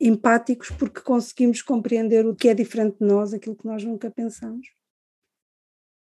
empáticos 0.00 0.70
porque 0.70 1.00
conseguimos 1.00 1.62
compreender 1.62 2.26
o 2.26 2.34
que 2.34 2.48
é 2.48 2.54
diferente 2.54 2.98
de 2.98 3.06
nós, 3.06 3.32
aquilo 3.32 3.56
que 3.56 3.66
nós 3.66 3.84
nunca 3.84 4.10
pensamos. 4.10 4.66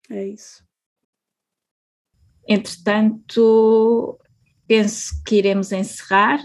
É 0.08 0.26
isso. 0.26 0.64
Entretanto, 2.46 4.18
penso 4.66 5.22
que 5.24 5.36
iremos 5.36 5.72
encerrar 5.72 6.40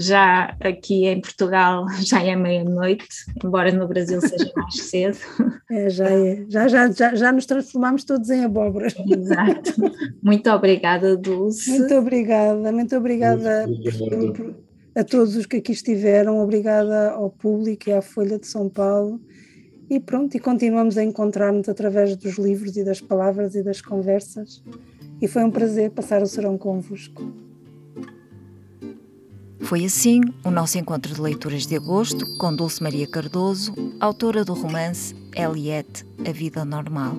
já 0.00 0.56
aqui 0.60 1.06
em 1.06 1.20
Portugal 1.20 1.84
já 2.00 2.22
é 2.24 2.34
meia-noite, 2.34 3.06
embora 3.44 3.70
no 3.70 3.86
Brasil 3.86 4.20
seja 4.22 4.50
mais 4.56 4.76
cedo. 4.88 5.18
É, 5.70 5.90
já 5.90 6.08
é. 6.08 6.44
Já, 6.48 6.66
já, 6.68 6.90
já, 6.90 7.14
já 7.14 7.30
nos 7.30 7.44
transformamos 7.44 8.04
todos 8.04 8.30
em 8.30 8.42
abóboras. 8.42 8.94
Exato. 9.06 9.74
Muito 10.22 10.50
obrigada, 10.50 11.16
Dulce. 11.16 11.70
Muito 11.70 11.94
obrigada, 11.94 12.72
muito 12.72 12.96
obrigada 12.96 13.66
a 14.94 15.04
todos 15.04 15.36
os 15.36 15.44
que 15.44 15.58
aqui 15.58 15.72
estiveram, 15.72 16.38
obrigada 16.38 17.10
ao 17.10 17.30
público 17.30 17.90
e 17.90 17.92
à 17.92 18.00
Folha 18.00 18.38
de 18.38 18.46
São 18.46 18.68
Paulo. 18.70 19.20
E 19.90 20.00
pronto, 20.00 20.34
e 20.36 20.40
continuamos 20.40 20.96
a 20.96 21.04
encontrar-nos 21.04 21.68
através 21.68 22.16
dos 22.16 22.38
livros 22.38 22.76
e 22.76 22.84
das 22.84 23.00
palavras 23.00 23.54
e 23.54 23.62
das 23.62 23.80
conversas. 23.82 24.62
E 25.20 25.28
foi 25.28 25.44
um 25.44 25.50
prazer 25.50 25.90
passar 25.90 26.22
o 26.22 26.26
serão 26.26 26.56
convosco. 26.56 27.49
Foi 29.62 29.84
assim 29.84 30.20
o 30.42 30.50
nosso 30.50 30.78
encontro 30.78 31.14
de 31.14 31.20
leituras 31.20 31.66
de 31.66 31.76
agosto 31.76 32.26
com 32.38 32.54
Dulce 32.54 32.82
Maria 32.82 33.06
Cardoso, 33.06 33.72
autora 34.00 34.44
do 34.44 34.54
romance 34.54 35.14
Eliette, 35.34 36.04
A 36.26 36.32
Vida 36.32 36.64
Normal. 36.64 37.18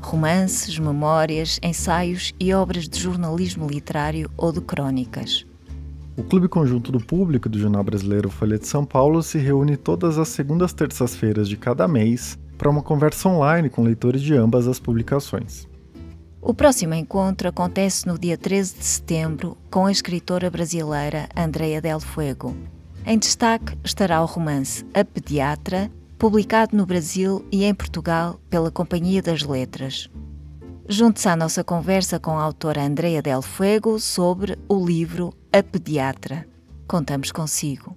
Romances, 0.00 0.78
memórias, 0.78 1.58
ensaios 1.62 2.32
e 2.38 2.54
obras 2.54 2.88
de 2.88 2.98
jornalismo 2.98 3.66
literário 3.66 4.30
ou 4.36 4.52
de 4.52 4.60
crônicas. 4.60 5.44
O 6.16 6.22
Clube 6.22 6.46
Conjunto 6.48 6.92
do 6.92 7.00
Público 7.00 7.48
do 7.48 7.58
Jornal 7.58 7.82
Brasileiro 7.82 8.30
Folha 8.30 8.58
de 8.58 8.68
São 8.68 8.84
Paulo 8.84 9.22
se 9.22 9.36
reúne 9.36 9.76
todas 9.76 10.16
as 10.16 10.28
segundas 10.28 10.72
terças-feiras 10.72 11.48
de 11.48 11.56
cada 11.56 11.88
mês 11.88 12.38
para 12.56 12.70
uma 12.70 12.82
conversa 12.82 13.28
online 13.28 13.68
com 13.68 13.82
leitores 13.82 14.22
de 14.22 14.34
ambas 14.34 14.68
as 14.68 14.78
publicações. 14.78 15.66
O 16.46 16.52
próximo 16.52 16.92
encontro 16.92 17.48
acontece 17.48 18.06
no 18.06 18.18
dia 18.18 18.36
13 18.36 18.74
de 18.76 18.84
setembro 18.84 19.56
com 19.70 19.86
a 19.86 19.90
escritora 19.90 20.50
brasileira 20.50 21.26
Andrea 21.34 21.80
Del 21.80 21.98
Fuego. 21.98 22.54
Em 23.06 23.18
destaque 23.18 23.78
estará 23.82 24.20
o 24.20 24.26
romance 24.26 24.84
A 24.92 25.02
Pediatra, 25.02 25.90
publicado 26.18 26.76
no 26.76 26.84
Brasil 26.84 27.42
e 27.50 27.64
em 27.64 27.74
Portugal 27.74 28.38
pela 28.50 28.70
Companhia 28.70 29.22
das 29.22 29.42
Letras. 29.42 30.10
Junte-se 30.86 31.30
à 31.30 31.34
nossa 31.34 31.64
conversa 31.64 32.20
com 32.20 32.32
a 32.32 32.42
autora 32.42 32.82
Andrea 32.82 33.22
Del 33.22 33.40
Fuego 33.40 33.98
sobre 33.98 34.58
o 34.68 34.84
livro 34.84 35.32
A 35.50 35.62
Pediatra. 35.62 36.46
Contamos 36.86 37.32
consigo. 37.32 37.96